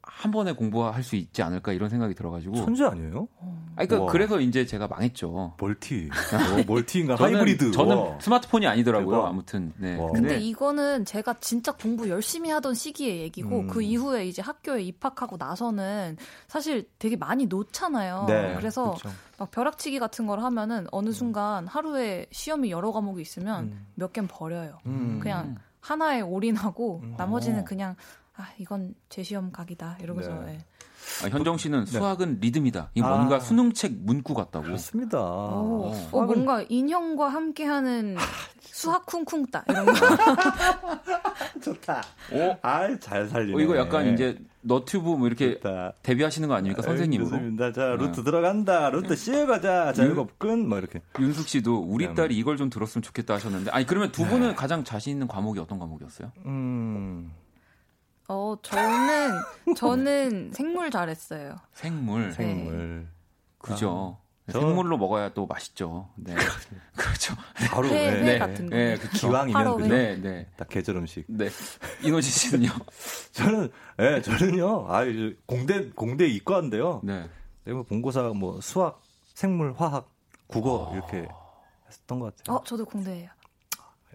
한 0.07 0.30
번에 0.30 0.52
공부할 0.52 1.02
수 1.02 1.16
있지 1.16 1.42
않을까 1.42 1.72
이런 1.72 1.90
생각이 1.90 2.14
들어가지고 2.14 2.54
천재 2.54 2.84
아니에요? 2.84 3.28
아 3.74 3.84
그러니까 3.84 4.11
그래서 4.11 4.40
이제 4.40 4.64
제가 4.64 4.86
망했죠. 4.86 5.54
멀티, 5.61 6.09
어, 6.09 6.62
멀티인가 6.66 7.16
저는, 7.16 7.34
하이브리드. 7.34 7.72
저는 7.72 7.96
와. 7.96 8.20
스마트폰이 8.20 8.66
아니더라고요. 8.66 9.16
대박. 9.16 9.28
아무튼. 9.28 9.72
네. 9.76 9.96
와. 9.98 10.11
근데 10.12 10.38
이거는 10.38 11.04
제가 11.04 11.34
진짜 11.40 11.72
공부 11.72 12.09
열심히 12.09 12.50
하던 12.50 12.74
시기의 12.74 13.20
얘기고 13.22 13.61
음. 13.61 13.66
그 13.66 13.82
이후에 13.82 14.26
이제 14.26 14.40
학교에 14.40 14.82
입학하고 14.82 15.36
나서는 15.36 16.16
사실 16.46 16.88
되게 16.98 17.16
많이 17.16 17.46
놓잖아요. 17.46 18.24
네. 18.28 18.54
그래서 18.57 18.94
그쵸. 18.94 19.11
막 19.38 19.50
벼락치기 19.50 19.98
같은 19.98 20.26
걸 20.26 20.40
하면은 20.40 20.86
어느 20.92 21.09
음. 21.09 21.12
순간 21.12 21.66
하루에 21.66 22.26
시험이 22.30 22.70
여러 22.70 22.92
과목이 22.92 23.20
있으면 23.20 23.64
음. 23.64 23.86
몇 23.96 24.12
개는 24.12 24.28
버려요. 24.28 24.78
음. 24.86 25.18
그냥 25.20 25.57
하나에 25.80 26.20
올인하고 26.20 27.00
음. 27.02 27.14
나머지는 27.16 27.61
어. 27.61 27.64
그냥 27.64 27.96
아 28.37 28.49
이건 28.59 28.95
제 29.09 29.22
시험 29.22 29.51
각이다 29.51 29.99
이러면서 30.03 30.32
네. 30.41 30.53
네. 30.53 30.59
아, 31.24 31.28
현정 31.28 31.57
씨는 31.57 31.84
네. 31.84 31.91
수학은 31.91 32.39
리듬이다. 32.41 32.91
이 32.95 33.01
뭔가 33.01 33.37
아. 33.37 33.41
수능책 33.41 33.93
문구 34.01 34.34
같다고. 34.34 34.64
그렇습니다. 34.64 35.18
오, 35.20 35.93
어, 35.93 36.09
어, 36.12 36.22
뭔가 36.22 36.62
인형과 36.68 37.28
함께하는 37.28 38.16
아, 38.18 38.22
수학 38.61 39.07
쿵쿵 39.07 39.47
따 39.47 39.64
이런 39.68 39.87
거. 39.87 39.93
좋다. 41.62 42.03
오, 42.32 42.57
아잘 42.61 43.28
살리네. 43.28 43.57
어, 43.57 43.61
이거 43.61 43.76
약간 43.78 44.12
이제 44.12 44.37
너튜브 44.62 45.11
뭐 45.11 45.28
이렇게 45.28 45.55
좋다. 45.55 45.93
데뷔하시는 46.03 46.49
거 46.49 46.55
아닙니까 46.55 46.82
선생님으로? 46.82 47.30
좋습니다. 47.30 47.72
자 47.72 47.95
루트 47.95 48.20
네. 48.20 48.24
들어간다. 48.24 48.91
루트 48.91 49.14
씌워가자. 49.14 49.93
자 49.93 50.05
이거 50.05 50.26
끈뭐 50.39 50.78
이렇게. 50.78 51.01
윤숙 51.20 51.49
씨도 51.49 51.84
우리 51.89 52.09
네. 52.09 52.14
딸이 52.14 52.37
이걸 52.37 52.57
좀 52.57 52.68
들었으면 52.68 53.03
좋겠다 53.03 53.34
하셨는데 53.34 53.70
아니 53.70 53.87
그러면 53.87 54.11
두 54.12 54.26
분은 54.26 54.49
네. 54.49 54.55
가장 54.55 54.82
자신 54.82 55.12
있는 55.12 55.28
과목이 55.28 55.61
어떤 55.61 55.78
과목이었어요? 55.78 56.32
음. 56.47 57.32
어, 58.28 58.56
저는, 58.62 59.32
저는 59.76 60.52
생물 60.52 60.90
잘했어요. 60.90 61.56
생물? 61.72 62.32
생물. 62.32 63.08
그죠. 63.58 64.18
아, 64.48 64.52
생물로 64.52 64.96
먹어야 64.96 65.30
또 65.30 65.46
맛있죠. 65.46 66.08
네. 66.16 66.34
그렇죠. 66.96 67.34
바로 67.70 67.88
회, 67.88 68.10
회 68.10 68.20
네. 68.22 68.38
같은 68.38 68.70
거. 68.70 68.76
네, 68.76 68.96
그 68.96 69.08
기왕이면 69.10 69.76
그 69.76 69.82
네, 69.84 70.16
네. 70.16 70.48
딱 70.56 70.68
계절 70.68 70.96
음식. 70.96 71.24
네. 71.28 71.48
이노지 72.02 72.30
씨는요? 72.30 72.70
저는 73.32 73.70
예, 73.98 74.10
네, 74.10 74.22
저는요. 74.22 74.86
아, 74.88 75.04
공대 75.46 75.90
공대 75.90 76.26
이과인데요. 76.26 77.00
네. 77.02 77.28
내가 77.64 77.82
본고사 77.82 78.22
뭐 78.34 78.60
수학, 78.60 79.02
생물, 79.34 79.74
화학, 79.76 80.08
국어 80.46 80.90
어... 80.90 80.94
이렇게 80.94 81.28
했던 81.88 82.20
것 82.20 82.36
같아요. 82.36 82.56
어, 82.56 82.64
저도 82.64 82.84
공대예요. 82.84 83.30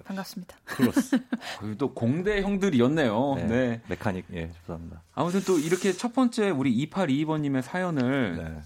반갑습니다. 0.03 0.57
플러스. 0.65 1.19
또 1.77 1.93
공대 1.93 2.41
형들이었네요. 2.41 3.35
네, 3.35 3.45
네. 3.45 3.81
메카닉, 3.89 4.25
예, 4.33 4.51
죄송합니다. 4.51 5.03
아무튼 5.13 5.41
또 5.45 5.57
이렇게 5.59 5.93
첫 5.93 6.13
번째 6.13 6.49
우리 6.49 6.87
2822번님의 6.89 7.61
사연을 7.61 8.37
네. 8.37 8.61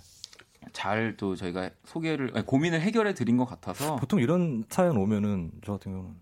잘또 0.74 1.36
저희가 1.36 1.70
소개를, 1.86 2.32
아니, 2.36 2.46
고민을 2.46 2.82
해결해 2.82 3.14
드린 3.14 3.38
것 3.38 3.46
같아서. 3.46 3.96
보통 3.96 4.20
이런 4.20 4.64
사연 4.70 4.98
오면은 4.98 5.52
저 5.66 5.74
같은 5.74 5.92
경우는 5.92 6.16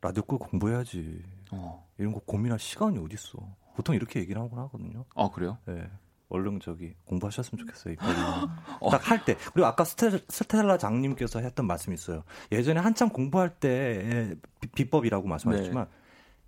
라디오 0.00 0.22
끄 0.24 0.38
공부해야지. 0.38 1.22
어. 1.52 1.86
이런 1.98 2.12
거 2.12 2.20
고민할 2.20 2.58
시간이 2.58 2.98
어딨어. 2.98 3.40
보통 3.76 3.94
이렇게 3.94 4.20
얘기를 4.20 4.40
하곤 4.40 4.58
하거든요. 4.60 5.04
아, 5.14 5.30
그래요? 5.30 5.58
네. 5.66 5.88
얼른 6.30 6.60
저기 6.60 6.94
공부하셨으면 7.04 7.64
좋겠어요. 7.66 7.96
어. 8.80 8.90
딱할 8.90 9.24
때. 9.24 9.36
그리고 9.52 9.66
아까 9.66 9.84
스텔, 9.84 10.20
스텔라 10.28 10.78
장님께서 10.78 11.40
했던 11.40 11.66
말씀이 11.66 11.94
있어요. 11.94 12.24
예전에 12.50 12.80
한참 12.80 13.08
공부할 13.10 13.50
때 13.50 14.34
비법이라고 14.74 15.28
말씀하셨지만 15.28 15.84
네. 15.84 15.90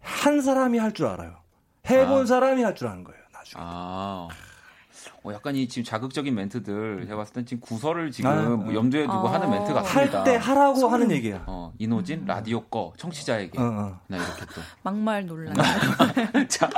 한 0.00 0.40
사람이 0.40 0.78
할 0.78 0.92
줄 0.92 1.06
알아요. 1.06 1.36
해본 1.88 2.22
아. 2.22 2.26
사람이 2.26 2.62
할 2.62 2.74
줄 2.74 2.88
아는 2.88 3.04
거예요. 3.04 3.20
나중에. 3.32 3.62
아. 3.64 4.28
어, 5.22 5.32
약간 5.32 5.54
이 5.54 5.68
지금 5.68 5.84
자극적인 5.84 6.34
멘트들 6.34 7.04
제가 7.06 7.16
봤을 7.16 7.34
땐 7.34 7.46
지금 7.46 7.60
구설을 7.60 8.10
지금 8.10 8.30
아, 8.30 8.42
뭐 8.48 8.74
염두에 8.74 9.02
두고 9.02 9.28
아. 9.28 9.34
하는 9.34 9.50
멘트 9.50 9.72
같습니다. 9.72 10.18
할 10.18 10.24
때 10.24 10.36
하라고 10.36 10.88
하는 10.88 11.10
얘기야. 11.12 11.44
어, 11.46 11.55
이노진 11.78 12.20
음. 12.20 12.24
라디오 12.26 12.62
꺼 12.64 12.92
청취자에게. 12.96 13.58
어, 13.58 13.62
어. 13.64 14.00
나 14.08 14.16
이렇게 14.16 14.40
또 14.54 14.60
막말 14.82 15.26
논란. 15.26 15.54
자, 16.48 16.68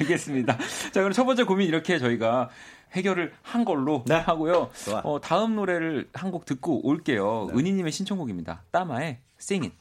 알겠습니다. 0.00 0.56
자, 0.56 1.00
그럼 1.00 1.12
첫 1.12 1.24
번째 1.24 1.44
고민 1.44 1.68
이렇게 1.68 1.98
저희가 1.98 2.48
해결을 2.92 3.32
한 3.42 3.64
걸로 3.64 4.04
네. 4.06 4.14
하고요. 4.16 4.70
어, 5.04 5.20
다음 5.20 5.54
노래를 5.56 6.08
한 6.12 6.30
곡 6.32 6.44
듣고 6.44 6.86
올게요. 6.86 7.48
네. 7.52 7.58
은희님의 7.58 7.92
신청곡입니다. 7.92 8.62
따마의 8.72 9.18
Sing 9.40 9.66
It. 9.66 9.76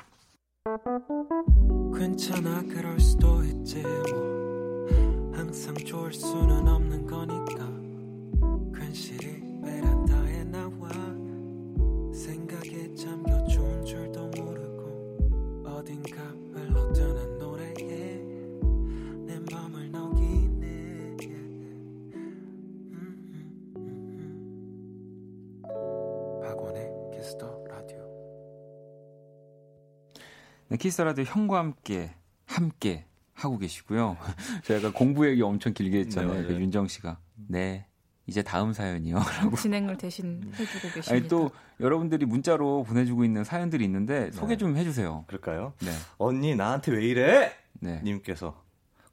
괜찮아 1.98 2.62
그럴 2.64 3.00
수도 3.00 3.44
있지 3.44 3.82
뭐 3.82 4.88
항상 5.34 5.74
좋을 5.76 6.14
수는 6.14 6.68
없는 6.68 7.06
거니까 7.08 7.68
괜시리 8.80 9.42
베란다에 9.64 10.44
나와 10.46 10.90
생각에 12.14 12.94
잠겨 12.96 13.44
좋은 13.48 13.84
줄도 13.86 14.19
네 30.80 31.04
라디오 31.04 31.26
네, 31.26 31.32
형과 31.32 31.60
함께 31.60 32.14
함께 32.46 33.06
하고 33.34 33.58
계시고요. 33.58 34.18
제가 34.64 34.92
공부 34.94 35.28
얘기 35.28 35.42
엄청 35.42 35.74
길게 35.74 36.00
했잖아요. 36.00 36.42
네, 36.42 36.48
그 36.48 36.54
윤정 36.54 36.88
씨가. 36.88 37.20
네. 37.48 37.86
이제 38.30 38.42
다음 38.42 38.72
사연이요. 38.72 39.16
라고. 39.42 39.56
진행을 39.58 39.98
대신 39.98 40.42
해주고 40.58 40.94
계십니다. 40.94 41.12
아니, 41.12 41.28
또 41.28 41.52
여러분들이 41.80 42.26
문자로 42.26 42.84
보내주고 42.84 43.26
있는 43.26 43.44
사연들이 43.44 43.84
있는데 43.86 44.32
소개 44.32 44.54
네. 44.54 44.58
좀 44.58 44.78
해주세요. 44.78 45.26
그럴까요? 45.28 45.74
네. 45.82 45.92
언니 46.18 46.56
나한테 46.56 46.92
왜 46.94 47.04
이래? 47.06 47.52
네. 47.74 48.02
님께서 48.04 48.64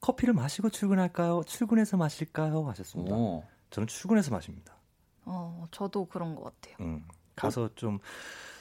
커피를 0.01 0.35
마시고 0.35 0.71
출근할까요? 0.71 1.43
출근해서 1.47 1.97
마실까요? 1.97 2.69
하셨습니다. 2.69 3.15
오. 3.15 3.43
저는 3.71 3.89
출근해서 3.89 4.31
마십니다. 4.31 4.75
어, 5.25 5.67
저도 5.73 6.07
그런 6.07 6.37
것 6.37 6.45
같아요. 6.45 6.77
음, 6.81 7.05
가서 7.35 7.69
좀 7.75 7.99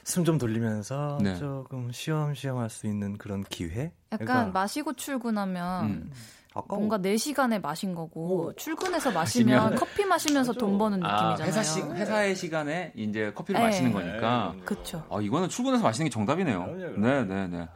숨 0.05 0.23
좀 0.23 0.37
돌리면서 0.37 1.17
네. 1.21 1.35
조금 1.35 1.91
쉬엄쉬엄 1.91 2.59
할 2.59 2.69
수 2.69 2.85
있는 2.85 3.17
그런 3.17 3.43
기회? 3.43 3.91
약간 4.11 4.25
그러니까, 4.27 4.51
마시고 4.51 4.93
출근하면 4.93 5.85
음. 5.85 6.11
아까워. 6.55 6.79
뭔가 6.79 6.97
4시간에 6.97 7.61
마신 7.61 7.93
거고 7.93 8.45
오. 8.47 8.53
출근해서 8.55 9.11
마시면, 9.11 9.55
마시면 9.57 9.75
커피 9.79 10.05
마시면서 10.05 10.53
맞아. 10.53 10.59
돈 10.59 10.77
버는 10.77 11.03
아, 11.03 11.07
느낌이잖아요. 11.33 11.47
회사 11.47 11.61
시, 11.63 11.81
회사의 11.81 12.35
시간에 12.35 12.93
이제 12.95 13.31
커피를 13.33 13.59
네. 13.59 13.67
마시는 13.67 13.91
거니까. 13.91 14.53
네. 14.55 14.61
그렇죠. 14.63 15.05
아, 15.11 15.19
이거는 15.21 15.49
출근해서 15.49 15.83
마시는 15.83 16.05
게 16.05 16.09
정답이네요. 16.13 16.65
네, 16.97 17.23
네, 17.25 17.47
네. 17.47 17.67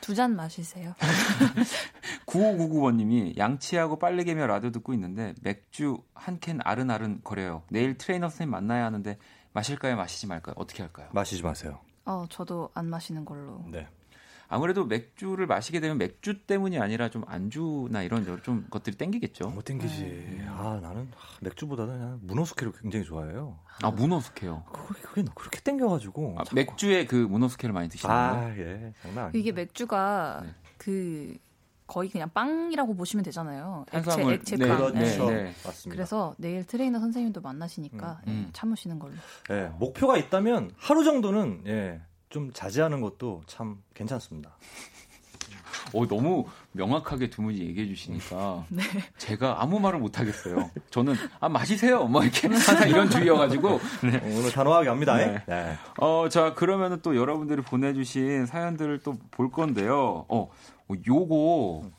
두 0.00 0.14
잔 0.14 0.34
마시세요. 0.36 0.94
9599번님이 2.26 3.36
양치하고 3.36 3.98
빨래 3.98 4.24
개며 4.24 4.46
라디오 4.46 4.70
듣고 4.70 4.92
있는데 4.94 5.34
맥주 5.42 5.98
한 6.14 6.38
캔 6.40 6.60
아른아른 6.62 7.20
거려요. 7.24 7.62
내일 7.68 7.98
트레이너 7.98 8.28
선생님 8.28 8.50
만나야 8.52 8.84
하는데 8.86 9.18
마실까요, 9.52 9.96
마시지 9.96 10.26
말까요? 10.28 10.54
어떻게 10.56 10.82
할까요? 10.84 11.08
마시지 11.12 11.42
마세요. 11.42 11.80
어, 12.04 12.24
저도 12.30 12.70
안 12.74 12.86
마시는 12.86 13.24
걸로. 13.24 13.64
네. 13.66 13.86
아무래도 14.48 14.84
맥주를 14.86 15.46
마시게 15.46 15.78
되면 15.80 15.98
맥주 15.98 16.46
때문이 16.46 16.78
아니라 16.78 17.10
좀 17.10 17.22
안주나 17.26 18.02
이런 18.02 18.24
좀 18.42 18.66
것들이 18.70 18.96
땡기겠죠. 18.96 19.50
뭐 19.50 19.62
땡기지. 19.62 20.02
네. 20.38 20.46
아 20.48 20.78
나는 20.82 21.10
맥주보다는 21.42 22.20
문어숙회를 22.22 22.72
굉장히 22.80 23.04
좋아해요. 23.04 23.58
아 23.82 23.90
문어숙회요. 23.90 24.64
그게, 24.72 25.00
그게 25.02 25.24
그렇게 25.34 25.60
땡겨가지고. 25.60 26.36
아, 26.38 26.44
맥주에 26.54 27.04
그 27.04 27.14
문어숙회를 27.14 27.74
많이 27.74 27.88
드시는 27.90 28.12
거예요? 28.14 28.32
아 28.32 28.58
예, 28.58 28.92
장난 29.02 29.26
아니에요. 29.26 29.32
이게 29.34 29.52
맥주가 29.52 30.40
네. 30.42 30.54
그 30.78 31.36
거의 31.86 32.10
그냥 32.10 32.30
빵이라고 32.32 32.94
보시면 32.94 33.24
되잖아요. 33.24 33.84
탄수화물. 33.90 34.34
액체, 34.34 34.54
액체 34.54 34.56
네, 34.56 34.76
그렇죠. 34.76 35.30
네, 35.30 35.42
네. 35.44 35.54
맞습니다. 35.64 35.96
그래서 35.96 36.34
내일 36.38 36.64
트레이너 36.66 37.00
선생님도 37.00 37.40
만나시니까 37.40 38.20
음, 38.26 38.30
음. 38.30 38.44
예, 38.46 38.52
참으시는 38.52 38.98
걸로. 38.98 39.14
예, 39.50 39.70
목표가 39.78 40.16
있다면 40.18 40.72
하루 40.76 41.02
정도는 41.04 41.62
예, 41.66 42.00
좀 42.28 42.52
자제하는 42.52 43.00
것도 43.00 43.42
참 43.46 43.82
괜찮습니다. 43.94 44.56
어, 45.94 46.06
너무 46.06 46.44
명확하게 46.72 47.30
두 47.30 47.40
분이 47.42 47.58
얘기해 47.60 47.86
주시니까 47.86 48.66
네. 48.68 48.82
제가 49.16 49.62
아무 49.62 49.80
말을 49.80 49.98
못 49.98 50.18
하겠어요. 50.18 50.70
저는 50.90 51.14
아 51.40 51.48
마시세요. 51.48 52.04
뭐 52.04 52.22
이렇게 52.22 52.46
항상 52.48 52.86
이런 52.88 53.08
주의여가지고 53.08 53.80
네. 54.02 54.20
오늘 54.36 54.52
단호하게 54.52 54.88
합니다. 54.90 55.16
네. 55.16 55.42
네. 55.46 55.76
어 55.98 56.28
자 56.28 56.52
그러면은 56.52 57.00
또 57.00 57.16
여러분들이 57.16 57.62
보내주신 57.62 58.44
사연들을 58.46 58.98
또 59.00 59.16
볼 59.30 59.50
건데요. 59.50 60.26
어 60.28 60.50
요거 61.06 61.90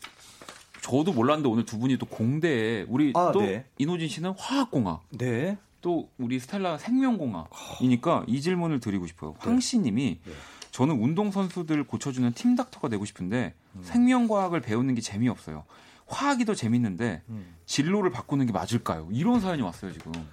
저도 0.82 1.12
몰랐는데 1.14 1.50
오늘 1.50 1.66
두 1.66 1.80
분이 1.80 1.98
또 1.98 2.06
공대에 2.06 2.86
우리 2.88 3.12
아, 3.16 3.32
또 3.34 3.42
네. 3.42 3.66
이노진 3.80 4.08
씨는 4.08 4.34
화학공학. 4.38 5.02
네. 5.18 5.58
또 5.82 6.10
우리 6.18 6.40
스텔라 6.40 6.78
생명공학이니까 6.78 8.26
이 8.28 8.42
질문을 8.42 8.80
드리고 8.80 9.08
싶어요. 9.08 9.34
네. 9.34 9.38
황씨님이 9.40 10.20
네. 10.24 10.32
저는 10.72 11.02
운동 11.02 11.32
선수들 11.32 11.84
고쳐주는 11.86 12.32
팀 12.34 12.56
닥터가 12.56 12.90
되고 12.90 13.06
싶은데 13.06 13.56
음. 13.76 13.82
생명과학을 13.84 14.62
배우는 14.62 14.96
게 14.96 15.02
재미없어요. 15.02 15.66
화학이 16.08 16.46
더 16.46 16.56
재밌는데 16.56 17.24
음. 17.30 17.56
진로를 17.66 18.12
바꾸는 18.12 18.46
게 18.46 18.52
맞을까요? 18.52 19.08
이런 19.12 19.40
사연이 19.40 19.62
왔어요 19.62 19.94
지금. 19.94 20.12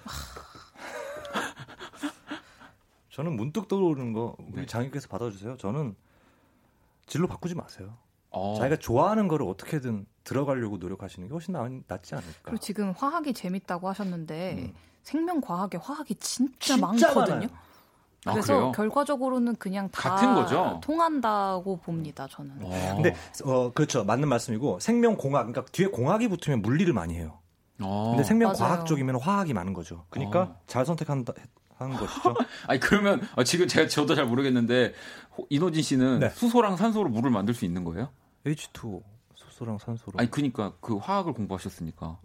저는 3.11 3.35
문득 3.35 3.67
떠오르는 3.67 4.13
거 4.13 4.35
우리 4.39 4.61
네. 4.61 4.65
장님께서 4.65 5.07
받아주세요. 5.07 5.57
저는 5.57 5.95
진로 7.07 7.27
바꾸지 7.27 7.55
마세요. 7.55 7.97
어. 8.29 8.55
자기가 8.57 8.75
좋아하는 8.77 9.27
거를 9.27 9.47
어떻게든 9.47 10.05
들어가려고 10.23 10.77
노력하시는 10.77 11.27
게 11.27 11.31
훨씬 11.31 11.53
나, 11.53 11.67
낫지 11.87 12.13
않을까. 12.13 12.33
그리고 12.43 12.57
지금 12.59 12.91
화학이 12.91 13.33
재밌다고 13.33 13.87
하셨는데 13.89 14.53
음. 14.59 14.73
생명과학에 15.07 15.77
화학이 15.77 16.15
진짜, 16.15 16.75
진짜 16.75 16.81
많거든요. 16.85 17.35
많아요. 17.35 17.49
아, 18.25 18.33
그래서 18.33 18.69
아, 18.69 18.71
결과적으로는 18.73 19.55
그냥 19.55 19.89
다 19.89 20.09
같은 20.09 20.35
거죠? 20.35 20.81
통한다고 20.83 21.77
봅니다, 21.77 22.27
저는. 22.29 22.57
어. 22.61 22.93
근데 22.95 23.15
어 23.45 23.71
그렇죠. 23.71 24.03
맞는 24.03 24.27
말씀이고 24.27 24.81
생명공학 24.81 25.47
그러니까 25.47 25.71
뒤에 25.71 25.87
공학이 25.87 26.27
붙으면 26.27 26.61
물리를 26.61 26.91
많이 26.91 27.15
해요. 27.15 27.39
어. 27.79 28.09
근데 28.09 28.23
생명 28.25 28.51
과학 28.51 28.85
쪽이면 28.85 29.21
화학이 29.21 29.53
많은 29.53 29.73
거죠. 29.73 30.03
그러니까 30.09 30.41
어. 30.41 30.59
잘 30.67 30.85
선택한다 30.85 31.31
하는 31.77 31.95
것이죠. 31.95 32.35
아니 32.67 32.79
그러면 32.81 33.21
어, 33.37 33.45
지금 33.45 33.69
제가 33.69 33.87
저도 33.87 34.13
잘 34.13 34.25
모르겠는데 34.25 34.93
이노진 35.49 35.83
씨는 35.83 36.19
네. 36.19 36.29
수소랑 36.31 36.75
산소로 36.75 37.09
물을 37.09 37.31
만들 37.31 37.53
수 37.53 37.63
있는 37.63 37.85
거예요? 37.85 38.09
H2O 38.45 39.03
수소랑 39.35 39.77
산소로. 39.77 40.19
아니 40.19 40.29
그러니까 40.29 40.73
그 40.81 40.97
화학을 40.97 41.31
공부하셨으니까. 41.31 42.19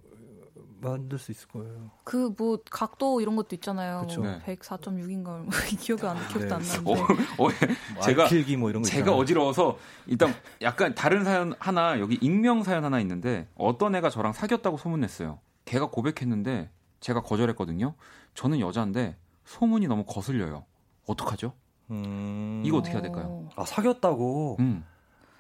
만들 0.83 1.19
수 1.19 1.31
있을 1.31 1.49
거예요. 1.49 1.91
그 2.05 2.33
뭐 2.39 2.59
각도 2.71 3.21
이런 3.21 3.37
것도 3.37 3.55
있잖아요. 3.57 4.03
그쵸. 4.03 4.23
뭐 4.23 4.39
104.6인가 4.47 5.47
기억이 5.81 6.07
안 6.07 6.17
기억도 6.29 6.49
네. 6.49 6.55
안 6.55 6.63
나는데. 6.63 6.91
어, 6.91 6.95
어, 6.95 7.49
뭐 7.95 8.03
제가 8.03 8.29
필기 8.29 8.57
뭐 8.57 8.71
이런 8.71 8.83
거 8.83 8.89
제가 8.89 9.01
있잖아요. 9.01 9.21
어지러워서 9.21 9.79
일단 10.07 10.35
약간 10.61 10.95
다른 10.95 11.25
사연 11.25 11.55
하나 11.59 12.01
여기 12.01 12.19
익명 12.21 12.63
사연 12.63 12.85
하나 12.85 13.01
있는데 13.01 13.49
어떤 13.55 13.95
애가 13.95 14.11
저랑 14.11 14.33
사귀었다고 14.33 14.77
소문냈어요. 14.77 15.39
걔가 15.65 15.91
고백했는데 15.91 16.71
제가 17.01 17.23
거절했거든요. 17.23 17.95
저는 18.35 18.61
여자인데 18.61 19.17
소문이 19.45 19.87
너무 19.89 20.05
거슬려요. 20.05 20.65
어떡하죠? 21.07 21.53
음... 21.91 22.63
이거 22.65 22.79
어떻게 22.79 22.95
해야 22.95 23.03
될까요? 23.03 23.49
아 23.57 23.65
사귀었다고. 23.65 24.57
음. 24.61 24.85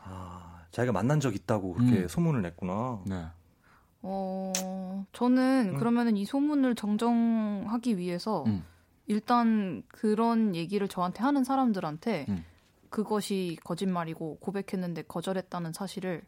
아 0.05 0.64
자기가 0.70 0.93
만난 0.93 1.20
적 1.20 1.34
있다고 1.34 1.74
그렇게 1.74 2.03
음. 2.03 2.09
소문을 2.09 2.43
냈구나. 2.43 3.01
네. 3.07 3.26
어, 4.03 5.05
저는 5.12 5.72
음. 5.74 5.78
그러면은 5.78 6.16
이 6.16 6.24
소문을 6.24 6.74
정정하기 6.74 7.98
위해서 7.98 8.44
음. 8.46 8.64
일단 9.07 9.82
그런 9.88 10.55
얘기를 10.55 10.88
저한테 10.88 11.22
하는 11.22 11.44
사람들한테 11.44 12.26
음. 12.28 12.44
그것이 12.90 13.57
거짓말이고 13.64 14.38
고백했는데 14.40 15.03
거절했다는 15.03 15.72
사실을 15.72 16.22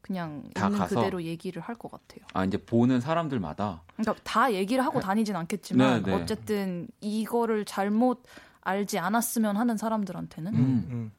그냥 0.00 0.44
있는 0.56 0.78
가서? 0.78 0.94
그대로 0.96 1.22
얘기를 1.24 1.60
할 1.60 1.74
것 1.76 1.90
같아요. 1.90 2.24
아 2.32 2.44
이제 2.44 2.56
보는 2.58 3.00
사람들마다 3.00 3.82
그러니까 3.96 4.22
다 4.22 4.52
얘기를 4.52 4.84
하고 4.84 5.00
다니진 5.00 5.34
않겠지만 5.34 6.04
네, 6.04 6.10
네. 6.10 6.22
어쨌든 6.22 6.86
이거를 7.00 7.64
잘못 7.64 8.22
알지 8.60 8.98
않았으면 9.00 9.56
하는 9.56 9.76
사람들한테는 9.76 10.54
음, 10.54 10.86
음. 10.90 11.12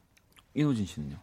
이노진 0.54 0.86
씨는요? 0.86 1.16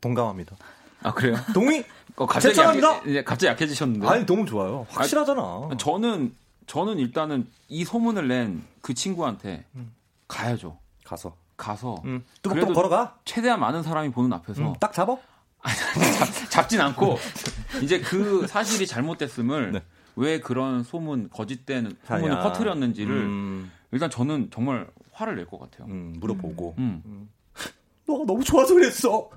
동감합니다. 0.00 0.56
아 1.02 1.12
그래요? 1.12 1.36
동의. 1.54 1.84
어, 2.16 2.24
갑자기 2.26 2.58
약해, 2.58 3.22
갑자기 3.24 3.46
약해지셨는데. 3.50 4.06
아니 4.08 4.26
너무 4.26 4.46
좋아요. 4.46 4.86
확실하잖아. 4.90 5.40
아, 5.42 5.70
저는 5.78 6.34
저는 6.66 6.98
일단은 6.98 7.46
이 7.68 7.84
소문을 7.84 8.28
낸 8.28 8.64
그 8.80 8.94
친구한테 8.94 9.64
음. 9.74 9.92
가야죠. 10.28 10.78
가서. 11.04 11.36
가서. 11.56 12.00
음. 12.04 12.24
뚜벅뚜벅 12.42 12.72
걸어가. 12.74 13.18
최대한 13.24 13.58
많은 13.58 13.82
사람이 13.82 14.12
보는 14.12 14.32
앞에서. 14.32 14.62
음, 14.62 14.74
딱 14.78 14.92
잡어? 14.92 15.18
잡, 15.64 16.50
잡진 16.50 16.80
않고 16.80 17.18
이제 17.82 17.98
그 18.00 18.46
사실이 18.46 18.86
잘못됐음을 18.86 19.72
네. 19.72 19.82
왜 20.14 20.38
그런 20.38 20.84
소문 20.84 21.28
거짓된 21.30 21.96
소문을 22.06 22.36
아야. 22.36 22.42
퍼뜨렸는지를 22.44 23.12
음. 23.16 23.72
일단 23.90 24.08
저는 24.08 24.50
정말 24.52 24.86
화를 25.10 25.34
낼 25.34 25.46
것 25.46 25.58
같아요. 25.58 25.88
음, 25.88 26.14
물어보고. 26.20 26.76
음. 26.78 27.28
너가 28.06 28.24
너무 28.24 28.44
좋아서 28.44 28.72
그랬어. 28.74 29.28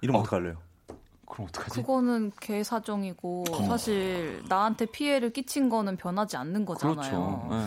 이러면 0.00 0.20
어. 0.20 0.22
어떡할래요? 0.22 0.56
그럼 1.28 1.48
어떡하지? 1.48 1.80
그거는 1.80 2.32
개 2.40 2.62
사정이고 2.62 3.44
어. 3.50 3.62
사실 3.64 4.42
나한테 4.48 4.86
피해를 4.86 5.32
끼친 5.32 5.68
거는 5.68 5.96
변하지 5.96 6.36
않는 6.36 6.64
거잖아요. 6.64 6.96
그렇죠. 6.96 7.48
네. 7.50 7.66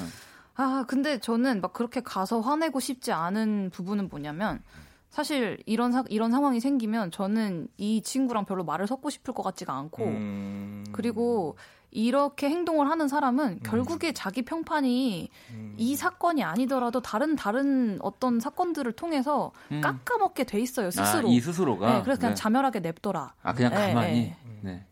아 0.56 0.86
근데 0.88 1.20
저는 1.20 1.62
막 1.62 1.74
그렇게 1.74 2.02
가서 2.02 2.42
화내고 2.42 2.80
싶지 2.80 3.12
않은 3.12 3.70
부분은 3.74 4.10
뭐냐면 4.10 4.62
사실 5.10 5.62
이런 5.66 5.92
사, 5.92 6.04
이런 6.10 6.32
상황이 6.32 6.60
생기면 6.60 7.12
저는 7.12 7.68
이 7.78 8.02
친구랑 8.02 8.46
별로 8.46 8.64
말을 8.64 8.88
섞고 8.88 9.10
싶을 9.10 9.34
것 9.34 9.44
같지가 9.44 9.74
않고 9.74 10.04
음... 10.06 10.86
그리고 10.92 11.58
이렇게 11.92 12.50
행동을 12.50 12.90
하는 12.90 13.08
사람은 13.10 13.46
음. 13.50 13.60
결국에 13.64 14.14
자기 14.14 14.44
평판이 14.44 15.30
음. 15.52 15.76
이 15.78 15.96
사건이 15.96 16.42
아니더라도 16.42 17.02
다른 17.02 17.36
다른 17.36 18.00
어떤 18.02 18.40
사건들을 18.40 18.94
통해서 18.94 19.52
음. 19.72 19.82
깎아먹게 19.82 20.46
돼 20.46 20.60
있어요 20.60 20.88
아, 20.88 20.92
스스로. 20.92 21.28
아, 21.28 21.32
이 21.32 21.40
스스로가. 21.40 21.94
네, 21.94 22.02
그래서 22.04 22.20
그냥 22.20 22.34
네. 22.34 22.42
자멸하게 22.42 22.80
냅둬라. 22.80 23.34
아 23.44 23.54
그냥 23.54 23.74
네, 23.74 23.88
가만히. 23.94 24.14
네. 24.14 24.38
네. 24.62 24.86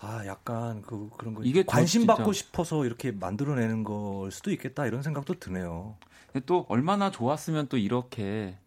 아 0.00 0.26
약간 0.26 0.82
그 0.82 1.08
그런 1.16 1.34
거 1.34 1.42
이게 1.44 1.62
관심 1.62 2.04
받고 2.06 2.32
싶어서 2.32 2.84
이렇게 2.84 3.12
만들어내는 3.12 3.84
걸 3.84 4.30
수도 4.32 4.50
있겠다 4.50 4.86
이런 4.86 5.02
생각도 5.02 5.34
드네요. 5.38 5.96
또 6.46 6.66
얼마나 6.68 7.12
좋았으면 7.12 7.68
또 7.68 7.78
이렇게 7.78 8.58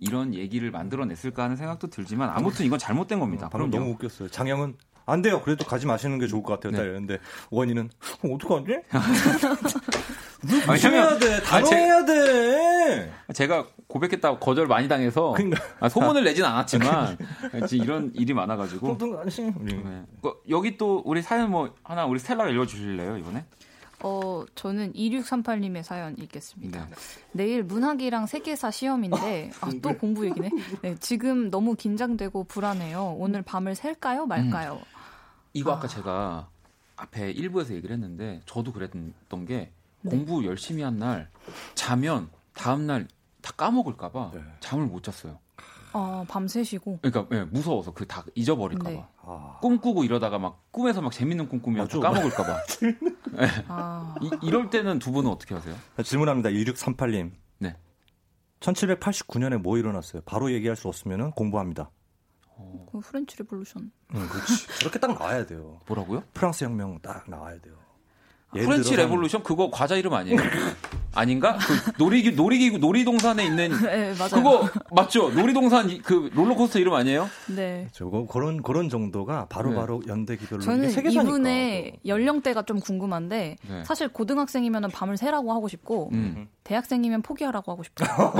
이런 0.00 0.34
얘기를 0.34 0.70
만들어냈을까 0.70 1.44
하는 1.44 1.56
생각도 1.56 1.88
들지만 1.88 2.28
아무튼 2.28 2.66
이건 2.66 2.78
잘못된 2.78 3.18
겁니다. 3.18 3.46
어, 3.46 3.48
방금 3.50 3.70
너무 3.70 3.90
웃겼어요. 3.92 4.28
장영은 4.28 4.76
안 5.06 5.22
돼요. 5.22 5.40
그래도 5.42 5.64
가지 5.64 5.86
마시는 5.86 6.18
게 6.18 6.26
좋을 6.26 6.42
것 6.42 6.54
같아요. 6.54 6.72
네. 6.72 6.82
이랬는데 6.84 7.18
원희는 7.50 7.90
어, 8.24 8.34
어떡하지? 8.34 8.80
조심해야 10.66 11.18
돼. 11.18 11.40
단호해야 11.42 12.04
돼. 12.04 13.12
제가 13.32 13.66
고백했다고 13.86 14.38
거절 14.38 14.66
많이 14.66 14.88
당해서 14.88 15.32
그러니까. 15.32 15.62
아, 15.80 15.88
소문을 15.88 16.24
내진 16.24 16.44
않았지만 16.44 17.16
이런 17.72 18.10
일이 18.14 18.34
많아가지고. 18.34 18.98
네. 19.60 20.02
어, 20.22 20.34
여기 20.48 20.76
또 20.76 21.02
우리 21.04 21.22
사연 21.22 21.50
뭐 21.50 21.72
하나 21.82 22.04
우리 22.04 22.18
스텔라가 22.18 22.50
읽어주실래요 22.50 23.16
이번에? 23.18 23.44
어, 24.02 24.44
저는 24.54 24.92
2638님의 24.92 25.82
사연 25.82 26.16
읽겠습니다. 26.18 26.86
네. 26.88 26.94
내일 27.32 27.62
문학이랑 27.62 28.26
세계사 28.26 28.70
시험인데, 28.70 29.50
아, 29.60 29.70
또 29.80 29.96
공부 29.96 30.26
얘기네. 30.26 30.50
네, 30.82 30.96
지금 31.00 31.50
너무 31.50 31.74
긴장되고 31.74 32.44
불안해요. 32.44 33.16
오늘 33.18 33.40
밤을 33.40 33.74
셀까요? 33.74 34.26
말까요? 34.26 34.74
음. 34.74 34.95
이거 35.56 35.72
아까 35.72 35.84
아. 35.84 35.88
제가 35.88 36.48
앞에 36.96 37.30
일부에서 37.32 37.74
얘기를 37.74 37.92
했는데 37.94 38.40
저도 38.46 38.72
그랬던 38.72 39.46
게 39.46 39.72
네. 40.02 40.10
공부 40.10 40.44
열심히 40.44 40.82
한 40.82 40.98
날 40.98 41.28
자면 41.74 42.28
다음 42.54 42.86
날 42.86 43.06
다 43.42 43.52
까먹을까 43.52 44.10
봐 44.10 44.32
네. 44.34 44.40
잠을 44.58 44.86
못 44.86 45.04
잤어요. 45.04 45.38
아 45.92 46.24
밤새시고. 46.28 46.98
그러니까 47.00 47.28
네, 47.34 47.44
무서워서 47.44 47.94
그 47.94 48.04
다 48.06 48.24
잊어버릴까봐. 48.34 48.90
네. 48.90 49.04
아. 49.22 49.58
꿈꾸고 49.62 50.02
이러다가 50.02 50.38
막 50.40 50.64
꿈에서 50.72 51.00
막 51.00 51.12
재밌는 51.12 51.48
꿈 51.48 51.60
꾸면 51.62 51.86
까먹을까봐. 51.86 52.56
네. 53.38 53.46
아. 53.68 54.16
이, 54.42 54.50
럴 54.50 54.68
때는 54.68 54.98
두 54.98 55.12
분은 55.12 55.30
어떻게 55.30 55.54
하세요? 55.54 55.76
질문합니다. 56.02 56.50
1638님. 56.50 57.30
네. 57.58 57.76
1789년에 58.60 59.58
뭐 59.58 59.78
일어났어요? 59.78 60.22
바로 60.26 60.50
얘기할 60.52 60.74
수 60.76 60.88
없으면 60.88 61.30
공부합니다. 61.32 61.90
어. 62.56 62.86
그 62.90 63.00
French 63.00 63.36
Revolution. 63.38 63.90
응, 64.14 64.28
그렇지. 64.28 64.66
그렇게 64.78 64.98
딱 64.98 65.12
나와야 65.18 65.46
돼요. 65.46 65.80
뭐라고요? 65.86 66.24
프랑스 66.34 66.64
혁명 66.64 66.98
딱 67.00 67.28
나와야 67.28 67.58
돼요. 67.60 67.74
French 68.52 68.96
Revolution 68.96 69.42
그거 69.42 69.70
과자 69.70 69.96
이름 69.96 70.14
아니에요? 70.14 70.36
아닌가? 71.16 71.56
그 71.56 71.92
놀이기 71.98 72.32
놀이기구 72.32 72.78
놀이동산에 72.78 73.44
있는 73.44 73.70
네, 73.82 74.14
맞아요. 74.18 74.30
그거 74.30 74.68
맞죠? 74.92 75.30
놀이동산 75.30 76.02
그 76.02 76.30
롤러코스터 76.34 76.78
이름 76.78 76.92
아니에요? 76.94 77.28
네. 77.48 77.88
저거 77.92 78.26
그런 78.26 78.62
그런 78.62 78.88
정도가 78.88 79.46
바로바로 79.48 80.02
네. 80.04 80.12
연대기별로 80.12 80.60
저는 80.60 80.90
이분의 80.90 82.00
연령대가 82.06 82.62
좀 82.62 82.80
궁금한데 82.80 83.56
네. 83.68 83.84
사실 83.84 84.08
고등학생이면 84.08 84.90
밤을 84.90 85.16
새라고 85.16 85.52
하고 85.52 85.68
싶고 85.68 86.10
음. 86.12 86.48
대학생이면 86.64 87.22
포기하라고 87.22 87.70
하고 87.72 87.82
싶어요. 87.84 88.08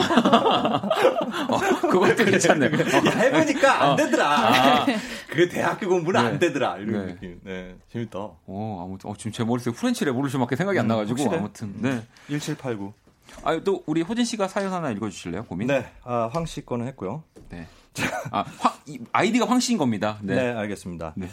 어, 1.49 1.59
그것도 1.89 2.25
괜찮네. 2.25 2.67
야, 2.67 3.11
해보니까 3.11 3.83
안 3.83 3.91
어. 3.91 3.97
되더라. 3.97 4.27
아. 4.29 4.87
그 5.31 5.49
대학교 5.49 5.89
공부는 5.89 6.21
네. 6.21 6.27
안 6.27 6.39
되더라. 6.39 6.79
이런 6.79 7.07
네. 7.07 7.13
느낌. 7.15 7.41
네, 7.45 7.77
재밌다. 7.93 8.19
어, 8.19 8.85
아무튼 8.85 9.11
어, 9.11 9.15
지금 9.17 9.31
제 9.31 9.45
머릿속에 9.45 9.77
French 9.77 10.05
Revolution 10.05 10.41
밖에 10.41 10.57
생각이 10.57 10.77
음, 10.79 10.81
안 10.81 10.89
나가지고 10.89 11.21
확실해? 11.21 11.39
아무튼 11.39 11.75
네. 11.79 12.03
1789. 12.67 12.93
아, 13.43 13.59
또 13.61 13.83
우리 13.87 14.03
호진 14.03 14.25
씨가 14.25 14.49
사연 14.49 14.73
하나 14.73 14.91
읽어 14.91 15.09
주실래요? 15.09 15.45
고민. 15.45 15.69
네, 15.69 15.87
아, 16.05 16.29
황 16.33 16.45
씨 16.47 16.65
거는 16.65 16.87
했고요. 16.89 17.23
네. 17.49 17.67
아, 18.31 18.45
황, 18.59 18.73
아이디가 19.13 19.47
황 19.47 19.59
씨인 19.61 19.79
겁니다. 19.79 20.19
네, 20.23 20.35
네 20.35 20.53
알겠습니다. 20.53 21.15
네. 21.17 21.29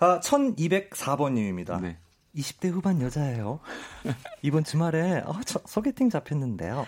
아, 0.00 0.20
1204번 0.20 1.32
님입니다. 1.32 1.78
네. 1.80 1.98
20대 2.36 2.70
후반 2.70 3.00
여자예요. 3.00 3.60
이번 4.42 4.64
주말에 4.64 5.22
어, 5.26 5.34
저, 5.44 5.60
소개팅 5.66 6.10
잡혔는데요. 6.10 6.86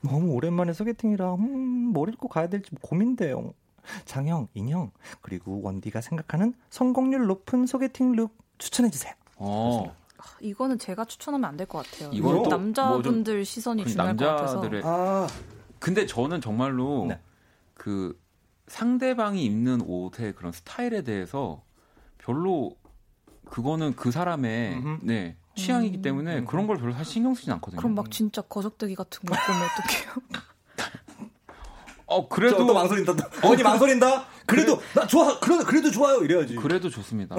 너무 0.00 0.32
오랜만에 0.32 0.72
소개팅이라 0.72 1.34
음, 1.34 1.92
뭘 1.92 2.08
입고 2.08 2.28
가야 2.28 2.48
될지 2.48 2.70
고민돼요. 2.80 3.52
장형, 4.04 4.48
인형, 4.54 4.90
그리고 5.20 5.60
원디가 5.62 6.00
생각하는 6.00 6.54
성공률 6.70 7.26
높은 7.26 7.66
소개팅 7.66 8.12
룩 8.12 8.36
추천해 8.58 8.90
주세요. 8.90 9.12
어. 9.36 9.94
아, 10.22 10.24
이거는 10.40 10.78
제가 10.78 11.04
추천하면 11.04 11.48
안 11.48 11.56
될 11.56 11.66
것 11.66 11.84
같아요. 11.84 12.10
이건 12.12 12.42
남자분들 12.42 13.34
뭐 13.36 13.44
시선이 13.44 13.86
중요할 13.86 14.16
것 14.16 14.24
같아서. 14.24 14.62
아. 14.84 15.26
근데 15.78 16.06
저는 16.06 16.40
정말로 16.40 17.06
네. 17.08 17.20
그 17.74 18.18
상대방이 18.68 19.44
입는 19.44 19.80
옷의 19.82 20.34
그런 20.34 20.52
스타일에 20.52 21.02
대해서 21.02 21.62
별로 22.18 22.76
그거는 23.50 23.96
그 23.96 24.10
사람의 24.10 24.74
음흠. 24.76 24.98
네 25.02 25.36
취향이기 25.56 25.98
음. 25.98 26.02
때문에 26.02 26.38
음. 26.38 26.44
그런 26.46 26.66
걸 26.66 26.78
별로 26.78 26.92
사실 26.92 27.12
신경 27.14 27.34
쓰진 27.34 27.52
않거든요. 27.54 27.78
그럼 27.78 27.94
막 27.94 28.10
진짜 28.10 28.40
거적대기 28.42 28.94
같은 28.94 29.20
거 29.28 29.34
보면 29.34 29.62
어떡해요? 29.62 30.42
어 32.06 32.28
그래도 32.28 32.66
또 32.66 32.74
망설인다. 32.74 33.12
어머니 33.42 33.62
망설인다. 33.62 34.26
그래도 34.46 34.76
그래. 34.76 34.86
나 34.94 35.06
좋아. 35.06 35.38
그래도 35.40 35.90
좋아요. 35.90 36.18
이래야지. 36.22 36.56
그래도 36.56 36.88
좋습니다. 36.90 37.36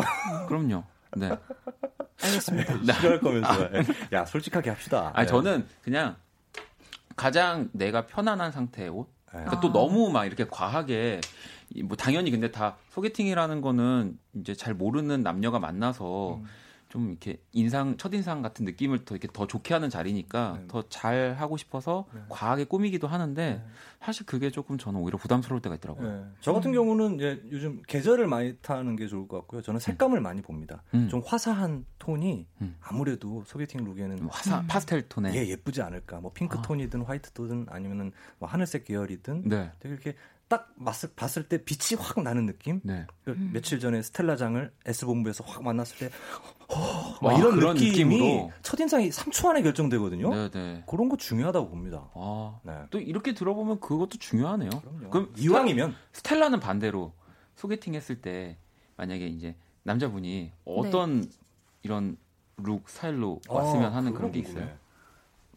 그럼요. 0.48 0.84
네. 1.16 1.30
알겠습니다. 2.22 2.94
싫어할 2.94 3.20
거면서. 3.20 3.70
야, 4.14 4.26
솔직하게 4.26 4.70
합시다. 4.70 5.12
아니, 5.14 5.26
네. 5.26 5.32
저는 5.32 5.68
그냥 5.82 6.16
가장 7.16 7.70
내가 7.74 8.06
편안한 8.06 8.52
상태의 8.52 8.90
옷. 8.90 9.08
네. 9.28 9.40
그러니까 9.40 9.58
아. 9.58 9.60
또 9.60 9.72
너무 9.72 10.10
막 10.12 10.26
이렇게 10.26 10.46
과하게 10.50 11.22
뭐 11.84 11.98
당연히 11.98 12.32
근데 12.32 12.52
다 12.52 12.78
소개팅이라는 12.92 13.62
거는 13.62 14.18
이제 14.36 14.54
잘 14.54 14.74
모르는 14.74 15.22
남녀가 15.22 15.60
만나서 15.60 16.36
음. 16.36 16.46
좀 16.94 17.10
이렇게 17.10 17.42
인상 17.54 17.98
첫인상 17.98 18.44
같은 18.44 18.66
느낌을 18.66 19.04
더 19.04 19.16
이렇게 19.16 19.28
더 19.34 19.48
좋게 19.48 19.74
하는 19.74 19.90
자리니까 19.90 20.58
네. 20.60 20.68
더잘 20.68 21.34
하고 21.40 21.58
싶어서 21.58 22.06
네. 22.14 22.22
과하게 22.30 22.66
꾸미기도 22.66 23.08
하는데 23.08 23.54
네. 23.56 23.66
사실 24.00 24.28
그게 24.28 24.52
조금 24.52 24.78
저는 24.78 25.00
오히려 25.00 25.18
부담스러울 25.18 25.60
때가 25.60 25.74
있더라고요. 25.78 26.08
네. 26.08 26.24
저 26.40 26.54
같은 26.54 26.70
음. 26.70 26.76
경우는 26.76 27.16
이제 27.16 27.42
요즘 27.50 27.82
계절을 27.88 28.28
많이 28.28 28.56
타는 28.58 28.96
게 28.96 29.08
좋을 29.08 29.28
것 29.28 29.40
같고요. 29.40 29.64
저는 29.64 29.80
색감을 29.80 30.20
음. 30.20 30.24
많이 30.24 30.44
봅니다. 30.44 30.84
음. 30.94 31.10
좀 31.10 31.24
화사한 31.26 31.84
톤이 31.98 32.46
음. 32.62 32.76
아무래도 32.80 33.44
소개팅 33.48 33.84
룩에는 33.84 34.28
화사 34.30 34.60
음. 34.60 34.68
파스텔 34.68 35.10
톤에 35.10 35.34
예 35.34 35.48
예쁘지 35.48 35.82
않을까. 35.82 36.20
뭐 36.20 36.32
핑크 36.32 36.60
아. 36.60 36.62
톤이든 36.62 37.02
화이트 37.02 37.32
톤이든 37.32 37.66
아니면은 37.70 38.12
뭐 38.38 38.48
하늘색 38.48 38.86
계열이든 38.86 39.50
네. 39.50 39.72
되게 39.80 39.96
이렇게 39.96 40.16
딱 40.54 40.72
봤을, 40.84 41.10
봤을 41.16 41.48
때 41.48 41.64
빛이 41.64 42.00
확 42.00 42.22
나는 42.22 42.46
느낌. 42.46 42.80
네. 42.84 43.08
그 43.24 43.32
음. 43.32 43.50
며칠 43.54 43.80
전에 43.80 44.04
스텔라장을 44.04 44.72
S 44.86 45.06
본부에서 45.08 45.44
확 45.48 45.64
만났을 45.64 45.98
때, 45.98 46.06
어, 46.06 46.63
와, 47.22 47.34
이런 47.38 47.56
그런 47.56 47.76
느낌이 47.76 48.16
느낌으로. 48.18 48.52
첫 48.62 48.80
인상이 48.80 49.10
3초 49.10 49.50
안에 49.50 49.62
결정되거든요. 49.62 50.30
네네. 50.30 50.50
네. 50.52 50.84
그런 50.88 51.10
거 51.10 51.18
중요하다고 51.18 51.70
봅니다. 51.70 52.10
아, 52.14 52.60
네. 52.64 52.74
또 52.90 53.00
이렇게 53.00 53.34
들어보면 53.34 53.80
그것도 53.80 54.18
중요하네요. 54.20 54.70
그럼요. 54.70 55.10
그럼 55.10 55.34
이왕이면 55.38 55.96
스텔라, 56.14 56.50
는 56.50 56.60
반대로 56.60 57.14
소개팅 57.56 57.94
했을 57.94 58.22
때 58.22 58.58
만약에 58.98 59.28
이제 59.28 59.56
남자분이 59.84 60.52
어떤 60.66 61.22
네. 61.22 61.30
이런 61.84 62.18
룩 62.58 62.88
스타일로 62.88 63.42
왔으면 63.48 63.86
아, 63.86 63.96
하는 63.96 64.14
그런 64.14 64.32
게 64.32 64.40
있어요. 64.40 64.70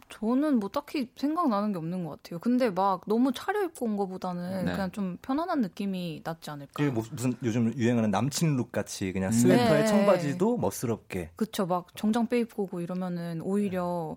저는 0.08 0.60
뭐 0.60 0.68
딱히 0.68 1.08
생각나는 1.16 1.72
게 1.72 1.78
없는 1.78 2.04
것 2.04 2.22
같아요. 2.22 2.38
근데 2.38 2.70
막 2.70 3.02
너무 3.06 3.32
차려입고 3.32 3.86
온 3.86 3.96
것보다는 3.96 4.64
네. 4.66 4.72
그냥 4.72 4.90
좀 4.92 5.18
편안한 5.22 5.60
느낌이 5.60 6.22
낫지 6.24 6.50
않을까. 6.50 6.82
뭐 6.90 7.04
무슨 7.10 7.34
요즘 7.42 7.72
유행하는 7.76 8.10
남친 8.10 8.56
룩 8.56 8.72
같이 8.72 9.12
그냥 9.12 9.30
음. 9.30 9.32
스웨터에 9.32 9.80
네. 9.80 9.86
청바지도 9.86 10.58
멋스럽게. 10.58 11.30
그쵸. 11.36 11.66
막 11.66 11.88
정장 11.96 12.28
빼입고 12.28 12.64
오고 12.64 12.80
이러면은 12.80 13.40
오히려 13.42 14.16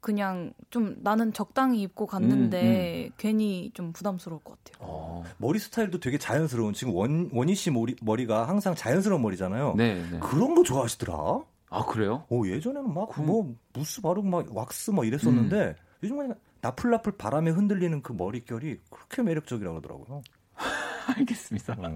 그냥 0.00 0.52
좀 0.70 0.96
나는 1.00 1.32
적당히 1.32 1.82
입고 1.82 2.06
갔는데 2.06 3.06
음, 3.06 3.06
음. 3.06 3.14
괜히 3.16 3.70
좀 3.74 3.92
부담스러울 3.92 4.40
것 4.42 4.56
같아요. 4.64 4.88
어, 4.88 5.24
머리 5.38 5.58
스타일도 5.58 6.00
되게 6.00 6.18
자연스러운 6.18 6.72
지금 6.72 6.94
원 6.94 7.30
원희 7.32 7.54
씨 7.54 7.70
머리 7.70 7.96
머리가 8.00 8.46
항상 8.46 8.74
자연스러운 8.74 9.22
머리잖아요. 9.22 9.74
네, 9.76 9.94
네. 10.10 10.18
그런 10.20 10.54
거 10.54 10.62
좋아하시더라. 10.62 11.40
아 11.70 11.84
그래요? 11.84 12.24
오 12.28 12.46
예전에는 12.46 12.92
막 12.92 13.19
뭐 13.19 13.56
무스 13.72 14.00
바르고 14.00 14.26
막 14.26 14.46
왁스 14.54 14.90
막 14.92 15.06
이랬었는데 15.06 15.56
음. 15.56 15.74
요즘은 16.02 16.34
나풀나풀 16.60 17.12
바람에 17.16 17.50
흔들리는 17.50 18.02
그 18.02 18.12
머릿결이 18.12 18.80
그렇게 18.90 19.22
매력적이라고 19.22 19.76
하더라고요. 19.78 20.22
알겠습니다. 21.16 21.76
어. 21.78 21.94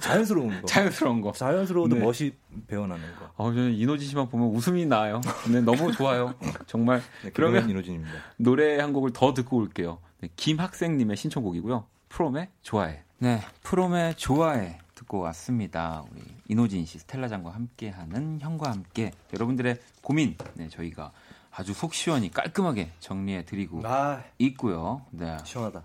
자연스러운 0.00 0.60
거. 0.60 0.66
자연스러운 0.66 1.20
거. 1.20 1.32
자연스러워도 1.32 1.96
네. 1.96 2.00
멋이 2.00 2.32
배어나는 2.66 3.02
거. 3.16 3.30
어, 3.36 3.52
저는 3.52 3.72
이노진 3.72 4.08
씨만 4.08 4.28
보면 4.28 4.48
웃음이 4.48 4.86
나요. 4.86 5.20
네, 5.50 5.60
너무 5.60 5.92
좋아요. 5.92 6.34
정말. 6.66 7.02
네, 7.22 7.30
그러면 7.34 7.68
이노진입니다. 7.68 8.12
노래 8.38 8.78
한 8.78 8.92
곡을 8.92 9.12
더 9.12 9.34
듣고 9.34 9.58
올게요. 9.58 9.98
네, 10.20 10.28
김학생님의 10.36 11.16
신청곡이고요. 11.16 11.84
프롬의 12.08 12.48
좋아해. 12.62 13.02
네, 13.18 13.42
프롬의 13.62 14.16
좋아해. 14.16 14.78
듣고 15.02 15.20
왔습니다. 15.20 16.04
우리 16.10 16.22
이노진 16.48 16.86
씨, 16.86 16.98
스텔라 16.98 17.28
장과 17.28 17.50
함께하는 17.50 18.40
형과 18.40 18.70
함께 18.70 19.12
여러분들의 19.32 19.78
고민 20.02 20.36
네, 20.54 20.68
저희가 20.68 21.12
아주 21.50 21.74
속 21.74 21.94
시원히 21.94 22.30
깔끔하게 22.30 22.92
정리해 23.00 23.44
드리고 23.44 23.82
아, 23.84 24.22
있고요. 24.38 25.04
네. 25.10 25.36
시원하다. 25.44 25.84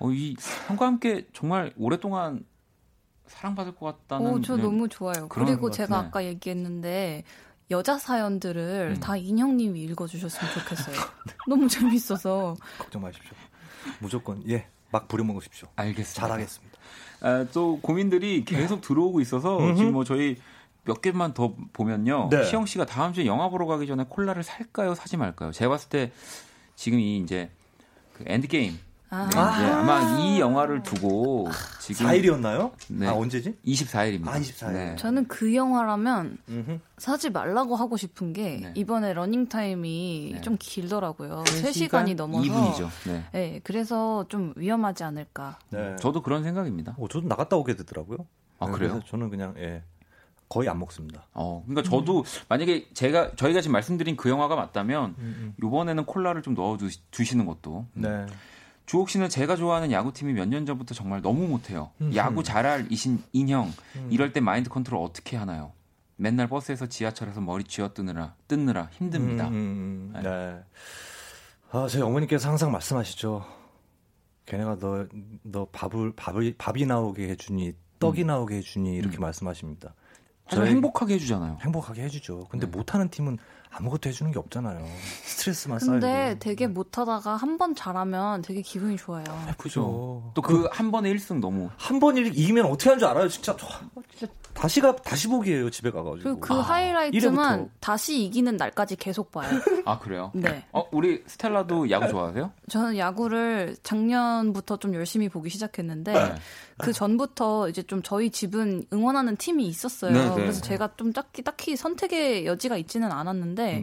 어, 0.00 0.10
이 0.10 0.36
형과 0.66 0.86
함께 0.86 1.26
정말 1.32 1.72
오랫동안 1.76 2.44
사랑받을 3.26 3.74
것 3.74 3.86
같다는. 4.08 4.30
오, 4.30 4.40
저 4.40 4.56
너무 4.56 4.88
좋아요. 4.88 5.28
그리고 5.28 5.70
제가 5.70 5.98
아까 5.98 6.24
얘기했는데 6.24 7.24
여자 7.70 7.98
사연들을 7.98 8.94
음. 8.96 9.00
다 9.00 9.16
인형님이 9.16 9.82
읽어주셨으면 9.82 10.52
좋겠어요. 10.54 10.96
너무 11.46 11.68
재밌어서. 11.68 12.56
걱정 12.78 13.02
마십시오. 13.02 13.32
무조건 14.00 14.42
예, 14.48 14.66
막 14.90 15.08
부려먹으십시오. 15.08 15.68
알겠습니다. 15.76 16.20
잘하겠습니다. 16.20 16.77
아, 17.20 17.46
또 17.52 17.78
고민들이 17.80 18.44
계속 18.44 18.80
들어오고 18.80 19.20
있어서 19.20 19.74
지금 19.74 19.92
뭐 19.92 20.04
저희 20.04 20.36
몇 20.84 21.02
개만 21.02 21.34
더 21.34 21.54
보면요. 21.72 22.28
네. 22.30 22.44
시영 22.44 22.64
씨가 22.64 22.86
다음 22.86 23.12
주에 23.12 23.26
영화 23.26 23.48
보러 23.48 23.66
가기 23.66 23.86
전에 23.86 24.04
콜라를 24.08 24.42
살까요, 24.42 24.94
사지 24.94 25.16
말까요? 25.16 25.52
제가 25.52 25.70
봤을 25.70 25.88
때 25.90 26.12
지금 26.76 26.98
이 26.98 27.18
이제 27.18 27.50
그 28.14 28.24
엔드게임 28.26 28.78
아. 29.10 29.26
네, 29.30 29.38
아 29.38 29.82
마 29.82 30.18
이 30.20 30.38
영화를 30.40 30.82
두고 30.82 31.48
지금 31.80 32.06
4일이었나요? 32.06 32.72
네. 32.88 33.06
아 33.06 33.14
언제지? 33.14 33.56
24일입니다. 33.64 34.28
아 34.28 34.38
24일. 34.38 34.72
네. 34.72 34.96
저는 34.96 35.26
그 35.28 35.54
영화라면 35.54 36.38
음흠. 36.48 36.78
사지 36.98 37.30
말라고 37.30 37.76
하고 37.76 37.96
싶은 37.96 38.32
게 38.32 38.58
네. 38.62 38.72
이번에 38.74 39.14
러닝 39.14 39.48
타임이 39.48 40.30
네. 40.34 40.40
좀 40.42 40.56
길더라고요. 40.58 41.44
3시간, 41.46 42.08
이 42.08 42.14
넘어서 42.14 42.42
2분이죠. 42.44 42.88
네. 43.06 43.24
네. 43.32 43.60
그래서 43.64 44.26
좀 44.28 44.52
위험하지 44.56 45.04
않을까. 45.04 45.58
네. 45.70 45.96
저도 45.96 46.20
그런 46.22 46.42
생각입니다. 46.44 46.94
어, 46.98 47.08
저도 47.08 47.26
나갔다 47.28 47.56
오게 47.56 47.76
되더라고요. 47.76 48.18
아 48.58 48.66
그래요? 48.66 49.00
저는 49.08 49.30
그냥 49.30 49.54
예. 49.58 49.82
거의 50.50 50.68
안 50.68 50.78
먹습니다. 50.78 51.26
어, 51.34 51.62
그러니까 51.66 51.88
저도 51.88 52.20
음. 52.20 52.24
만약에 52.48 52.88
제가 52.94 53.36
저희가 53.36 53.60
지금 53.60 53.72
말씀드린 53.72 54.16
그 54.16 54.28
영화가 54.30 54.56
맞다면 54.56 55.14
음, 55.18 55.54
음. 55.58 55.66
이번에는 55.66 56.04
콜라를 56.06 56.42
좀 56.42 56.54
넣어 56.54 56.76
두시는 57.10 57.46
것도 57.46 57.86
네. 57.94 58.26
주옥 58.88 59.10
씨는 59.10 59.28
제가 59.28 59.54
좋아하는 59.54 59.92
야구팀이 59.92 60.32
몇 60.32 60.48
년 60.48 60.64
전부터 60.64 60.94
정말 60.94 61.20
너무 61.20 61.46
못해요. 61.46 61.90
음. 62.00 62.10
야구 62.14 62.42
잘알이신 62.42 63.22
인형. 63.32 63.70
음. 63.96 64.08
이럴 64.10 64.32
때 64.32 64.40
마인드 64.40 64.70
컨트롤 64.70 64.98
어떻게 65.02 65.36
하나요? 65.36 65.72
맨날 66.16 66.48
버스에서 66.48 66.86
지하철에서 66.86 67.40
머리 67.42 67.64
쥐어 67.64 67.92
뜨느라 67.92 68.34
뜯느라 68.48 68.88
힘듭니다. 68.92 69.48
음, 69.48 69.52
음, 69.52 70.12
음. 70.16 70.22
네. 70.22 70.22
네. 70.22 70.58
아, 71.70 71.86
저희 71.88 72.00
어머니께서 72.02 72.48
항상 72.48 72.72
말씀하시죠. 72.72 73.44
걔네가 74.46 74.78
너, 74.78 75.06
너 75.42 75.66
밥을, 75.70 76.14
밥을, 76.16 76.54
밥이 76.56 76.86
나오게 76.86 77.28
해주니, 77.28 77.74
떡이 78.00 78.22
음. 78.22 78.28
나오게 78.28 78.56
해주니, 78.56 78.94
이렇게 78.96 79.18
말씀하십니다. 79.18 79.94
저희 80.48 80.70
행복하게 80.70 81.14
해주잖아요. 81.14 81.58
행복하게 81.60 82.04
해주죠. 82.04 82.46
근데 82.48 82.64
네. 82.64 82.74
못하는 82.74 83.10
팀은 83.10 83.36
아무것도 83.70 84.08
해주는 84.08 84.32
게 84.32 84.38
없잖아요. 84.38 84.84
스트레스만 85.24 85.78
쌓이고. 85.78 85.92
근데 86.00 86.36
되게 86.38 86.66
못하다가 86.66 87.36
한 87.36 87.58
번 87.58 87.74
잘하면 87.74 88.42
되게 88.42 88.60
기분이 88.62 88.96
좋아요. 88.96 89.24
그죠. 89.58 90.30
또 90.34 90.42
그 90.42 90.68
한 90.70 90.90
번에 90.92 91.12
1승 91.14 91.40
너무. 91.40 91.68
한 91.76 91.98
번 92.00 92.16
이기면 92.16 92.66
어떻게 92.66 92.90
하는 92.90 92.98
줄 93.00 93.08
알아요? 93.08 93.28
진짜. 93.28 93.56
진짜 94.16 94.32
다시가 94.54 94.96
다시 94.96 95.28
보기예요 95.28 95.70
집에 95.70 95.90
가가지고. 95.90 96.22
그리고 96.22 96.40
그 96.40 96.54
아, 96.54 96.60
하이라이트만 96.60 97.66
1회부터. 97.66 97.70
다시 97.80 98.24
이기는 98.24 98.56
날까지 98.56 98.96
계속 98.96 99.30
봐요. 99.32 99.48
아 99.86 99.98
그래요? 99.98 100.30
네. 100.34 100.64
어 100.72 100.84
우리 100.92 101.22
스텔라도 101.26 101.90
야구 101.90 102.08
좋아하세요? 102.08 102.52
저는 102.68 102.96
야구를 102.98 103.76
작년부터 103.82 104.76
좀 104.78 104.94
열심히 104.94 105.28
보기 105.28 105.50
시작했는데 105.50 106.12
네. 106.12 106.34
그 106.78 106.92
전부터 106.92 107.68
이제 107.68 107.82
좀 107.82 108.02
저희 108.02 108.30
집은 108.30 108.84
응원하는 108.92 109.36
팀이 109.36 109.66
있었어요. 109.66 110.12
네, 110.12 110.28
네. 110.28 110.34
그래서 110.34 110.60
제가 110.62 110.90
좀 110.96 111.12
딱히 111.12 111.42
딱히 111.42 111.76
선택의 111.76 112.46
여지가 112.46 112.76
있지는 112.76 113.10
않았는데 113.12 113.57
음. 113.78 113.82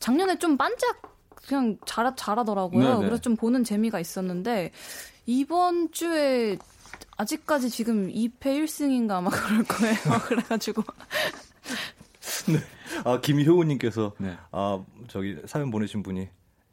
작년에 0.00 0.38
좀 0.38 0.56
반짝 0.56 1.00
그냥 1.46 1.76
잘 1.86 2.10
잘하더라고요. 2.16 2.82
네네. 2.82 2.94
네. 3.00 3.04
그래서 3.04 3.20
좀 3.20 3.36
보는 3.36 3.64
재미가 3.64 4.00
있었는데 4.00 4.70
이번 5.26 5.90
주에 5.92 6.56
아직까지 7.16 7.70
지금 7.70 8.08
2패 8.08 8.40
1승인가 8.40 9.12
아마 9.12 9.30
그럴 9.30 9.64
거예요. 9.64 9.96
그래가지고. 10.26 10.82
네. 12.48 12.58
아, 13.04 13.20
김효우님께서, 13.20 14.14
네. 14.18 14.36
아, 14.52 14.82
저기 15.08 15.36
사연 15.46 15.70
보내신 15.70 16.02
분이 16.02 16.28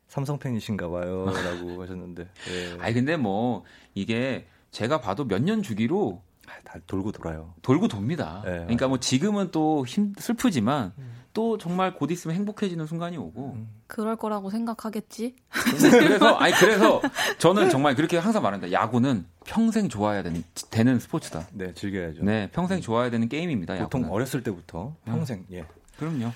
삼성 0.07 0.37
팬이신가 0.39 0.89
봐요. 0.89 1.25
라고 1.25 1.81
하셨는데. 1.81 2.23
네. 2.23 2.77
아니, 2.79 2.93
근데 2.93 3.17
뭐, 3.17 3.63
이게 3.93 4.47
제가 4.71 4.99
봐도 5.01 5.25
몇 5.25 5.41
년 5.41 5.61
주기로 5.63 6.21
아, 6.23 6.30
다 6.63 6.79
돌고 6.87 7.11
돌아요. 7.11 7.53
돌고 7.61 7.87
돕니다. 7.87 8.41
네, 8.45 8.51
그러니까 8.59 8.87
뭐 8.87 8.99
지금은 8.99 9.51
또 9.51 9.85
힘, 9.85 10.13
슬프지만 10.17 10.93
음. 10.97 11.11
또 11.33 11.57
정말 11.57 11.93
곧 11.95 12.11
있으면 12.11 12.35
행복해지는 12.35 12.85
순간이 12.87 13.17
오고. 13.17 13.53
음. 13.55 13.69
그럴 13.87 14.15
거라고 14.15 14.49
생각하겠지. 14.49 15.35
그래서 15.49 16.35
아니 16.39 16.53
그래서 16.53 17.01
저는 17.37 17.69
정말 17.69 17.95
그렇게 17.95 18.17
항상 18.17 18.43
말합니다. 18.43 18.71
야구는 18.71 19.25
평생 19.45 19.87
좋아해야 19.89 20.23
되는, 20.23 20.43
되는 20.69 20.99
스포츠다. 20.99 21.47
네, 21.53 21.73
즐겨야죠. 21.73 22.23
네, 22.23 22.49
평생 22.51 22.77
음. 22.77 22.81
좋아해야 22.81 23.09
되는 23.11 23.29
게임입니다. 23.29 23.75
보통 23.75 24.01
야구는. 24.01 24.13
어렸을 24.13 24.43
때부터 24.43 24.95
평생. 25.05 25.45
예. 25.51 25.65
그럼요. 25.97 26.31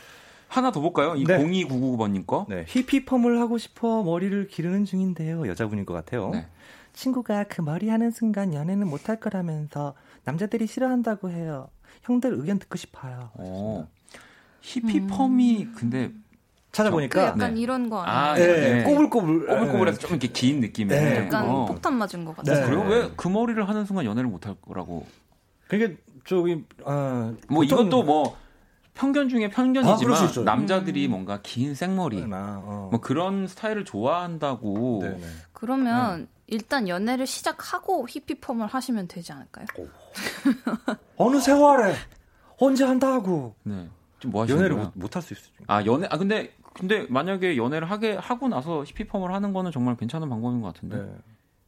하나 0.48 0.72
더 0.72 0.80
볼까요? 0.80 1.16
이 1.16 1.26
네. 1.26 1.38
0299번님 1.38 2.26
거. 2.26 2.46
네, 2.48 2.64
히피펌을 2.68 3.40
하고 3.42 3.58
싶어 3.58 4.04
머리를 4.04 4.48
기르는 4.48 4.86
중인데요. 4.86 5.48
여자분일 5.48 5.86
것 5.86 5.94
같아요. 5.94 6.30
네. 6.30 6.48
친구가 6.94 7.46
그 7.50 7.62
머리 7.62 7.90
하는 7.90 8.10
순간 8.12 8.54
연애는 8.54 8.88
못할 8.88 9.20
거라면서 9.20 9.96
남자들이 10.26 10.68
싫어한다고 10.68 11.30
해요. 11.30 11.70
형들 12.04 12.34
의견 12.34 12.60
듣고 12.60 12.78
싶어요. 12.78 13.30
어. 13.36 13.88
히피 14.62 15.08
펌이 15.08 15.64
음. 15.64 15.74
근데 15.78 16.12
찾아보니까 16.72 17.22
그 17.22 17.28
약간 17.28 17.54
네. 17.54 17.62
이런 17.62 17.90
거 17.90 18.02
아니에요? 18.02 18.18
아, 18.18 18.34
네. 18.36 18.74
네. 18.74 18.84
꼬불꼬불 18.84 19.48
꼬불꼬불해서 19.48 20.00
좀 20.00 20.10
이렇게 20.12 20.28
긴 20.28 20.60
느낌의 20.60 21.00
네. 21.00 21.18
약간 21.26 21.48
어. 21.48 21.66
폭탄 21.66 21.94
맞은 21.96 22.26
것 22.26 22.36
같아요. 22.36 22.60
네. 22.60 22.66
그리고 22.66 22.84
왜 22.84 23.10
그 23.16 23.28
머리를 23.30 23.68
하는 23.70 23.86
순간 23.86 24.06
연애를 24.06 24.30
못 24.30 24.46
할 24.46 24.56
거라고? 24.56 25.06
그게 25.68 25.98
저기 26.26 26.64
아, 26.86 27.34
뭐 27.48 27.64
이것도 27.64 28.04
뭐 28.04 28.36
편견 28.96 29.30
중에 29.30 29.50
편견이지만 29.50 30.16
아, 30.16 30.42
남자들이 30.44 31.06
음. 31.08 31.12
뭔가 31.12 31.40
긴 31.42 31.76
생머리 31.76 32.24
어. 32.32 32.90
뭐 32.92 33.00
그런 33.00 33.48
스타일을 33.48 33.86
좋아한다고. 33.86 35.00
네네. 35.02 35.22
그러면 35.54 36.22
네. 36.22 36.28
일단 36.48 36.88
연애를 36.88 37.26
시작하고 37.26 38.08
히피펌을 38.08 38.68
하시면 38.68 39.08
되지 39.08 39.32
않을까요? 39.32 39.66
어느 41.18 41.40
세월에 41.40 41.96
언제 42.60 42.84
한다고. 42.84 43.56
네. 43.64 43.90
뭐 44.28 44.44
하시는 44.44 44.60
연애를 44.60 44.92
못할 44.94 45.22
수 45.22 45.34
있어요. 45.34 45.54
아 45.68 45.84
연애 45.86 46.08
아 46.10 46.18
근데 46.18 46.56
근데 46.74 47.06
만약에 47.10 47.58
연애를 47.58 47.90
하게 47.90 48.16
하고 48.16 48.48
나서 48.48 48.84
히피펌을 48.84 49.34
하는 49.34 49.54
거는 49.54 49.72
정말 49.72 49.96
괜찮은 49.98 50.30
방법인 50.30 50.62
것 50.62 50.74
같은데. 50.74 50.98
네. 50.98 51.16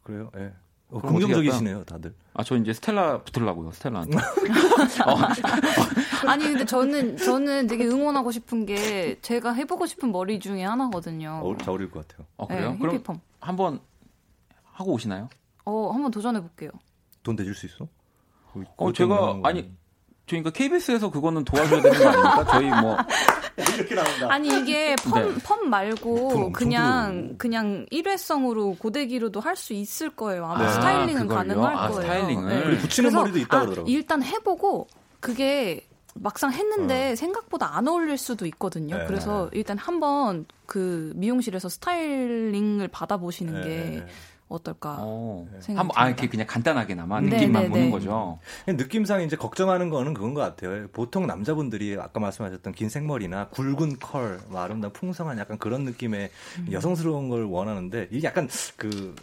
그래요? 0.04 0.32
예. 0.38 0.40
네. 0.40 0.54
어, 0.90 1.02
긍정적이시네요, 1.02 1.84
다들. 1.84 2.14
아, 2.34 2.44
저 2.44 2.56
이제 2.56 2.72
스텔라 2.72 3.24
붙으려고요, 3.24 3.72
스텔라한테. 3.74 4.16
어. 5.06 5.18
아니, 6.30 6.46
근데 6.46 6.66
저는, 6.66 7.18
저는 7.18 7.68
되게 7.68 7.86
응원하고 7.86 8.32
싶은 8.32 8.66
게 8.66 9.20
제가 9.22 9.52
해보고 9.52 9.86
싶은 9.86 10.14
머리 10.14 10.40
중에 10.40 10.64
하나거든요. 10.64 11.42
어, 11.44 11.58
잘 11.58 11.72
어울릴 11.72 11.92
것 11.92 12.08
같아요. 12.08 12.26
어, 12.38 12.48
그래요? 12.48 12.72
네, 12.72 12.78
그럼 12.78 12.96
힙 12.96 13.20
한번 13.42 13.82
하고 14.78 14.94
오시나요? 14.94 15.28
어, 15.66 15.90
한번 15.92 16.12
도전해 16.12 16.40
볼게요. 16.40 16.70
돈 17.24 17.36
대줄 17.36 17.56
수 17.56 17.66
있어? 17.66 17.88
어, 18.78 18.94
제가, 18.94 19.40
아니, 19.44 19.72
그러니까 20.28 20.52
KBS에서 20.52 21.10
그거는 21.10 21.44
도와줘야 21.46 21.82
되는 21.82 21.98
거 22.00 22.08
아닙니까? 22.10 22.46
저희 22.52 22.70
뭐 22.82 22.98
이렇게 23.76 23.96
나온다. 23.96 24.34
아니 24.34 24.48
이게 24.60 24.96
펌, 24.98 25.20
네. 25.22 25.36
펌 25.44 25.70
말고 25.70 26.28
품, 26.30 26.52
그냥 26.52 27.36
그냥 27.38 27.86
일회성으로 27.92 28.76
고데기로도 28.76 29.40
할 29.40 29.56
수 29.56 29.74
있을 29.74 30.10
거예요. 30.12 30.46
아마 30.46 30.66
네. 30.66 30.74
스타일링은 30.74 31.32
아, 31.32 31.36
가능할 31.36 31.76
아, 31.76 31.88
거예요. 31.90 32.02
스타일링을 32.02 32.72
네. 32.72 32.78
붙이는 32.78 33.12
머리도 33.14 33.40
있다 33.40 33.58
아, 33.58 33.60
그러더라고요. 33.62 33.92
일단 33.94 34.22
해보고 34.22 34.88
그게 35.20 35.88
막상 36.14 36.52
했는데 36.52 37.12
어. 37.14 37.16
생각보다 37.16 37.76
안 37.78 37.88
어울릴 37.88 38.18
수도 38.18 38.46
있거든요. 38.48 38.98
네. 38.98 39.06
그래서 39.08 39.50
일단 39.54 39.78
한번 39.78 40.46
그 40.66 41.14
미용실에서 41.16 41.70
스타일링을 41.70 42.88
받아보시는 42.90 43.62
네. 43.62 43.68
게 43.68 44.06
어떨까 44.50 44.98
어. 45.00 45.46
한번 45.68 45.90
아 45.96 46.08
이렇게 46.08 46.28
그냥 46.28 46.48
간단하게나마 46.48 47.20
네, 47.20 47.30
느낌만 47.32 47.64
네, 47.64 47.70
보는 47.70 47.86
네. 47.86 47.92
거죠. 47.92 48.40
느낌상 48.66 49.22
이제 49.22 49.36
걱정하는 49.36 49.90
거는 49.90 50.14
그건 50.14 50.34
것 50.34 50.42
같아요. 50.42 50.88
보통 50.90 51.28
남자분들이 51.28 51.98
아까 52.00 52.20
말씀하셨던 52.20 52.74
긴 52.74 52.90
생머리나 52.90 53.50
굵은 53.50 54.00
컬, 54.00 54.40
뭐 54.48 54.62
아름다운 54.62 54.94
풍성한 54.94 55.38
약간 55.38 55.58
그런 55.58 55.84
느낌의 55.84 56.30
음. 56.60 56.68
여성스러운 56.72 57.30
걸 57.30 57.44
원하는데 57.44 58.08
이게 58.12 58.28
약간 58.28 58.48
그 58.78 59.16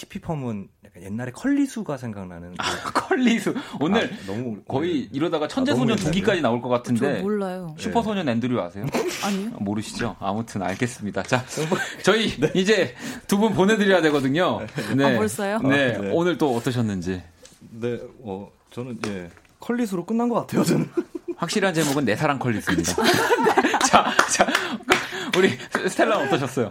히피펌은 0.00 0.68
약간 0.86 1.02
옛날에 1.02 1.30
컬리수가 1.32 1.96
생각나는. 1.98 2.54
아, 2.58 2.64
컬리수. 2.92 3.54
오늘 3.80 4.04
아, 4.04 4.26
너무 4.26 4.62
거의 4.66 5.08
이러다가 5.12 5.46
천재소년 5.46 5.98
아, 5.98 6.02
두기까지 6.02 6.40
나올 6.40 6.62
것 6.62 6.68
같은데. 6.68 7.20
몰라요. 7.20 7.74
슈퍼소년 7.78 8.28
앤드류 8.28 8.60
아세요? 8.60 8.86
아니요. 9.24 9.50
모르시죠? 9.58 10.16
아무튼 10.20 10.62
알겠습니다. 10.62 11.22
자, 11.24 11.44
저희 12.02 12.34
네. 12.40 12.50
이제 12.54 12.94
두 13.26 13.40
분 13.40 13.54
보내드려야 13.54 14.00
되거든요. 14.02 14.60
네. 14.96 15.04
아, 15.14 15.16
벌써요? 15.18 15.58
네. 15.60 15.94
아, 15.96 16.00
네. 16.00 16.10
오늘 16.12 16.36
또 16.38 16.54
어떠셨는지. 16.56 17.22
네, 17.70 17.98
어, 18.22 18.50
저는 18.70 18.98
예. 19.06 19.28
컬리수로 19.60 20.04
끝난 20.06 20.28
것 20.28 20.36
같아요, 20.36 20.64
저는. 20.64 20.88
확실한 21.36 21.72
제목은 21.74 22.04
내 22.04 22.16
사랑 22.16 22.38
컬리스입니다. 22.38 22.94
자, 23.86 24.12
자, 24.30 24.46
우리 25.36 25.50
스텔라 25.88 26.18
어떠셨어요? 26.18 26.70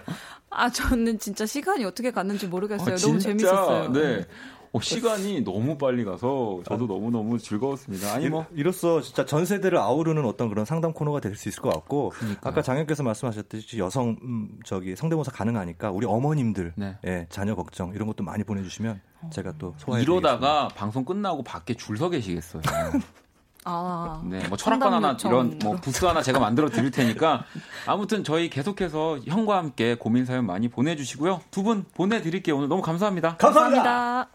아, 0.51 0.69
저는 0.69 1.19
진짜 1.19 1.45
시간이 1.45 1.85
어떻게 1.85 2.11
갔는지 2.11 2.47
모르겠어요. 2.47 2.95
아, 2.95 2.97
너무 2.97 3.19
재밌었어요. 3.19 3.91
네. 3.93 4.25
어, 4.71 4.79
시간이 4.79 5.41
너무 5.43 5.79
빨리 5.79 6.05
가서 6.05 6.61
저도 6.67 6.85
너무너무 6.85 7.39
즐거웠습니다. 7.39 8.13
아니 8.13 8.29
뭐 8.29 8.45
이로써 8.53 9.01
진짜 9.01 9.25
전 9.25 9.43
세대를 9.43 9.79
아우르는 9.79 10.23
어떤 10.25 10.47
그런 10.47 10.63
상담 10.63 10.93
코너가 10.93 11.21
될 11.21 11.35
수 11.35 11.49
있을 11.49 11.63
것 11.63 11.69
같고 11.73 12.09
그러니까요. 12.09 12.51
아까 12.51 12.61
장혁께서 12.61 13.01
말씀하셨듯이 13.01 13.79
여성 13.79 14.17
음, 14.21 14.59
저기 14.65 14.95
성대모사 14.95 15.31
가능하니까 15.31 15.89
우리 15.89 16.05
어머님들 16.05 16.73
네. 16.75 16.97
예, 17.07 17.25
자녀 17.31 17.55
걱정 17.55 17.93
이런 17.95 18.07
것도 18.07 18.23
많이 18.23 18.43
보내주시면 18.43 19.01
제가 19.31 19.53
또 19.57 19.73
소화해 19.77 20.03
이러다가 20.03 20.67
방송 20.67 21.03
끝나고 21.03 21.41
밖에 21.41 21.73
줄 21.73 21.97
서 21.97 22.07
계시겠어요. 22.11 22.61
아, 23.65 24.21
네, 24.25 24.47
뭐 24.47 24.57
철학관 24.57 24.93
하나 24.93 25.17
이런 25.25 25.59
뭐 25.61 25.75
부스 25.75 26.05
하나 26.05 26.21
제가 26.21 26.39
만들어 26.39 26.69
드릴 26.69 26.91
테니까 26.91 27.43
아무튼 27.85 28.23
저희 28.23 28.49
계속해서 28.49 29.19
형과 29.27 29.57
함께 29.57 29.95
고민 29.95 30.25
사연 30.25 30.45
많이 30.45 30.67
보내주시고요. 30.69 31.41
두 31.51 31.63
분 31.63 31.85
보내드릴게요. 31.93 32.55
오늘 32.57 32.67
너무 32.69 32.81
감사합니다. 32.81 33.35
감사합니다. 33.37 34.29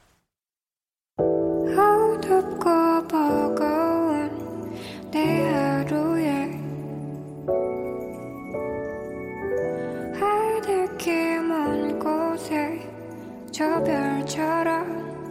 저 13.52 13.64
별처럼 13.84 15.23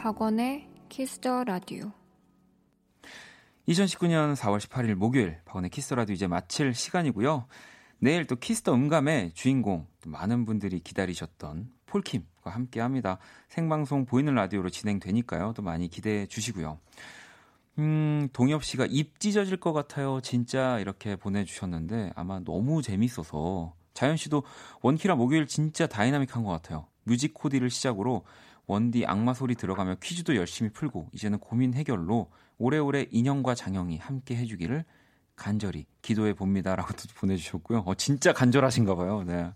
박원의 0.00 0.66
키스더 0.88 1.44
라디오 1.44 1.92
2019년 3.68 4.34
4월 4.34 4.58
18일 4.58 4.94
목요일 4.94 5.36
박원의 5.44 5.68
키스더 5.68 5.94
라디오 5.94 6.14
이제 6.14 6.26
마칠 6.26 6.72
시간이고요. 6.72 7.44
내일 7.98 8.26
또 8.26 8.36
키스더 8.36 8.72
음감의 8.72 9.32
주인공 9.34 9.86
많은 10.06 10.46
분들이 10.46 10.80
기다리셨던 10.80 11.70
폴킴과 11.84 12.50
함께 12.50 12.80
합니다. 12.80 13.18
생방송 13.50 14.06
보이는 14.06 14.34
라디오로 14.34 14.70
진행되니까요. 14.70 15.52
또 15.54 15.60
많이 15.60 15.88
기대해 15.88 16.24
주시고요. 16.24 16.78
음, 17.78 18.30
동엽 18.32 18.64
씨가 18.64 18.86
입 18.88 19.20
찢어질 19.20 19.58
것 19.58 19.74
같아요. 19.74 20.22
진짜 20.22 20.78
이렇게 20.78 21.14
보내주셨는데 21.14 22.12
아마 22.16 22.40
너무 22.40 22.80
재밌어서 22.80 23.74
자연 23.92 24.16
씨도 24.16 24.44
원키라 24.80 25.16
목요일 25.16 25.46
진짜 25.46 25.86
다이나믹한 25.86 26.42
것 26.42 26.50
같아요. 26.52 26.86
뮤직 27.04 27.34
코디를 27.34 27.68
시작으로 27.68 28.24
원디 28.70 29.04
악마 29.04 29.34
소리 29.34 29.56
들어가며 29.56 29.96
퀴즈도 30.00 30.36
열심히 30.36 30.70
풀고 30.70 31.08
이제는 31.12 31.40
고민 31.40 31.74
해결로 31.74 32.30
오래오래 32.58 33.06
인형과 33.10 33.56
장영이 33.56 33.98
함께 33.98 34.36
해주기를 34.36 34.84
간절히 35.34 35.86
기도해 36.02 36.34
봅니다라고 36.34 36.94
보내주셨고요. 37.16 37.80
어, 37.80 37.94
진짜 37.96 38.32
간절하신가 38.32 38.94
봐요. 38.94 39.24
네. 39.24 39.52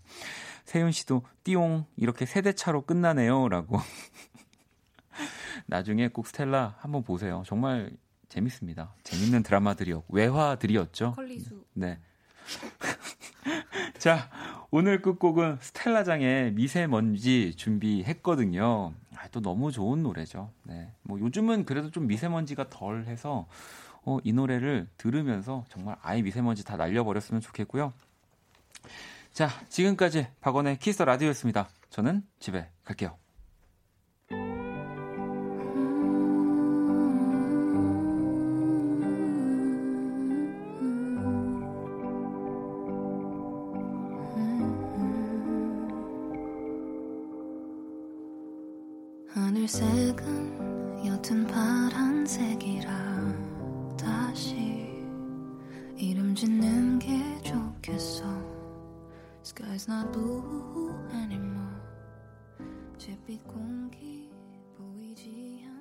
세윤 0.65 0.91
씨도 0.91 1.23
띠용 1.45 1.85
이렇게 1.95 2.25
세대 2.25 2.51
차로 2.51 2.81
끝나네요라고. 2.81 3.79
나중에 5.67 6.09
꼭 6.09 6.27
스텔라 6.27 6.75
한번 6.79 7.01
보세요. 7.03 7.43
정말 7.45 7.91
재밌습니다. 8.27 8.95
재밌는 9.03 9.43
드라마들이었 9.43 10.03
외화들이었죠. 10.09 11.13
컬리수. 11.13 11.63
네. 11.73 11.99
자, 13.97 14.29
오늘 14.71 15.01
끝곡은 15.01 15.57
스텔라장의 15.61 16.53
미세먼지 16.53 17.53
준비했거든요. 17.55 18.93
아, 19.15 19.27
또 19.29 19.41
너무 19.41 19.71
좋은 19.71 20.03
노래죠. 20.03 20.49
네. 20.63 20.91
뭐 21.03 21.19
요즘은 21.19 21.65
그래도 21.65 21.91
좀 21.91 22.07
미세먼지가 22.07 22.69
덜 22.69 23.05
해서 23.05 23.47
어, 24.03 24.19
이 24.23 24.33
노래를 24.33 24.87
들으면서 24.97 25.65
정말 25.69 25.95
아예 26.01 26.21
미세먼지 26.21 26.63
다 26.63 26.77
날려버렸으면 26.77 27.41
좋겠고요. 27.41 27.93
자, 29.33 29.49
지금까지 29.69 30.27
박원의 30.41 30.79
키스 30.79 31.03
라디오였습니다. 31.03 31.67
저는 31.89 32.23
집에 32.39 32.69
갈게요. 32.83 33.17
하늘색은 49.65 51.05
옅은 51.05 51.47
파란색이라 51.47 52.87
다시 53.97 54.55
이름 55.97 56.35
짓는 56.35 56.99
게 56.99 57.41
좋겠어. 57.41 58.25
Sky's 59.43 59.89
not 59.89 60.11
blue 60.11 60.93
anymore. 61.13 61.81
잿빛 62.99 63.47
공기 63.47 64.29
보이지 64.77 65.65
않아 65.65 65.74